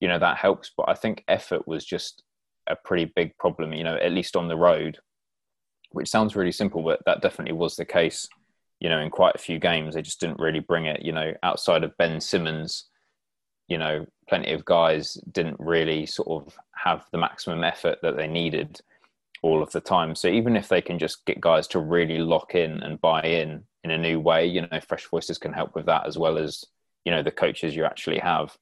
you 0.00 0.08
know, 0.08 0.18
that 0.18 0.36
helps. 0.36 0.70
But 0.76 0.88
I 0.88 0.94
think 0.94 1.24
effort 1.26 1.66
was 1.66 1.84
just 1.84 2.22
a 2.66 2.76
pretty 2.76 3.06
big 3.16 3.36
problem, 3.38 3.72
you 3.72 3.84
know, 3.84 3.96
at 3.96 4.12
least 4.12 4.36
on 4.36 4.48
the 4.48 4.56
road, 4.56 4.98
which 5.90 6.08
sounds 6.08 6.36
really 6.36 6.52
simple, 6.52 6.82
but 6.82 7.00
that 7.06 7.22
definitely 7.22 7.54
was 7.54 7.76
the 7.76 7.84
case, 7.84 8.28
you 8.80 8.88
know, 8.88 9.00
in 9.00 9.10
quite 9.10 9.34
a 9.34 9.38
few 9.38 9.58
games. 9.58 9.94
They 9.94 10.02
just 10.02 10.20
didn't 10.20 10.40
really 10.40 10.60
bring 10.60 10.86
it, 10.86 11.02
you 11.02 11.12
know, 11.12 11.32
outside 11.42 11.84
of 11.84 11.96
Ben 11.96 12.20
Simmons, 12.20 12.84
you 13.68 13.78
know, 13.78 14.06
plenty 14.28 14.52
of 14.52 14.64
guys 14.64 15.14
didn't 15.32 15.56
really 15.58 16.06
sort 16.06 16.28
of 16.28 16.56
have 16.74 17.04
the 17.12 17.18
maximum 17.18 17.64
effort 17.64 17.98
that 18.02 18.16
they 18.16 18.26
needed 18.26 18.80
all 19.42 19.62
of 19.62 19.70
the 19.72 19.80
time. 19.80 20.14
So 20.14 20.28
even 20.28 20.56
if 20.56 20.68
they 20.68 20.80
can 20.80 20.98
just 20.98 21.24
get 21.24 21.40
guys 21.40 21.66
to 21.68 21.78
really 21.78 22.18
lock 22.18 22.54
in 22.54 22.82
and 22.82 23.00
buy 23.00 23.22
in 23.22 23.64
in 23.90 23.98
a 23.98 23.98
new 23.98 24.20
way, 24.20 24.46
you 24.46 24.62
know, 24.62 24.80
fresh 24.80 25.06
voices 25.06 25.38
can 25.38 25.52
help 25.52 25.74
with 25.74 25.86
that 25.86 26.06
as 26.06 26.18
well 26.18 26.38
as 26.38 26.64
you 27.04 27.12
know 27.12 27.22
the 27.22 27.30
coaches 27.30 27.74
you 27.74 27.84
actually 27.84 28.18
have. 28.18 28.56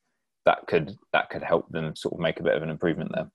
That 0.44 0.66
could 0.66 0.96
that 1.12 1.30
could 1.30 1.42
help 1.42 1.68
them 1.70 1.96
sort 1.96 2.14
of 2.14 2.20
make 2.20 2.38
a 2.38 2.42
bit 2.42 2.56
of 2.56 2.62
an 2.62 2.70
improvement 2.70 3.12
there. 3.14 3.30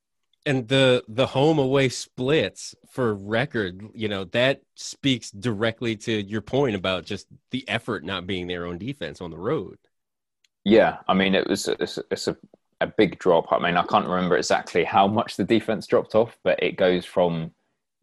And 0.46 0.68
the 0.68 1.04
the 1.08 1.28
home 1.28 1.60
away 1.60 1.90
splits 1.90 2.76
for 2.92 3.14
record, 3.14 3.82
you 3.94 4.08
know, 4.08 4.24
that 4.26 4.62
speaks 4.76 5.32
directly 5.32 5.96
to 5.98 6.12
your 6.12 6.42
point 6.42 6.76
about 6.76 7.06
just 7.06 7.28
the 7.52 7.68
effort 7.68 8.04
not 8.06 8.28
being 8.28 8.48
their 8.48 8.66
own 8.66 8.78
defense 8.78 9.20
on 9.20 9.32
the 9.32 9.38
road. 9.38 9.78
Yeah, 10.64 10.98
I 11.08 11.14
mean, 11.14 11.36
it 11.36 11.48
was 11.48 11.68
it's, 11.68 11.98
it's 12.12 12.28
a 12.28 12.38
a 12.82 12.88
big 12.88 13.20
drop. 13.20 13.52
I 13.52 13.60
mean, 13.60 13.76
I 13.76 13.84
can't 13.84 14.08
remember 14.08 14.38
exactly 14.38 14.84
how 14.84 15.08
much 15.08 15.36
the 15.36 15.44
defense 15.44 15.88
dropped 15.88 16.16
off, 16.16 16.38
but 16.44 16.62
it 16.64 16.78
goes 16.78 17.06
from 17.06 17.52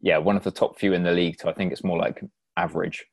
yeah 0.01 0.17
one 0.17 0.37
of 0.37 0.43
the 0.43 0.51
top 0.51 0.77
few 0.77 0.93
in 0.93 1.03
the 1.03 1.11
league 1.11 1.37
to 1.39 1.49
I 1.49 1.53
think 1.53 1.71
it's 1.71 1.83
more 1.83 1.97
like 1.97 2.21
average. 2.55 3.05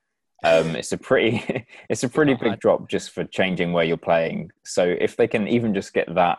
Um, 0.45 0.77
it's 0.77 0.93
a 0.93 0.99
pretty 0.99 1.67
it's 1.89 2.05
a 2.05 2.09
pretty 2.09 2.35
big 2.35 2.61
drop 2.61 2.89
just 2.89 3.11
for 3.11 3.25
changing 3.25 3.73
where 3.73 3.85
you're 3.85 3.97
playing. 3.97 4.51
So 4.65 4.85
if 4.85 5.17
they 5.17 5.27
can 5.27 5.49
even 5.49 5.75
just 5.75 5.95
get 5.95 6.15
that 6.15 6.39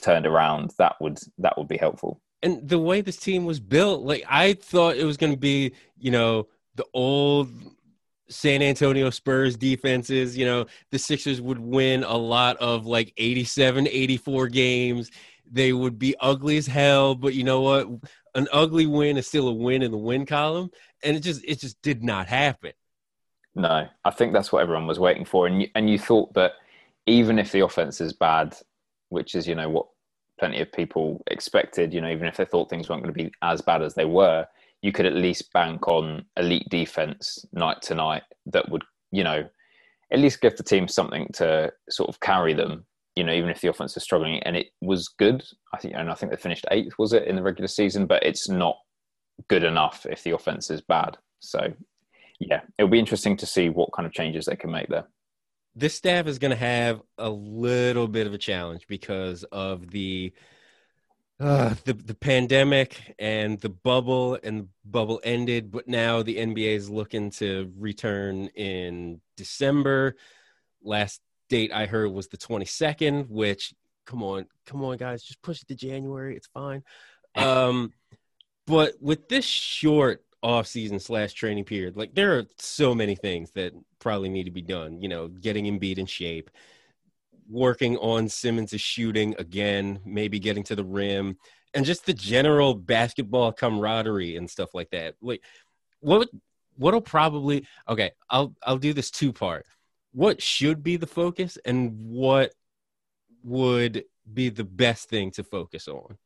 turned 0.00 0.26
around, 0.26 0.72
that 0.78 0.96
would 1.00 1.18
that 1.38 1.58
would 1.58 1.68
be 1.68 1.76
helpful. 1.76 2.20
And 2.42 2.66
the 2.66 2.78
way 2.78 3.00
this 3.00 3.16
team 3.16 3.44
was 3.44 3.58
built, 3.58 4.02
like 4.02 4.24
I 4.28 4.54
thought 4.54 4.96
it 4.96 5.04
was 5.04 5.16
going 5.16 5.32
to 5.32 5.38
be, 5.38 5.72
you 5.98 6.10
know, 6.10 6.46
the 6.76 6.86
old 6.94 7.50
San 8.28 8.62
Antonio 8.62 9.10
Spurs 9.10 9.56
defenses, 9.56 10.36
you 10.36 10.44
know, 10.44 10.66
the 10.90 10.98
Sixers 10.98 11.40
would 11.40 11.58
win 11.58 12.04
a 12.04 12.16
lot 12.16 12.56
of 12.58 12.86
like 12.86 13.12
87, 13.16 13.88
84 13.88 14.48
games. 14.48 15.10
They 15.50 15.72
would 15.72 15.98
be 15.98 16.14
ugly 16.20 16.56
as 16.56 16.66
hell, 16.66 17.14
but 17.14 17.34
you 17.34 17.44
know 17.44 17.60
what? 17.60 17.88
An 18.34 18.48
ugly 18.52 18.86
win 18.86 19.16
is 19.16 19.26
still 19.26 19.48
a 19.48 19.52
win 19.52 19.82
in 19.82 19.90
the 19.90 19.96
win 19.96 20.26
column, 20.26 20.70
and 21.02 21.16
it 21.16 21.20
just 21.20 21.42
it 21.44 21.60
just 21.60 21.80
did 21.82 22.04
not 22.04 22.26
happen. 22.26 22.72
No, 23.56 23.88
I 24.04 24.10
think 24.10 24.34
that's 24.34 24.52
what 24.52 24.62
everyone 24.62 24.86
was 24.86 25.00
waiting 25.00 25.24
for, 25.24 25.46
and 25.46 25.62
you, 25.62 25.68
and 25.74 25.88
you 25.88 25.98
thought 25.98 26.34
that 26.34 26.52
even 27.06 27.38
if 27.38 27.52
the 27.52 27.60
offense 27.60 28.02
is 28.02 28.12
bad, 28.12 28.54
which 29.08 29.34
is 29.34 29.48
you 29.48 29.54
know 29.54 29.70
what 29.70 29.86
plenty 30.38 30.60
of 30.60 30.70
people 30.70 31.22
expected, 31.28 31.94
you 31.94 32.02
know, 32.02 32.10
even 32.10 32.28
if 32.28 32.36
they 32.36 32.44
thought 32.44 32.68
things 32.68 32.88
weren't 32.90 33.02
going 33.02 33.14
to 33.14 33.24
be 33.24 33.32
as 33.40 33.62
bad 33.62 33.80
as 33.80 33.94
they 33.94 34.04
were, 34.04 34.46
you 34.82 34.92
could 34.92 35.06
at 35.06 35.14
least 35.14 35.54
bank 35.54 35.88
on 35.88 36.26
elite 36.36 36.68
defense 36.68 37.46
night 37.52 37.80
to 37.80 37.94
night 37.94 38.24
that 38.44 38.68
would 38.70 38.84
you 39.10 39.24
know 39.24 39.48
at 40.12 40.18
least 40.18 40.42
give 40.42 40.56
the 40.58 40.62
team 40.62 40.86
something 40.86 41.26
to 41.32 41.72
sort 41.88 42.10
of 42.10 42.20
carry 42.20 42.52
them. 42.52 42.84
You 43.16 43.24
know, 43.24 43.32
even 43.32 43.48
if 43.48 43.62
the 43.62 43.68
offense 43.68 43.96
is 43.96 44.02
struggling, 44.02 44.42
and 44.42 44.54
it 44.54 44.66
was 44.82 45.08
good. 45.08 45.42
I 45.72 45.78
think, 45.78 45.94
and 45.96 46.10
I 46.10 46.14
think 46.14 46.30
they 46.30 46.36
finished 46.36 46.66
eighth, 46.70 46.98
was 46.98 47.14
it 47.14 47.24
in 47.24 47.36
the 47.36 47.42
regular 47.42 47.68
season? 47.68 48.04
But 48.04 48.22
it's 48.22 48.50
not 48.50 48.76
good 49.48 49.64
enough 49.64 50.04
if 50.04 50.22
the 50.22 50.32
offense 50.32 50.70
is 50.70 50.82
bad. 50.82 51.16
So 51.40 51.72
yeah, 52.38 52.60
it'll 52.78 52.90
be 52.90 52.98
interesting 52.98 53.36
to 53.38 53.46
see 53.46 53.68
what 53.68 53.92
kind 53.92 54.06
of 54.06 54.12
changes 54.12 54.46
they 54.46 54.56
can 54.56 54.70
make 54.70 54.88
there. 54.88 55.06
This 55.74 55.94
staff 55.94 56.26
is 56.26 56.38
going 56.38 56.52
to 56.52 56.56
have 56.56 57.02
a 57.18 57.28
little 57.28 58.08
bit 58.08 58.26
of 58.26 58.34
a 58.34 58.38
challenge 58.38 58.86
because 58.88 59.44
of 59.44 59.90
the 59.90 60.32
uh, 61.38 61.74
the 61.84 61.92
the 61.92 62.14
pandemic 62.14 63.14
and 63.18 63.60
the 63.60 63.68
bubble 63.68 64.38
and 64.42 64.62
the 64.62 64.68
bubble 64.86 65.20
ended, 65.22 65.70
but 65.70 65.86
now 65.86 66.22
the 66.22 66.36
NBA 66.36 66.74
is 66.76 66.88
looking 66.88 67.30
to 67.32 67.70
return 67.76 68.46
in 68.54 69.20
December. 69.36 70.16
Last 70.82 71.20
date 71.50 71.72
I 71.72 71.86
heard 71.86 72.10
was 72.10 72.28
the 72.28 72.38
22nd, 72.38 73.28
which 73.28 73.74
come 74.06 74.22
on, 74.22 74.46
come 74.64 74.82
on, 74.82 74.96
guys, 74.96 75.22
just 75.22 75.42
push 75.42 75.60
it 75.60 75.68
to 75.68 75.74
January. 75.74 76.36
It's 76.36 76.48
fine. 76.48 76.82
Um, 77.36 77.92
but 78.66 78.94
with 78.98 79.28
this 79.28 79.44
short 79.44 80.24
off 80.46 80.68
season 80.68 81.00
slash 81.00 81.32
training 81.32 81.64
period, 81.64 81.96
like 81.96 82.14
there 82.14 82.38
are 82.38 82.44
so 82.56 82.94
many 82.94 83.16
things 83.16 83.50
that 83.50 83.72
probably 83.98 84.28
need 84.28 84.44
to 84.44 84.52
be 84.52 84.62
done. 84.62 85.02
You 85.02 85.08
know, 85.08 85.26
getting 85.26 85.64
Embiid 85.64 85.98
in 85.98 86.06
shape, 86.06 86.50
working 87.50 87.96
on 87.96 88.28
Simmons' 88.28 88.80
shooting 88.80 89.34
again, 89.40 89.98
maybe 90.04 90.38
getting 90.38 90.62
to 90.62 90.76
the 90.76 90.84
rim, 90.84 91.36
and 91.74 91.84
just 91.84 92.06
the 92.06 92.14
general 92.14 92.74
basketball 92.74 93.52
camaraderie 93.52 94.36
and 94.36 94.48
stuff 94.48 94.72
like 94.72 94.88
that. 94.90 95.16
Like, 95.20 95.42
what 95.98 96.28
what'll 96.76 97.00
probably 97.00 97.66
okay? 97.88 98.12
I'll 98.30 98.54
I'll 98.62 98.78
do 98.78 98.92
this 98.92 99.10
two 99.10 99.32
part. 99.32 99.66
What 100.12 100.40
should 100.40 100.80
be 100.80 100.96
the 100.96 101.08
focus, 101.08 101.58
and 101.64 101.98
what 102.06 102.52
would 103.42 104.04
be 104.32 104.48
the 104.50 104.64
best 104.64 105.08
thing 105.08 105.32
to 105.32 105.42
focus 105.42 105.88
on? 105.88 106.18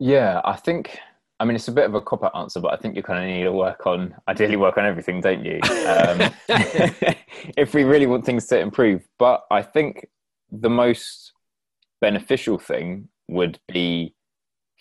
Yeah, 0.00 0.40
I 0.44 0.56
think. 0.56 0.98
I 1.40 1.46
mean, 1.46 1.56
it's 1.56 1.68
a 1.68 1.72
bit 1.72 1.86
of 1.86 1.94
a 1.94 2.02
cop 2.02 2.22
out 2.22 2.36
answer, 2.36 2.60
but 2.60 2.74
I 2.74 2.76
think 2.76 2.94
you 2.94 3.02
kind 3.02 3.24
of 3.24 3.34
need 3.34 3.44
to 3.44 3.52
work 3.52 3.86
on, 3.86 4.14
ideally, 4.28 4.56
work 4.56 4.76
on 4.76 4.84
everything, 4.84 5.22
don't 5.22 5.42
you? 5.42 5.58
Um, 5.64 6.30
if 7.56 7.72
we 7.72 7.84
really 7.84 8.06
want 8.06 8.26
things 8.26 8.46
to 8.48 8.60
improve. 8.60 9.08
But 9.18 9.44
I 9.50 9.62
think 9.62 10.06
the 10.52 10.68
most 10.68 11.32
beneficial 12.02 12.58
thing 12.58 13.08
would 13.28 13.58
be 13.72 14.14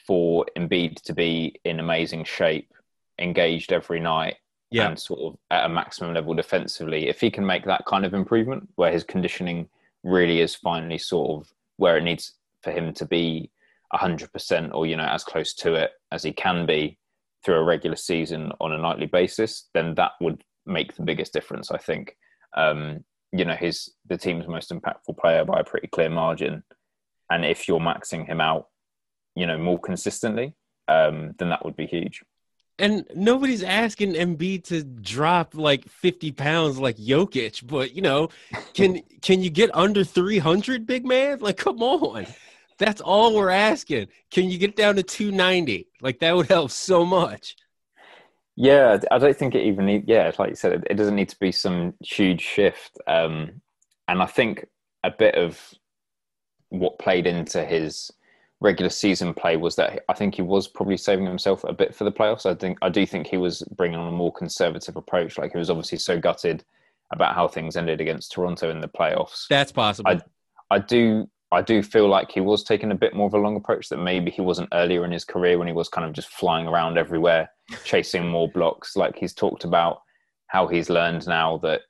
for 0.05 0.45
Embiid 0.57 1.01
to 1.03 1.13
be 1.13 1.55
in 1.63 1.79
amazing 1.79 2.25
shape, 2.25 2.73
engaged 3.17 3.71
every 3.71 4.01
night, 4.01 4.35
yeah. 4.69 4.87
and 4.87 4.99
sort 4.99 5.21
of 5.21 5.39
at 5.51 5.65
a 5.65 5.69
maximum 5.69 6.13
level 6.13 6.33
defensively. 6.33 7.07
If 7.07 7.21
he 7.21 7.31
can 7.31 7.45
make 7.45 7.63
that 7.65 7.85
kind 7.85 8.05
of 8.05 8.13
improvement, 8.13 8.67
where 8.75 8.91
his 8.91 9.05
conditioning 9.05 9.69
really 10.03 10.41
is 10.41 10.55
finally 10.55 10.97
sort 10.97 11.39
of 11.39 11.53
where 11.77 11.97
it 11.97 12.03
needs 12.03 12.33
for 12.63 12.71
him 12.71 12.93
to 12.95 13.05
be 13.05 13.49
100% 13.93 14.73
or 14.73 14.85
you 14.85 14.95
know 14.95 15.05
as 15.05 15.23
close 15.23 15.53
to 15.55 15.73
it 15.73 15.91
as 16.11 16.23
he 16.23 16.31
can 16.31 16.65
be 16.65 16.97
through 17.43 17.55
a 17.55 17.63
regular 17.63 17.95
season 17.95 18.51
on 18.59 18.71
a 18.71 18.77
nightly 18.77 19.07
basis 19.07 19.69
then 19.73 19.95
that 19.95 20.11
would 20.21 20.43
make 20.65 20.95
the 20.95 21.03
biggest 21.03 21.33
difference 21.33 21.71
i 21.71 21.77
think 21.77 22.15
um, 22.55 23.03
you 23.31 23.45
know 23.45 23.55
he's 23.55 23.89
the 24.07 24.17
team's 24.17 24.47
most 24.47 24.71
impactful 24.71 25.17
player 25.19 25.45
by 25.45 25.59
a 25.59 25.63
pretty 25.63 25.87
clear 25.87 26.09
margin 26.09 26.63
and 27.31 27.45
if 27.45 27.67
you're 27.67 27.79
maxing 27.79 28.25
him 28.25 28.41
out 28.41 28.67
you 29.35 29.45
know 29.45 29.57
more 29.57 29.79
consistently 29.79 30.53
um, 30.87 31.33
then 31.37 31.49
that 31.49 31.63
would 31.63 31.75
be 31.75 31.85
huge 31.85 32.21
and 32.79 33.05
nobody's 33.13 33.61
asking 33.61 34.13
Embiid 34.13 34.63
to 34.65 34.83
drop 34.83 35.53
like 35.53 35.87
50 35.89 36.31
pounds 36.31 36.79
like 36.79 36.95
Jokic, 36.95 37.67
but 37.67 37.93
you 37.93 38.01
know, 38.01 38.29
can 38.73 39.01
can 39.21 39.43
you 39.43 39.49
get 39.49 39.69
under 39.75 40.05
300, 40.05 40.87
big 40.87 41.05
man? 41.05 41.39
Like, 41.39 41.57
come 41.57 41.83
on. 41.83 42.25
That's 42.79 43.01
all 43.01 43.35
we're 43.35 43.49
asking. 43.49 44.07
Can 44.31 44.49
you 44.49 44.57
get 44.57 44.75
down 44.75 44.95
to 44.95 45.03
290? 45.03 45.87
Like 46.01 46.19
that 46.19 46.35
would 46.35 46.47
help 46.47 46.71
so 46.71 47.05
much. 47.05 47.55
Yeah, 48.55 48.97
I 49.11 49.19
don't 49.19 49.37
think 49.37 49.55
it 49.55 49.65
even 49.65 49.85
need. 49.85 50.05
Yeah, 50.07 50.31
like 50.37 50.49
you 50.49 50.55
said, 50.55 50.73
it, 50.73 50.87
it 50.89 50.95
doesn't 50.95 51.15
need 51.15 51.29
to 51.29 51.39
be 51.39 51.51
some 51.51 51.93
huge 52.01 52.41
shift. 52.41 52.97
Um, 53.07 53.61
and 54.07 54.21
I 54.21 54.25
think 54.25 54.65
a 55.03 55.11
bit 55.11 55.35
of 55.35 55.59
what 56.69 56.99
played 56.99 57.27
into 57.27 57.63
his 57.63 58.11
regular 58.61 58.89
season 58.89 59.33
play 59.33 59.55
was 59.55 59.75
that 59.77 60.03
I 60.09 60.13
think 60.13 60.35
he 60.35 60.41
was 60.41 60.67
probably 60.67 60.97
saving 60.97 61.25
himself 61.25 61.63
a 61.63 61.73
bit 61.73 61.95
for 61.95 62.03
the 62.03 62.11
playoffs. 62.11 62.45
I 62.45 62.55
think 62.55 62.77
I 62.81 62.89
do 62.89 63.05
think 63.05 63.27
he 63.27 63.37
was 63.37 63.61
bringing 63.75 63.97
on 63.97 64.07
a 64.07 64.15
more 64.15 64.33
conservative 64.33 64.95
approach. 64.95 65.37
Like 65.37 65.53
he 65.53 65.57
was 65.57 65.69
obviously 65.69 65.97
so 65.97 66.19
gutted 66.19 66.63
about 67.11 67.35
how 67.35 67.47
things 67.47 67.77
ended 67.77 68.01
against 68.01 68.31
Toronto 68.31 68.69
in 68.69 68.81
the 68.81 68.87
playoffs. 68.87 69.47
That's 69.49 69.71
possible. 69.71 70.11
I, 70.11 70.19
I 70.69 70.79
do 70.79 71.29
I 71.51 71.61
do 71.63 71.81
feel 71.81 72.07
like 72.07 72.31
he 72.31 72.41
was 72.41 72.63
taking 72.63 72.91
a 72.91 72.95
bit 72.95 73.15
more 73.15 73.27
of 73.27 73.33
a 73.33 73.39
long 73.39 73.55
approach 73.55 73.89
that 73.89 73.97
maybe 73.97 74.29
he 74.29 74.41
wasn't 74.41 74.69
earlier 74.71 75.03
in 75.03 75.11
his 75.11 75.25
career 75.25 75.57
when 75.57 75.67
he 75.67 75.73
was 75.73 75.89
kind 75.89 76.05
of 76.05 76.13
just 76.13 76.29
flying 76.29 76.67
around 76.67 76.97
everywhere, 76.97 77.49
chasing 77.83 78.27
more 78.27 78.49
blocks. 78.49 78.95
Like 78.95 79.15
he's 79.15 79.33
talked 79.33 79.63
about 79.63 80.01
how 80.47 80.67
he's 80.67 80.89
learned 80.89 81.27
now 81.27 81.57
that, 81.59 81.81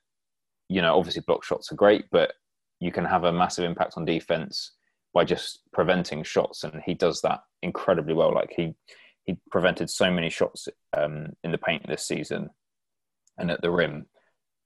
you 0.68 0.80
know, 0.80 0.96
obviously 0.96 1.22
block 1.26 1.44
shots 1.44 1.70
are 1.70 1.76
great, 1.76 2.06
but 2.10 2.32
you 2.80 2.90
can 2.90 3.04
have 3.04 3.24
a 3.24 3.32
massive 3.32 3.64
impact 3.64 3.94
on 3.96 4.06
defense 4.06 4.72
by 5.12 5.24
just 5.24 5.60
preventing 5.72 6.22
shots. 6.22 6.64
And 6.64 6.80
he 6.86 6.94
does 6.94 7.20
that 7.20 7.40
incredibly 7.62 8.14
well. 8.14 8.32
Like 8.32 8.54
he, 8.56 8.74
he 9.24 9.36
prevented 9.50 9.90
so 9.90 10.10
many 10.10 10.30
shots 10.30 10.68
um, 10.96 11.34
in 11.44 11.52
the 11.52 11.58
paint 11.58 11.86
this 11.86 12.06
season 12.06 12.48
and 13.36 13.50
at 13.50 13.60
the 13.60 13.70
rim 13.70 14.06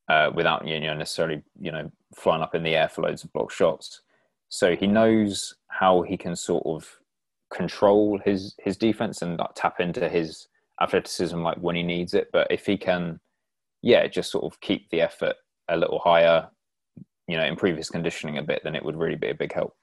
uh, 0.09 0.30
without, 0.32 0.68
you 0.68 0.78
know, 0.78 0.95
necessarily, 0.95 1.42
you 1.59 1.72
know, 1.72 1.90
flying 2.14 2.42
up 2.42 2.55
in 2.55 2.62
the 2.62 2.76
air 2.76 2.88
for 2.88 3.03
loads 3.03 3.24
of 3.24 3.32
block 3.32 3.51
shots 3.51 4.03
so 4.55 4.76
he 4.76 4.86
knows 4.86 5.52
how 5.66 6.02
he 6.02 6.16
can 6.16 6.36
sort 6.36 6.64
of 6.64 6.88
control 7.52 8.20
his 8.24 8.55
his 8.62 8.76
defense 8.76 9.20
and 9.20 9.36
like, 9.36 9.50
tap 9.57 9.80
into 9.80 10.09
his 10.09 10.46
athleticism 10.80 11.42
like 11.42 11.59
when 11.59 11.74
he 11.74 11.82
needs 11.82 12.14
it. 12.14 12.28
But 12.32 12.46
if 12.52 12.64
he 12.64 12.76
can, 12.76 13.18
yeah, 13.82 14.07
just 14.07 14.30
sort 14.30 14.44
of 14.44 14.61
keep 14.61 14.88
the 14.90 15.00
effort 15.00 15.34
a 15.68 15.76
little 15.76 15.98
higher, 15.98 16.48
you 17.26 17.36
know, 17.36 17.44
improve 17.44 17.76
his 17.76 17.90
conditioning 17.90 18.38
a 18.38 18.44
bit, 18.44 18.61
then 18.62 18.76
it 18.76 18.84
would 18.84 18.96
really 18.96 19.16
be 19.16 19.30
a 19.30 19.34
big 19.34 19.52
help. 19.52 19.74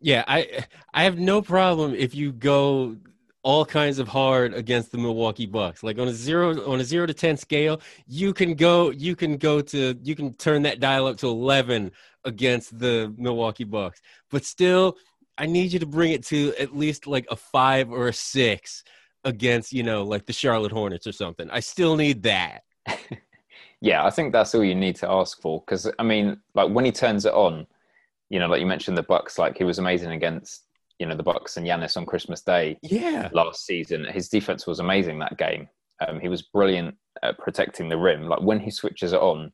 Yeah, 0.00 0.22
I 0.28 0.66
I 0.94 1.02
have 1.02 1.18
no 1.18 1.42
problem 1.42 1.92
if 1.92 2.14
you 2.14 2.30
go 2.30 2.98
all 3.42 3.64
kinds 3.64 3.98
of 3.98 4.08
hard 4.08 4.54
against 4.54 4.92
the 4.92 4.98
Milwaukee 4.98 5.46
Bucks. 5.46 5.82
Like 5.82 5.98
on 5.98 6.08
a 6.08 6.12
zero 6.12 6.70
on 6.70 6.80
a 6.80 6.84
zero 6.84 7.06
to 7.06 7.14
ten 7.14 7.36
scale, 7.36 7.80
you 8.06 8.32
can 8.32 8.54
go 8.54 8.90
you 8.90 9.16
can 9.16 9.36
go 9.36 9.60
to 9.60 9.98
you 10.02 10.14
can 10.14 10.34
turn 10.34 10.62
that 10.62 10.80
dial 10.80 11.06
up 11.06 11.16
to 11.18 11.28
eleven 11.28 11.90
against 12.24 12.78
the 12.78 13.12
Milwaukee 13.16 13.64
Bucks. 13.64 14.00
But 14.30 14.44
still, 14.44 14.96
I 15.38 15.46
need 15.46 15.72
you 15.72 15.78
to 15.80 15.86
bring 15.86 16.12
it 16.12 16.24
to 16.26 16.54
at 16.58 16.76
least 16.76 17.06
like 17.06 17.26
a 17.30 17.36
five 17.36 17.90
or 17.90 18.08
a 18.08 18.12
six 18.12 18.84
against, 19.24 19.72
you 19.72 19.82
know, 19.82 20.04
like 20.04 20.26
the 20.26 20.32
Charlotte 20.32 20.72
Hornets 20.72 21.06
or 21.06 21.12
something. 21.12 21.50
I 21.50 21.60
still 21.60 21.96
need 21.96 22.22
that. 22.24 22.62
yeah, 23.80 24.04
I 24.04 24.10
think 24.10 24.32
that's 24.32 24.54
all 24.54 24.64
you 24.64 24.74
need 24.74 24.96
to 24.96 25.10
ask 25.10 25.40
for. 25.40 25.60
Because 25.60 25.90
I 25.98 26.02
mean, 26.02 26.40
like 26.54 26.70
when 26.70 26.84
he 26.84 26.92
turns 26.92 27.24
it 27.24 27.32
on, 27.34 27.66
you 28.30 28.38
know, 28.38 28.46
like 28.46 28.60
you 28.60 28.66
mentioned 28.66 28.96
the 28.96 29.02
Bucks, 29.02 29.38
like 29.38 29.58
he 29.58 29.64
was 29.64 29.78
amazing 29.78 30.12
against 30.12 30.62
you 30.98 31.06
know 31.06 31.16
the 31.16 31.22
Bucks 31.22 31.56
and 31.56 31.66
Giannis 31.66 31.96
on 31.96 32.06
Christmas 32.06 32.42
Day. 32.42 32.78
Yeah, 32.82 33.28
last 33.32 33.66
season 33.66 34.04
his 34.04 34.28
defense 34.28 34.66
was 34.66 34.80
amazing 34.80 35.18
that 35.18 35.38
game. 35.38 35.68
Um, 36.06 36.20
he 36.20 36.28
was 36.28 36.42
brilliant 36.42 36.96
at 37.22 37.38
protecting 37.38 37.88
the 37.88 37.98
rim. 37.98 38.28
Like 38.28 38.42
when 38.42 38.60
he 38.60 38.70
switches 38.70 39.12
it 39.12 39.20
on, 39.20 39.52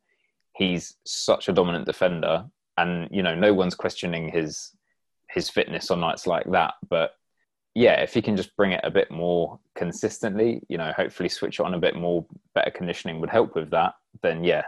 he's 0.59 0.97
such 1.05 1.49
a 1.49 1.53
dominant 1.53 1.87
defender 1.87 2.45
and 2.79 3.09
you 3.11 3.23
know 3.23 3.35
no 3.35 3.53
one's 3.53 3.75
questioning 3.75 4.31
his 4.31 4.73
his 5.31 5.49
fitness 5.51 5.91
on 5.91 6.01
nights 6.01 6.27
like 6.27 6.51
that 6.51 6.75
but 6.89 7.13
yeah 7.75 8.01
if 8.01 8.15
he 8.15 8.23
can 8.23 8.37
just 8.37 8.57
bring 8.57 8.73
it 8.73 8.81
a 8.83 8.91
bit 8.91 9.11
more 9.11 9.59
consistently 9.75 10.63
you 10.69 10.79
know 10.79 10.93
hopefully 10.97 11.29
switch 11.29 11.61
on 11.61 11.75
a 11.75 11.79
bit 11.79 11.95
more 11.95 12.25
better 12.55 12.71
conditioning 12.71 13.21
would 13.21 13.31
help 13.31 13.55
with 13.55 13.71
that 13.71 13.95
then 14.23 14.43
yeah 14.43 14.63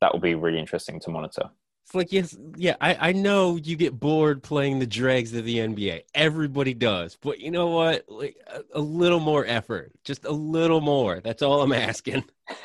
that 0.00 0.12
will 0.12 0.20
be 0.20 0.34
really 0.34 0.58
interesting 0.58 1.00
to 1.00 1.10
monitor 1.10 1.48
it's 1.84 1.94
like 1.94 2.12
yes 2.12 2.36
yeah 2.56 2.76
I, 2.80 3.08
I 3.08 3.12
know 3.12 3.56
you 3.56 3.76
get 3.76 3.98
bored 3.98 4.42
playing 4.42 4.78
the 4.78 4.86
dregs 4.86 5.34
of 5.34 5.44
the 5.44 5.58
nba 5.58 6.02
everybody 6.14 6.74
does 6.74 7.16
but 7.20 7.40
you 7.40 7.50
know 7.50 7.68
what 7.68 8.04
like 8.08 8.36
a, 8.46 8.62
a 8.74 8.80
little 8.80 9.20
more 9.20 9.44
effort 9.46 9.92
just 10.02 10.24
a 10.24 10.32
little 10.32 10.80
more 10.80 11.20
that's 11.20 11.42
all 11.42 11.62
i'm 11.62 11.72
asking 11.72 12.24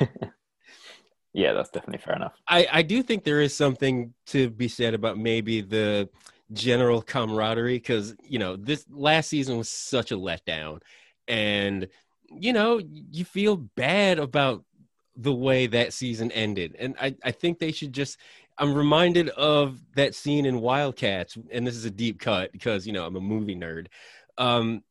Yeah, 1.32 1.52
that's 1.52 1.70
definitely 1.70 2.02
fair 2.04 2.16
enough. 2.16 2.34
I, 2.48 2.66
I 2.72 2.82
do 2.82 3.02
think 3.02 3.24
there 3.24 3.40
is 3.40 3.56
something 3.56 4.14
to 4.26 4.50
be 4.50 4.68
said 4.68 4.94
about 4.94 5.16
maybe 5.18 5.60
the 5.60 6.08
general 6.52 7.02
camaraderie 7.02 7.76
because, 7.76 8.16
you 8.22 8.38
know, 8.38 8.56
this 8.56 8.84
last 8.90 9.28
season 9.28 9.56
was 9.56 9.68
such 9.68 10.10
a 10.10 10.16
letdown. 10.16 10.82
And, 11.28 11.86
you 12.30 12.52
know, 12.52 12.80
you 12.80 13.24
feel 13.24 13.56
bad 13.56 14.18
about 14.18 14.64
the 15.16 15.32
way 15.32 15.68
that 15.68 15.92
season 15.92 16.32
ended. 16.32 16.74
And 16.78 16.96
I, 17.00 17.14
I 17.22 17.30
think 17.30 17.58
they 17.58 17.72
should 17.72 17.92
just 17.92 18.18
I'm 18.60 18.74
reminded 18.74 19.30
of 19.30 19.80
that 19.96 20.14
scene 20.14 20.44
in 20.44 20.60
Wildcats, 20.60 21.38
and 21.50 21.66
this 21.66 21.76
is 21.76 21.86
a 21.86 21.90
deep 21.90 22.20
cut 22.20 22.52
because 22.52 22.86
you 22.86 22.92
know 22.92 23.06
I'm 23.06 23.16
a 23.16 23.20
movie 23.20 23.56
nerd. 23.56 23.86
Um, 24.36 24.84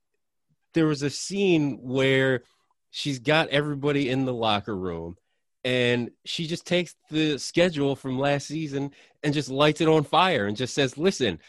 there 0.74 0.88
was 0.88 1.03
a 1.03 1.09
scene 1.09 1.78
where 1.84 2.43
she's 2.89 3.20
got 3.20 3.49
everybody 3.49 4.09
in 4.09 4.26
the 4.26 4.34
locker 4.34 4.76
room, 4.76 5.17
and 5.63 6.09
she 6.26 6.47
just 6.47 6.65
takes 6.65 6.95
the 7.11 7.38
schedule 7.38 7.95
from 7.95 8.17
last 8.17 8.47
season 8.47 8.91
and 9.24 9.36
just 9.36 9.49
lights 9.49 9.82
it 9.82 9.88
on 9.88 10.03
fire 10.03 10.47
and 10.47 10.57
just 10.57 10.74
says, 10.74 10.97
"Listen, 10.97 11.39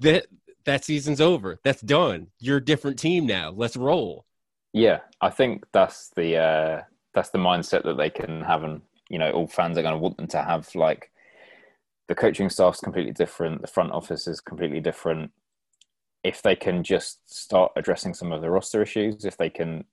that 0.00 0.26
that 0.64 0.86
season's 0.86 1.20
over. 1.20 1.60
That's 1.62 1.82
done. 1.82 2.28
You're 2.38 2.58
a 2.58 2.64
different 2.64 2.98
team 2.98 3.26
now. 3.26 3.50
Let's 3.50 3.76
roll." 3.76 4.24
Yeah, 4.72 5.00
I 5.20 5.28
think 5.28 5.64
that's 5.72 6.08
the 6.16 6.38
uh, 6.38 6.82
that's 7.12 7.30
the 7.30 7.38
mindset 7.38 7.84
that 7.84 7.98
they 7.98 8.08
can 8.08 8.40
have, 8.40 8.64
and 8.64 8.80
you 9.10 9.18
know, 9.18 9.30
all 9.32 9.46
fans 9.46 9.76
are 9.76 9.82
going 9.82 9.94
to 9.94 9.98
want 9.98 10.16
them 10.16 10.28
to 10.28 10.42
have. 10.42 10.74
Like, 10.74 11.10
the 12.08 12.14
coaching 12.14 12.50
staff's 12.50 12.80
completely 12.80 13.12
different. 13.12 13.60
The 13.62 13.66
front 13.66 13.92
office 13.92 14.26
is 14.26 14.40
completely 14.40 14.80
different. 14.80 15.30
if 16.24 16.42
they 16.42 16.56
can 16.56 16.82
just 16.82 17.20
start 17.32 17.70
addressing 17.76 18.12
some 18.12 18.32
of 18.32 18.42
the 18.42 18.50
roster 18.50 18.82
issues, 18.82 19.24
if 19.24 19.36
they 19.36 19.48
can, 19.48 19.84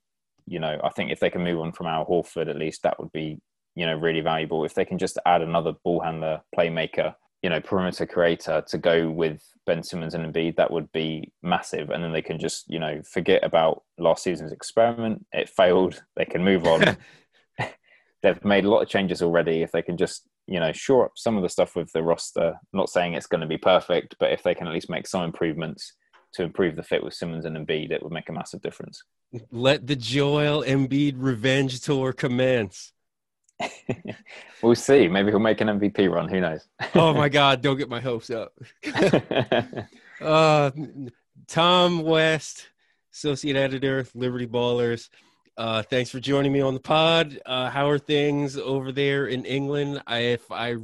you 0.47 0.59
know, 0.59 0.79
I 0.83 0.89
think 0.89 1.11
if 1.11 1.19
they 1.19 1.29
can 1.29 1.43
move 1.43 1.59
on 1.59 1.71
from 1.71 1.85
Al 1.85 2.05
Horford, 2.07 2.49
at 2.49 2.55
least 2.55 2.81
that 2.83 2.99
would 2.99 3.11
be, 3.11 3.39
you 3.75 3.85
know, 3.85 3.95
really 3.95 4.21
valuable. 4.21 4.65
If 4.65 4.73
they 4.73 4.85
can 4.85 4.97
just 4.97 5.19
add 5.27 5.43
another 5.43 5.73
ball 5.83 5.99
handler, 5.99 6.41
playmaker, 6.57 7.13
you 7.43 7.49
know, 7.49 7.59
perimeter 7.59 8.07
creator 8.07 8.63
to 8.67 8.77
go 8.79 9.11
with 9.11 9.43
Ben 9.67 9.83
Simmons 9.83 10.15
and 10.15 10.25
Embiid, 10.25 10.55
that 10.55 10.71
would 10.71 10.91
be 10.91 11.31
massive. 11.43 11.91
And 11.91 12.03
then 12.03 12.13
they 12.13 12.21
can 12.21 12.39
just, 12.39 12.65
you 12.67 12.79
know, 12.79 13.01
forget 13.03 13.43
about 13.43 13.83
last 13.99 14.23
season's 14.23 14.53
experiment. 14.53 15.25
It 15.33 15.49
failed. 15.49 16.01
They 16.15 16.25
can 16.25 16.43
move 16.43 16.65
on. 16.65 16.97
They've 18.23 18.43
made 18.45 18.65
a 18.65 18.69
lot 18.69 18.81
of 18.81 18.89
changes 18.89 19.21
already. 19.21 19.61
If 19.61 19.71
they 19.71 19.81
can 19.81 19.97
just, 19.97 20.27
you 20.47 20.59
know, 20.59 20.71
shore 20.71 21.05
up 21.05 21.11
some 21.15 21.37
of 21.37 21.43
the 21.43 21.49
stuff 21.49 21.75
with 21.75 21.91
the 21.93 22.03
roster, 22.03 22.55
not 22.73 22.89
saying 22.89 23.13
it's 23.13 23.27
going 23.27 23.41
to 23.41 23.47
be 23.47 23.57
perfect, 23.57 24.15
but 24.19 24.31
if 24.31 24.43
they 24.43 24.55
can 24.55 24.67
at 24.67 24.73
least 24.73 24.89
make 24.89 25.07
some 25.07 25.23
improvements, 25.23 25.93
to 26.33 26.43
improve 26.43 26.75
the 26.75 26.83
fit 26.83 27.03
with 27.03 27.13
Simmons 27.13 27.45
and 27.45 27.55
Embiid, 27.55 27.91
it 27.91 28.03
would 28.03 28.11
make 28.11 28.29
a 28.29 28.33
massive 28.33 28.61
difference. 28.61 29.03
Let 29.51 29.87
the 29.87 29.95
Joel 29.95 30.63
Embiid 30.63 31.15
revenge 31.17 31.81
tour 31.81 32.11
commence. 32.11 32.91
we'll 34.61 34.75
see. 34.75 35.07
Maybe 35.07 35.31
he'll 35.31 35.39
make 35.39 35.61
an 35.61 35.67
MVP 35.67 36.11
run. 36.11 36.27
Who 36.27 36.41
knows? 36.41 36.67
oh 36.95 37.13
my 37.13 37.29
God! 37.29 37.61
Don't 37.61 37.77
get 37.77 37.89
my 37.89 37.99
hopes 37.99 38.29
up. 38.29 38.53
uh, 40.21 40.71
Tom 41.47 42.01
West, 42.01 42.67
associate 43.13 43.55
editor, 43.55 44.05
Liberty 44.13 44.47
Ballers. 44.47 45.09
Uh, 45.55 45.83
thanks 45.83 46.09
for 46.09 46.19
joining 46.19 46.51
me 46.51 46.61
on 46.61 46.73
the 46.73 46.79
pod. 46.79 47.39
Uh, 47.45 47.69
how 47.69 47.87
are 47.87 47.99
things 47.99 48.57
over 48.57 48.91
there 48.91 49.27
in 49.27 49.45
England? 49.45 50.01
I, 50.07 50.19
if 50.19 50.51
I 50.51 50.77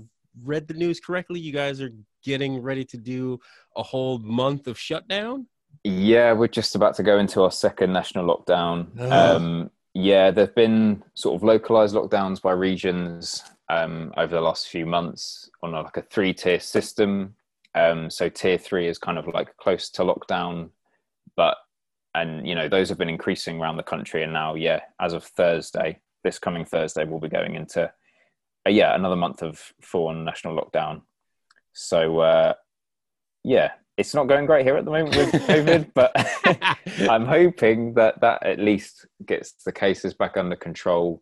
read 0.43 0.67
the 0.67 0.75
news 0.75 0.99
correctly, 0.99 1.39
you 1.39 1.51
guys 1.51 1.81
are 1.81 1.91
getting 2.23 2.61
ready 2.61 2.85
to 2.85 2.97
do 2.97 3.39
a 3.75 3.83
whole 3.83 4.19
month 4.19 4.67
of 4.67 4.77
shutdown? 4.77 5.47
Yeah, 5.83 6.33
we're 6.33 6.47
just 6.47 6.75
about 6.75 6.95
to 6.95 7.03
go 7.03 7.17
into 7.17 7.41
our 7.41 7.51
second 7.51 7.93
national 7.93 8.25
lockdown. 8.25 8.99
Um, 9.11 9.71
yeah, 9.93 10.29
there've 10.29 10.53
been 10.53 11.03
sort 11.15 11.35
of 11.35 11.43
localized 11.43 11.95
lockdowns 11.95 12.41
by 12.41 12.51
regions 12.51 13.43
um, 13.69 14.13
over 14.17 14.35
the 14.35 14.41
last 14.41 14.67
few 14.67 14.85
months 14.85 15.49
on 15.63 15.73
a, 15.73 15.81
like 15.81 15.97
a 15.97 16.01
three 16.03 16.33
tier 16.33 16.59
system. 16.59 17.35
Um, 17.73 18.09
so 18.09 18.29
tier 18.29 18.57
three 18.57 18.87
is 18.87 18.97
kind 18.97 19.17
of 19.17 19.27
like 19.27 19.55
close 19.57 19.89
to 19.91 20.03
lockdown, 20.03 20.69
but 21.35 21.57
and 22.15 22.47
you 22.47 22.55
know 22.55 22.67
those 22.67 22.89
have 22.89 22.97
been 22.97 23.09
increasing 23.09 23.59
around 23.59 23.77
the 23.77 23.83
country. 23.83 24.23
And 24.23 24.33
now, 24.33 24.55
yeah, 24.55 24.81
as 24.99 25.13
of 25.13 25.23
Thursday, 25.23 25.99
this 26.23 26.39
coming 26.39 26.65
Thursday, 26.65 27.05
we'll 27.05 27.19
be 27.19 27.29
going 27.29 27.55
into 27.55 27.91
uh, 28.67 28.69
yeah 28.69 28.95
another 28.95 29.15
month 29.15 29.41
of 29.41 29.73
full 29.81 30.07
on 30.07 30.25
national 30.25 30.55
lockdown. 30.55 31.01
So 31.73 32.19
uh, 32.19 32.53
yeah, 33.43 33.71
it's 33.97 34.13
not 34.13 34.27
going 34.27 34.45
great 34.45 34.65
here 34.65 34.77
at 34.77 34.85
the 34.85 34.91
moment 34.91 35.15
with 35.15 35.31
COVID, 35.47 35.91
but 35.93 36.11
I'm 37.09 37.25
hoping 37.25 37.93
that 37.95 38.21
that 38.21 38.45
at 38.45 38.59
least 38.59 39.05
gets 39.25 39.53
the 39.63 39.71
cases 39.71 40.13
back 40.13 40.37
under 40.37 40.55
control. 40.55 41.21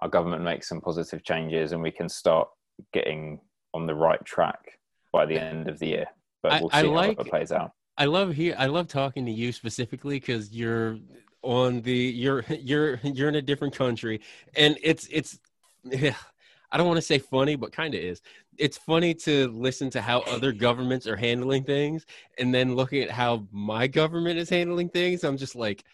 Our 0.00 0.08
government 0.08 0.44
makes 0.44 0.68
some 0.68 0.80
positive 0.80 1.24
changes, 1.24 1.72
and 1.72 1.82
we 1.82 1.90
can 1.90 2.08
start 2.08 2.48
getting 2.92 3.40
on 3.74 3.86
the 3.86 3.94
right 3.94 4.24
track 4.24 4.78
by 5.12 5.26
the 5.26 5.38
end 5.40 5.68
of 5.68 5.78
the 5.78 5.88
year. 5.88 6.06
But 6.42 6.60
we'll 6.60 6.70
see 6.70 6.76
I, 6.76 6.80
I 6.80 6.84
how 6.84 6.92
like, 6.92 7.20
it 7.20 7.26
plays 7.26 7.52
out. 7.52 7.72
I 7.98 8.06
love 8.06 8.32
here. 8.32 8.54
I 8.56 8.66
love 8.66 8.88
talking 8.88 9.26
to 9.26 9.32
you 9.32 9.52
specifically 9.52 10.18
because 10.18 10.52
you're 10.52 10.98
on 11.42 11.82
the 11.82 11.92
you're 11.94 12.44
you're 12.48 13.00
you're 13.02 13.28
in 13.28 13.34
a 13.34 13.42
different 13.42 13.74
country, 13.74 14.20
and 14.56 14.78
it's 14.82 15.06
it's. 15.10 15.38
I 16.70 16.76
don't 16.76 16.86
want 16.86 16.98
to 16.98 17.02
say 17.02 17.18
funny, 17.18 17.56
but 17.56 17.72
kind 17.72 17.94
of 17.94 18.00
is 18.00 18.20
it's 18.58 18.76
funny 18.76 19.14
to 19.14 19.48
listen 19.48 19.88
to 19.90 20.00
how 20.00 20.20
other 20.22 20.52
governments 20.52 21.06
are 21.06 21.16
handling 21.16 21.62
things 21.62 22.04
and 22.38 22.52
then 22.52 22.74
looking 22.74 23.02
at 23.02 23.10
how 23.10 23.46
my 23.52 23.86
government 23.86 24.38
is 24.38 24.50
handling 24.50 24.88
things 24.88 25.24
i'm 25.24 25.36
just 25.36 25.54
like 25.54 25.84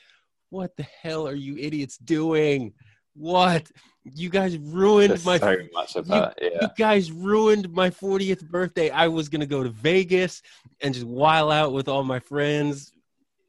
what 0.51 0.77
the 0.77 0.83
hell 0.83 1.29
are 1.29 1.35
you 1.35 1.57
idiots 1.59 1.99
doing 1.99 2.73
what? 3.15 3.71
You 4.05 4.29
guys 4.29 4.59
ruined 4.59 5.11
There's 5.11 5.25
my 5.25 5.39
so 5.39 5.57
much 5.73 5.95
you, 5.95 6.03
yeah. 6.07 6.33
you 6.41 6.69
guys 6.77 7.11
ruined 7.11 7.73
my 7.73 7.89
40th 7.91 8.47
birthday. 8.49 8.91
I 8.91 9.09
was 9.09 9.29
gonna 9.29 9.47
go 9.47 9.63
to 9.63 9.71
vegas 9.71 10.43
and 10.83 10.93
just 10.93 11.07
while 11.07 11.51
out 11.51 11.73
with 11.73 11.89
all 11.89 12.05
my 12.05 12.21
friends 12.21 12.93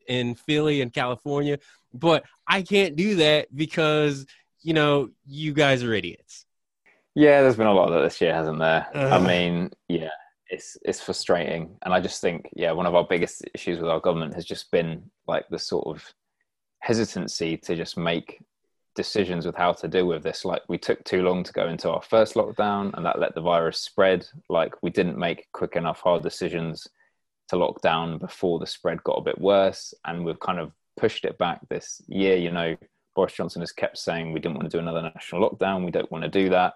in 0.07 0.36
philly 0.36 0.82
and 0.82 0.93
california 0.93 1.57
but 1.91 2.24
i 2.47 2.61
can't 2.61 2.95
do 2.95 3.16
that 3.16 3.47
because 3.55 4.28
you 4.66 4.74
know 4.74 5.09
you 5.26 5.53
guys 5.53 5.84
are 5.84 5.93
idiots. 5.93 6.45
Yeah, 7.13 7.41
there's 7.41 7.55
been 7.55 7.68
a 7.68 7.74
lot 7.74 7.88
of 7.88 7.93
that 7.93 8.01
this 8.01 8.20
year, 8.20 8.34
hasn't 8.34 8.59
there? 8.59 8.88
I 8.93 9.20
mean, 9.20 9.72
yeah, 9.88 10.09
it's 10.49 10.76
it's 10.82 10.99
frustrating, 10.99 11.78
and 11.84 11.93
I 11.93 12.01
just 12.01 12.20
think, 12.20 12.49
yeah, 12.55 12.72
one 12.72 12.88
of 12.88 12.95
our 12.95 13.05
biggest 13.07 13.43
issues 13.53 13.80
with 13.80 13.89
our 13.89 14.01
government 14.01 14.34
has 14.34 14.43
just 14.43 14.72
been 14.72 15.11
like 15.28 15.47
the 15.49 15.59
sort 15.59 15.88
of 15.88 16.03
hesitancy 16.80 17.57
to 17.57 17.76
just 17.76 17.95
make 17.95 18.41
decisions 18.95 19.45
with 19.45 19.55
how 19.55 19.73
to 19.73 19.87
deal 19.87 20.07
with 20.07 20.23
this. 20.23 20.45
Like 20.45 20.63
we 20.67 20.77
took 20.77 21.03
too 21.03 21.21
long 21.21 21.43
to 21.43 21.53
go 21.53 21.67
into 21.67 21.89
our 21.89 22.01
first 22.01 22.35
lockdown, 22.35 22.93
and 22.93 23.05
that 23.05 23.19
let 23.19 23.35
the 23.35 23.41
virus 23.41 23.79
spread. 23.79 24.27
Like 24.49 24.81
we 24.81 24.89
didn't 24.89 25.17
make 25.17 25.47
quick 25.51 25.75
enough 25.75 26.01
hard 26.01 26.23
decisions 26.23 26.87
to 27.49 27.57
lock 27.57 27.81
down 27.81 28.17
before 28.17 28.59
the 28.59 28.67
spread 28.67 29.03
got 29.03 29.19
a 29.19 29.23
bit 29.23 29.39
worse, 29.39 29.93
and 30.05 30.25
we've 30.25 30.39
kind 30.39 30.59
of 30.59 30.71
pushed 30.97 31.25
it 31.25 31.37
back 31.37 31.59
this 31.69 32.01
year. 32.07 32.37
You 32.37 32.51
know, 32.51 32.75
Boris 33.15 33.33
Johnson 33.33 33.61
has 33.61 33.71
kept 33.71 33.97
saying 33.97 34.33
we 34.33 34.39
didn't 34.39 34.57
want 34.57 34.69
to 34.69 34.77
do 34.77 34.81
another 34.81 35.01
national 35.01 35.49
lockdown. 35.49 35.85
We 35.85 35.91
don't 35.91 36.11
want 36.11 36.23
to 36.23 36.29
do 36.29 36.49
that 36.49 36.75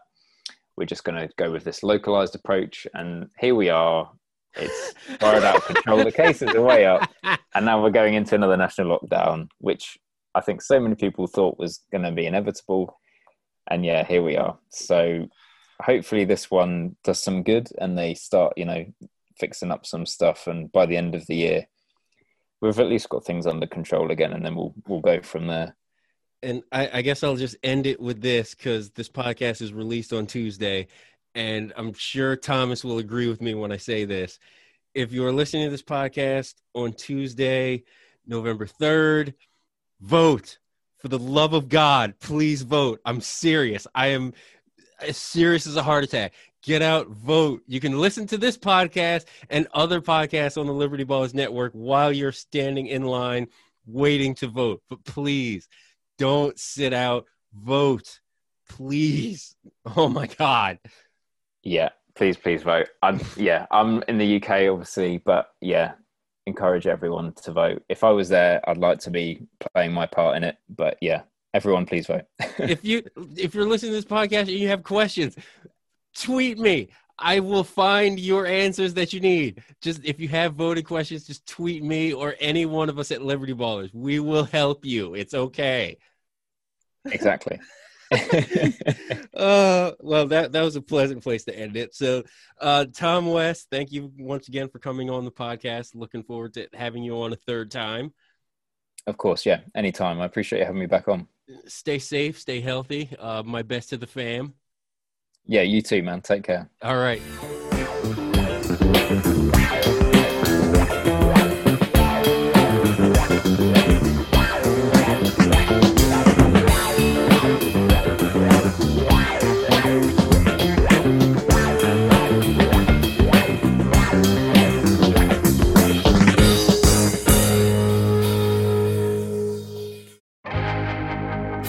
we're 0.80 0.86
just 0.86 1.03
going 1.03 1.20
to 1.20 1.32
go 1.36 1.51
with 1.51 1.65
this 1.65 1.84
localized 1.84 2.34
approach. 2.34 2.88
And 2.93 3.30
here 3.38 3.53
we 3.53 3.70
are. 3.70 4.09
It's 4.55 4.93
fired 5.20 5.43
out 5.43 5.57
of 5.57 5.65
control. 5.65 6.03
The 6.05 6.11
cases 6.11 6.55
are 6.55 6.61
way 6.61 6.86
up. 6.86 7.07
And 7.53 7.65
now 7.65 7.84
we're 7.84 7.91
going 7.91 8.13
into 8.13 8.34
another 8.34 8.55
national 8.55 8.97
lockdown, 8.97 9.49
which 9.59 9.99
I 10.36 10.42
think 10.42 10.62
so 10.62 10.80
many 10.80 10.96
people 10.96 11.28
thought 11.28 11.60
was 11.60 11.84
going 11.92 12.04
to 12.04 12.12
be 12.12 12.26
inevitable. 12.26 13.00
And 13.70 13.86
yeah, 13.86 14.06
here 14.06 14.24
we 14.24 14.38
are. 14.38 14.58
So 14.70 15.28
hopefully 15.82 16.26
this 16.26 16.50
one 16.52 16.96
does 17.04 17.22
some 17.22 17.44
good 17.44 17.70
and 17.80 17.98
they 17.98 18.14
start, 18.14 18.54
you 18.58 18.66
know, 18.66 18.86
fixing 19.38 19.72
up 19.72 19.86
some 19.86 20.06
stuff. 20.06 20.48
And 20.48 20.72
by 20.72 20.86
the 20.86 20.98
end 20.98 21.16
of 21.16 21.26
the 21.28 21.36
year, 21.36 21.68
we've 22.62 22.80
at 22.80 22.88
least 22.88 23.10
got 23.10 23.26
things 23.26 23.48
under 23.48 23.68
control 23.68 24.12
again. 24.12 24.34
And 24.34 24.46
then 24.46 24.56
we'll, 24.56 24.74
we'll 24.88 25.02
go 25.02 25.22
from 25.22 25.48
there 25.48 25.76
and 26.42 26.64
I, 26.72 26.90
I, 26.94 27.02
guess 27.02 27.24
I'll 27.24 27.36
just 27.36 27.58
end 27.64 27.86
it 27.86 28.00
with 28.00 28.22
this 28.22 28.56
because 28.56 28.92
this 28.92 29.10
podcast 29.10 29.62
is 29.62 29.74
released 29.74 30.14
on 30.14 30.26
Tuesday, 30.26 30.88
and 31.36 31.74
I'm 31.76 31.94
sure 31.94 32.36
Thomas 32.36 32.84
will 32.84 33.00
agree 33.00 33.28
with 33.28 33.42
me 33.42 33.56
when 33.56 33.72
I 33.72 33.78
say 33.78 34.06
this. 34.06 34.40
If 34.94 35.12
you 35.12 35.26
are 35.26 35.32
listening 35.32 35.66
to 35.66 35.72
this 35.72 35.84
podcast 35.84 36.56
on 36.74 36.94
Tuesday, 36.94 37.84
November 38.26 38.66
3rd, 38.66 39.34
vote. 40.02 40.58
For 40.97 41.08
the 41.08 41.20
love 41.20 41.54
of 41.54 41.70
God, 41.70 42.16
please 42.20 42.62
vote. 42.62 43.00
I'm 43.06 43.22
serious. 43.22 43.88
I 43.95 44.08
am 44.08 44.34
as 45.00 45.16
serious 45.16 45.66
as 45.66 45.78
a 45.78 45.84
heart 45.84 46.04
attack. 46.04 46.34
Get 46.62 46.82
out, 46.82 47.08
vote. 47.08 47.62
You 47.68 47.80
can 47.80 47.97
listen 47.97 48.28
to 48.28 48.38
this 48.38 48.58
podcast 48.58 49.26
and 49.50 49.68
other 49.74 50.02
podcasts 50.02 50.60
on 50.60 50.68
the 50.68 50.74
Liberty 50.74 51.06
Ballers 51.06 51.34
Network 51.34 51.72
while 51.72 52.12
you're 52.12 52.34
standing 52.34 52.88
in 52.88 53.04
line 53.04 53.47
waiting 53.86 54.36
to 54.36 54.47
vote. 54.47 54.82
But 54.89 55.06
please, 55.06 55.70
don't 56.18 56.60
sit 56.60 56.93
out. 56.93 57.26
Vote, 57.54 58.20
please. 58.68 59.56
Oh 59.95 60.08
my 60.08 60.28
God. 60.28 60.78
Yeah, 61.64 61.89
please, 62.14 62.38
please 62.38 62.62
vote. 62.62 62.89
I'm 63.02 63.20
yeah, 63.36 63.66
I'm 63.72 64.04
in 64.08 64.20
the 64.20 64.36
UK 64.36 64.70
obviously, 64.70 65.18
but 65.18 65.50
yeah, 65.62 65.93
encourage 66.50 66.88
everyone 66.88 67.34
to 67.43 67.52
vote. 67.52 67.84
If 67.89 68.04
I 68.04 68.12
was 68.12 68.30
there, 68.30 68.62
I'd 68.68 68.78
like 68.78 69.00
to 69.00 69.10
be 69.10 69.47
playing 69.74 69.93
my 69.93 70.06
part 70.06 70.38
in 70.38 70.43
it. 70.43 70.58
But 70.70 70.97
yeah, 71.02 71.22
everyone 71.54 71.86
please 71.86 72.08
vote. 72.08 72.26
if 72.60 72.84
you 72.84 73.04
if 73.38 73.56
you're 73.56 73.68
listening 73.68 73.93
to 73.93 73.97
this 73.97 74.06
podcast 74.06 74.41
and 74.41 74.50
you 74.50 74.68
have 74.68 74.84
questions, 74.84 75.36
tweet 76.16 76.60
me. 76.60 76.89
I 77.22 77.41
will 77.41 77.66
find 77.66 78.18
your 78.18 78.45
answers 78.45 78.93
that 78.93 79.12
you 79.12 79.20
need. 79.20 79.62
Just 79.82 80.04
if 80.06 80.20
you 80.22 80.30
have 80.30 80.54
voting 80.54 80.86
questions, 80.86 81.28
just 81.28 81.45
tweet 81.45 81.84
me 81.84 82.14
or 82.14 82.36
any 82.39 82.66
one 82.66 82.88
of 82.88 82.97
us 82.97 83.12
at 83.12 83.22
Liberty 83.22 83.54
Ballers. 83.54 83.93
We 83.93 84.20
will 84.20 84.45
help 84.45 84.86
you. 84.86 85.16
It's 85.16 85.34
okay. 85.34 85.97
Exactly. 87.06 87.60
uh, 89.34 89.91
well, 89.99 90.28
that 90.28 90.51
that 90.51 90.62
was 90.64 90.76
a 90.76 90.82
pleasant 90.82 91.22
place 91.24 91.43
to 91.45 91.55
end 91.55 91.78
it. 91.78 91.93
So, 91.93 92.24
uh, 92.60 92.86
Tom 92.93 93.28
West, 93.28 93.68
thank 93.72 93.91
you 93.91 94.12
once 94.18 94.47
again 94.47 94.70
for 94.70 94.80
coming 94.80 95.10
on 95.10 95.26
the 95.26 95.32
podcast. 95.32 95.95
Looking 95.95 96.24
forward 96.24 96.55
to 96.55 96.68
having 96.74 97.03
you 97.03 97.22
on 97.22 97.34
a 97.34 97.36
third 97.36 97.70
time. 97.70 98.14
Of 99.05 99.18
course, 99.18 99.45
yeah, 99.45 99.62
anytime. 99.76 100.20
I 100.22 100.26
appreciate 100.26 100.60
you 100.60 100.66
having 100.66 100.80
me 100.80 100.88
back 100.88 101.07
on. 101.07 101.28
Stay 101.68 101.99
safe, 101.99 102.39
stay 102.39 102.62
healthy. 102.62 103.10
Uh, 103.20 103.43
my 103.43 103.62
best 103.62 103.89
to 103.89 103.97
the 103.97 104.07
fam. 104.07 104.53
Yeah, 105.45 105.62
you 105.62 105.82
too, 105.82 106.03
man. 106.03 106.22
Take 106.22 106.43
care. 106.43 106.70
All 106.82 106.97
right. 106.97 107.22